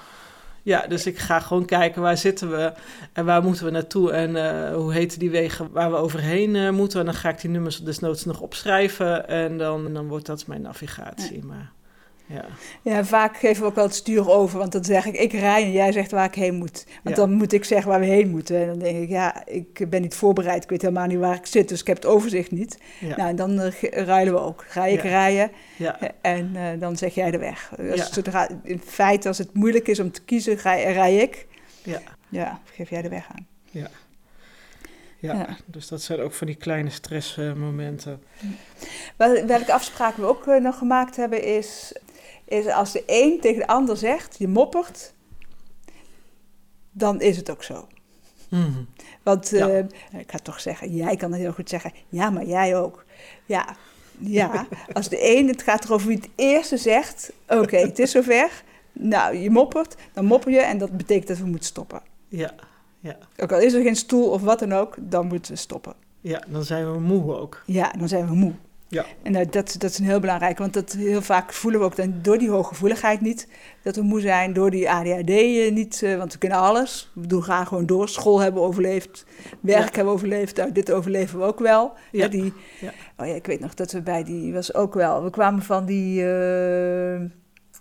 Ja, 0.68 0.88
dus 0.88 1.06
ik 1.06 1.18
ga 1.18 1.40
gewoon 1.40 1.66
kijken 1.66 2.02
waar 2.02 2.18
zitten 2.18 2.50
we 2.50 2.74
en 3.14 3.26
waar 3.26 3.44
moeten 3.44 3.66
we 3.66 3.72
naartoe 3.72 4.12
en 4.12 4.36
eh, 4.36 4.76
hoe 4.76 4.94
heten 4.94 5.20
die 5.20 5.30
wegen 5.30 5.72
waar 5.72 5.92
we 5.92 5.98
overheen 5.98 6.56
eh, 6.56 6.70
moeten. 6.70 7.00
En 7.00 7.06
dan 7.06 7.16
ga 7.16 7.30
ik 7.30 7.42
die 7.42 7.50
nummers 7.50 7.84
desnoods 7.84 8.26
nog 8.26 8.42
opschrijven 8.42 9.28
en 9.28 9.58
dan, 9.58 9.94
dan 9.94 10.08
wordt 10.08 10.26
dat 10.26 10.48
mijn 10.48 10.62
navigatie. 10.62 11.46
Maar 11.46 11.72
ja, 12.28 12.46
Ja, 12.82 13.06
vaak 13.06 13.38
geven 13.38 13.62
we 13.62 13.68
ook 13.70 13.76
wel 13.76 13.84
het 13.86 13.96
stuur 13.96 14.30
over, 14.30 14.60
want 14.60 14.72
dan 14.72 14.84
zeg 14.84 15.06
ik, 15.06 15.16
ik 15.18 15.32
rij 15.32 15.64
en 15.64 15.72
jij 15.72 15.92
zegt 15.92 16.12
waar 16.12 16.26
ik 16.26 16.36
heen 16.36 16.56
moet. 16.56 16.86
Want 17.04 17.16
Ja. 17.16 17.22
dan 17.26 17.32
moet 17.34 17.54
ik 17.54 17.64
zeggen 17.64 17.90
waar 17.90 18.00
we 18.00 18.06
heen 18.06 18.30
moeten. 18.30 18.62
En 18.62 18.68
dan 18.68 18.80
denk 18.80 18.98
ik, 19.04 19.10
ja, 19.10 19.46
ik 19.46 19.90
ben 19.90 20.02
niet 20.02 20.16
voorbereid, 20.16 20.64
ik 20.64 20.70
weet 20.70 20.82
helemaal 20.82 21.08
niet 21.08 21.18
waar 21.20 21.36
ik 21.36 21.46
zit, 21.46 21.70
dus 21.70 21.82
ik 21.82 21.88
heb 21.88 21.96
het 21.96 22.06
overzicht 22.06 22.52
niet. 22.52 22.78
ja, 23.00 23.16
Nou, 23.16 23.30
en 23.30 23.36
dan 23.36 23.60
eh, 23.60 23.74
ruilen 24.06 24.34
we 24.34 24.40
ook. 24.40 24.66
Ga 24.68 24.86
ik 24.86 25.02
rijden 25.02 25.52
ja, 25.78 25.98
en 26.22 26.52
eh, 26.56 26.80
dan 26.80 26.98
zeg 26.98 27.14
jij 27.16 27.32
de 27.32 27.38
weg. 27.38 27.72
Ja. 27.82 28.04
zodra, 28.04 28.50
in 28.64 28.80
feite, 28.86 29.28
als 29.28 29.38
het 29.38 29.54
moeilijk 29.54 29.88
is 29.88 30.00
om 30.00 30.12
te 30.12 30.22
kiezen, 30.24 30.58
ga, 30.58 30.74
rij 30.74 31.16
ik. 31.16 31.48
ja, 31.84 32.00
Ja, 32.30 32.60
geef 32.76 32.90
jij 32.90 33.02
de 33.02 33.10
weg 33.10 33.28
aan. 33.32 33.48
ja. 33.72 33.88
Ja. 35.20 35.48
Dus 35.66 35.88
dat 35.88 36.02
zijn 36.02 36.20
ook 36.20 36.34
van 36.34 36.48
die 36.48 36.56
kleine 36.56 36.90
stressmomenten. 36.90 38.24
Wel- 39.16 39.46
Welke 39.46 39.74
afspraken 39.74 40.22
we 40.22 40.28
ook 40.30 40.48
eh, 40.48 40.62
nog 40.62 40.78
gemaakt 40.78 41.16
hebben 41.16 41.44
is, 41.44 41.94
is 42.48 42.68
als 42.68 42.92
de 42.92 43.04
een 43.06 43.40
tegen 43.42 43.60
de 43.60 43.68
ander 43.68 43.98
zegt, 43.98 44.36
je 44.38 44.48
moppert, 44.48 45.14
dan 46.92 47.22
is 47.22 47.38
het 47.38 47.50
ook 47.50 47.64
zo. 47.64 47.88
Mhm. 48.50 48.72
Want 49.24 49.50
Ja. 49.50 49.68
eh, 49.70 49.78
ik 50.20 50.32
ga 50.32 50.38
toch 50.38 50.60
zeggen, 50.60 50.94
jij 50.96 51.16
kan 51.16 51.32
het 51.32 51.42
heel 51.42 51.52
goed 51.54 51.70
zeggen, 51.70 51.92
ja, 52.10 52.30
maar 52.30 52.46
jij 52.46 52.78
ook. 52.78 53.06
Ja, 53.46 53.76
ja. 54.18 54.68
als 54.94 55.10
de 55.10 55.38
een, 55.38 55.48
het 55.48 55.62
gaat 55.62 55.84
erover 55.86 56.08
wie 56.08 56.18
het 56.18 56.30
eerste 56.36 56.78
zegt, 56.78 57.32
oké, 57.48 57.78
het 57.88 58.00
is 58.00 58.12
zover. 58.12 58.64
Nou, 58.92 59.36
je 59.38 59.50
moppert, 59.50 59.96
dan 60.14 60.26
mopper 60.26 60.52
je 60.52 60.60
en 60.60 60.78
dat 60.78 60.98
betekent 60.98 61.28
dat 61.28 61.38
we 61.38 61.46
moeten 61.46 61.68
stoppen. 61.68 62.02
Ja, 62.28 62.54
ja, 63.00 63.18
Ook 63.38 63.52
al 63.52 63.60
is 63.60 63.74
er 63.74 63.82
geen 63.82 63.96
stoel 63.96 64.30
of 64.30 64.42
wat 64.42 64.60
dan 64.60 64.74
ook, 64.74 64.96
dan 65.00 65.28
moeten 65.28 65.52
we 65.52 65.58
stoppen. 65.58 65.94
ja, 66.22 66.44
dan 66.48 66.64
zijn 66.64 66.92
we 66.92 67.00
moe 67.00 67.36
ook. 67.36 67.64
Ja, 67.66 67.92
dan 67.98 68.08
zijn 68.08 68.28
we 68.28 68.34
moe. 68.36 68.54
Ja. 68.90 69.06
En 69.24 69.34
dat, 69.34 69.52
dat 69.52 69.84
is 69.84 69.98
een 70.00 70.06
heel 70.06 70.20
belangrijk, 70.20 70.58
want 70.58 70.74
dat 70.74 70.92
heel 70.92 71.22
vaak 71.22 71.54
voelen 71.54 71.80
we 71.80 71.86
ook 71.86 71.96
dan 71.96 72.14
door 72.22 72.38
die 72.38 72.50
hooggevoeligheid 72.50 73.22
niet 73.22 73.48
dat 73.84 73.96
we 73.96 74.02
moe 74.02 74.22
zijn, 74.22 74.54
door 74.54 74.72
die 74.72 74.90
ADHD 74.90 75.30
eh, 75.30 75.72
niet, 75.72 76.04
eh, 76.04 76.18
want 76.18 76.34
we 76.34 76.40
kunnen 76.40 76.58
alles. 76.58 77.12
We 77.14 77.28
doen 77.28 77.42
graag 77.44 77.68
gewoon 77.68 77.86
door. 77.86 78.10
School 78.10 78.40
hebben 78.40 78.62
we 78.62 78.68
overleefd, 78.68 79.26
werk 79.62 79.78
Ja. 79.80 79.84
hebben 79.86 80.06
we 80.06 80.10
overleefd, 80.12 80.56
nou, 80.58 80.72
dit 80.72 80.92
overleven 80.92 81.40
we 81.40 81.46
ook 81.46 81.60
wel. 81.60 81.94
Ja. 82.12 82.28
Die, 82.28 82.54
Ja. 82.80 82.92
Oh 83.18 83.28
ja, 83.28 83.34
ik 83.34 83.46
weet 83.46 83.60
nog 83.60 83.74
dat 83.74 83.92
we 83.92 84.02
bij 84.02 84.24
die, 84.24 84.54
was 84.54 84.74
ook 84.74 84.94
wel, 84.94 85.24
we 85.24 85.30
kwamen 85.30 85.62
van 85.62 85.86
die 85.86 86.22
eh, 86.22 87.22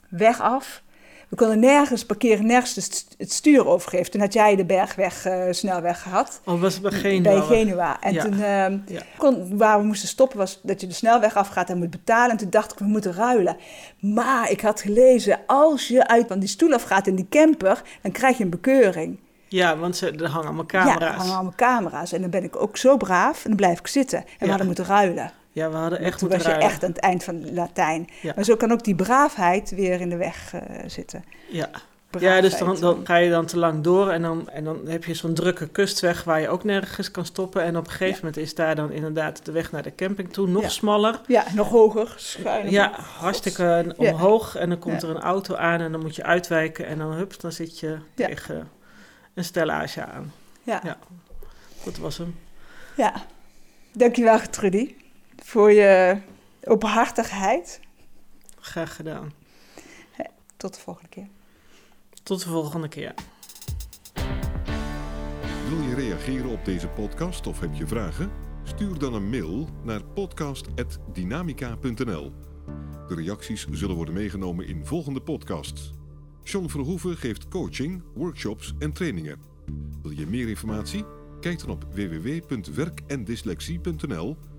weg 0.08 0.40
af. 0.40 0.82
We 1.28 1.36
konden 1.36 1.58
nergens 1.60 2.04
parkeren, 2.06 2.46
nergens 2.46 2.74
het 3.18 3.32
stuur 3.32 3.66
overgeven. 3.66 4.10
Toen 4.10 4.20
had 4.20 4.32
jij 4.32 4.56
de 4.56 4.64
bergweg, 4.64 5.24
eh, 5.24 5.42
snelweg 5.50 6.02
gehad. 6.02 6.40
Al 6.44 6.58
was 6.60 6.72
het 6.74 6.82
bij 6.82 6.90
Genua. 6.92 7.22
Bij 7.22 7.40
Genua. 7.40 8.00
En 8.00 8.12
Ja. 8.12 8.22
toen, 8.22 8.32
ehm, 8.42 8.78
Ja. 8.86 9.00
kon, 9.18 9.56
waar 9.56 9.78
we 9.80 9.84
moesten 9.86 10.08
stoppen 10.08 10.38
was 10.38 10.60
dat 10.62 10.80
je 10.80 10.86
de 10.86 10.92
snelweg 10.94 11.34
afgaat 11.36 11.70
en 11.70 11.78
moet 11.78 11.90
betalen. 11.90 12.30
En 12.30 12.36
toen 12.36 12.50
dacht 12.50 12.72
ik, 12.72 12.78
we 12.78 12.84
moeten 12.84 13.12
ruilen. 13.14 13.56
Maar 14.00 14.50
ik 14.50 14.60
had 14.60 14.80
gelezen, 14.80 15.38
als 15.46 15.88
je 15.88 16.06
uit 16.08 16.26
van 16.28 16.38
die 16.38 16.48
stoel 16.48 16.72
afgaat 16.72 17.06
in 17.06 17.14
die 17.16 17.26
camper, 17.30 17.82
dan 18.02 18.12
krijg 18.12 18.36
je 18.38 18.44
een 18.44 18.50
bekeuring. 18.50 19.18
Ja, 19.48 19.76
want 19.76 19.96
ze, 19.96 20.10
er 20.10 20.28
hangen 20.28 20.46
allemaal 20.46 20.64
Ja, 20.68 20.78
er 20.78 20.84
camera's. 20.86 21.16
hangen 21.16 21.34
allemaal 21.34 21.52
camera's. 21.56 22.12
En 22.12 22.20
dan 22.20 22.30
ben 22.30 22.44
ik 22.44 22.56
ook 22.56 22.76
zo 22.76 22.96
braaf 22.96 23.36
en 23.42 23.48
dan 23.48 23.56
blijf 23.56 23.78
ik 23.78 23.86
zitten. 23.86 24.18
En 24.18 24.24
we 24.38 24.44
Ja. 24.44 24.48
hadden 24.48 24.66
moeten 24.66 24.84
ruilen. 24.84 25.32
Ja, 25.56 25.70
we 25.70 25.76
hadden 25.76 25.98
echt 25.98 26.18
Toen 26.18 26.28
moeten 26.28 26.46
was 26.46 26.56
je 26.56 26.62
echt 26.62 26.82
aan 26.84 26.88
het 26.90 26.98
eind 26.98 27.24
van 27.24 27.54
Latijn. 27.54 28.08
Ja. 28.22 28.32
Maar 28.34 28.44
zo 28.44 28.56
kan 28.56 28.72
ook 28.72 28.84
die 28.84 28.94
braafheid 28.94 29.70
weer 29.70 30.00
in 30.00 30.08
de 30.08 30.16
weg 30.16 30.54
eh, 30.54 30.60
zitten. 30.86 31.24
Ja. 31.48 31.68
Ja, 32.18 32.40
dus 32.40 32.58
dan, 32.58 32.76
dan 32.80 33.00
ga 33.06 33.16
je 33.16 33.30
dan 33.30 33.46
te 33.46 33.58
lang 33.58 33.82
door 33.82 34.10
en 34.10 34.22
dan, 34.22 34.48
en 34.48 34.64
dan 34.64 34.80
heb 34.86 35.04
je 35.04 35.14
zo'n 35.14 35.34
drukke 35.34 35.68
kustweg 35.68 36.24
waar 36.24 36.40
je 36.40 36.48
ook 36.48 36.64
nergens 36.64 37.10
kan 37.10 37.24
stoppen. 37.24 37.62
En 37.62 37.76
op 37.76 37.84
een 37.86 37.90
gegeven 37.92 38.16
moment 38.16 38.36
is 38.36 38.54
daar 38.54 38.74
dan 38.74 38.90
inderdaad 38.92 39.44
de 39.44 39.52
weg 39.52 39.72
naar 39.72 39.82
de 39.82 39.94
camping 39.94 40.32
toe 40.32 40.48
nog 40.48 40.62
Ja. 40.62 40.68
smaller. 40.68 41.20
Ja, 41.26 41.44
nog 41.54 41.68
hoger, 41.68 42.14
schuin. 42.16 42.70
Ja, 42.70 42.92
hartstikke 43.18 43.94
omhoog. 43.96 44.54
En 44.56 44.68
dan 44.68 44.78
komt 44.78 45.02
er 45.02 45.10
een 45.10 45.20
auto 45.20 45.54
aan 45.54 45.80
en 45.80 45.92
dan 45.92 46.00
moet 46.00 46.16
je 46.16 46.22
uitwijken. 46.24 46.86
En 46.86 46.98
dan, 46.98 47.12
hup, 47.12 47.40
dan 47.40 47.52
zit 47.52 47.78
je 47.78 47.96
tegen 48.14 48.68
een 49.34 49.44
stellage 49.44 50.04
aan. 50.04 50.32
Ja. 50.62 50.80
Ja. 50.84 50.96
Dat 51.84 51.96
was 51.98 52.18
hem. 52.18 52.34
ja. 52.96 53.12
Dankjewel, 53.92 54.38
Trudy, 54.50 54.94
voor 55.46 55.72
je 55.72 56.18
openhartigheid. 56.64 57.80
Graag 58.60 58.96
gedaan. 58.96 59.32
Tot 60.56 60.74
de 60.74 60.80
volgende 60.80 61.08
keer. 61.08 61.28
Tot 62.22 62.42
de 62.42 62.48
volgende 62.48 62.88
keer. 62.88 63.14
Wil 65.68 65.80
je 65.80 65.94
reageren 65.94 66.50
op 66.50 66.64
deze 66.64 66.88
podcast 66.88 67.46
of 67.46 67.60
heb 67.60 67.74
je 67.74 67.86
vragen? 67.86 68.30
Stuur 68.64 68.98
dan 68.98 69.14
een 69.14 69.28
mail 69.28 69.68
naar 69.84 70.04
podcast.dynamica.nl. 70.04 72.32
De 73.08 73.14
reacties 73.14 73.66
zullen 73.70 73.96
worden 73.96 74.14
meegenomen 74.14 74.66
in 74.66 74.86
volgende 74.86 75.20
podcasts. 75.20 75.92
John 76.42 76.68
Verhoeven 76.68 77.16
geeft 77.16 77.48
coaching, 77.48 78.02
workshops 78.14 78.74
en 78.78 78.92
trainingen. 78.92 79.40
Wil 80.02 80.10
je 80.10 80.26
meer 80.26 80.48
informatie? 80.48 81.04
Kijk 81.40 81.58
dan 81.58 81.70
op 81.70 81.86
www.werkendyslexie.nl 81.94 84.36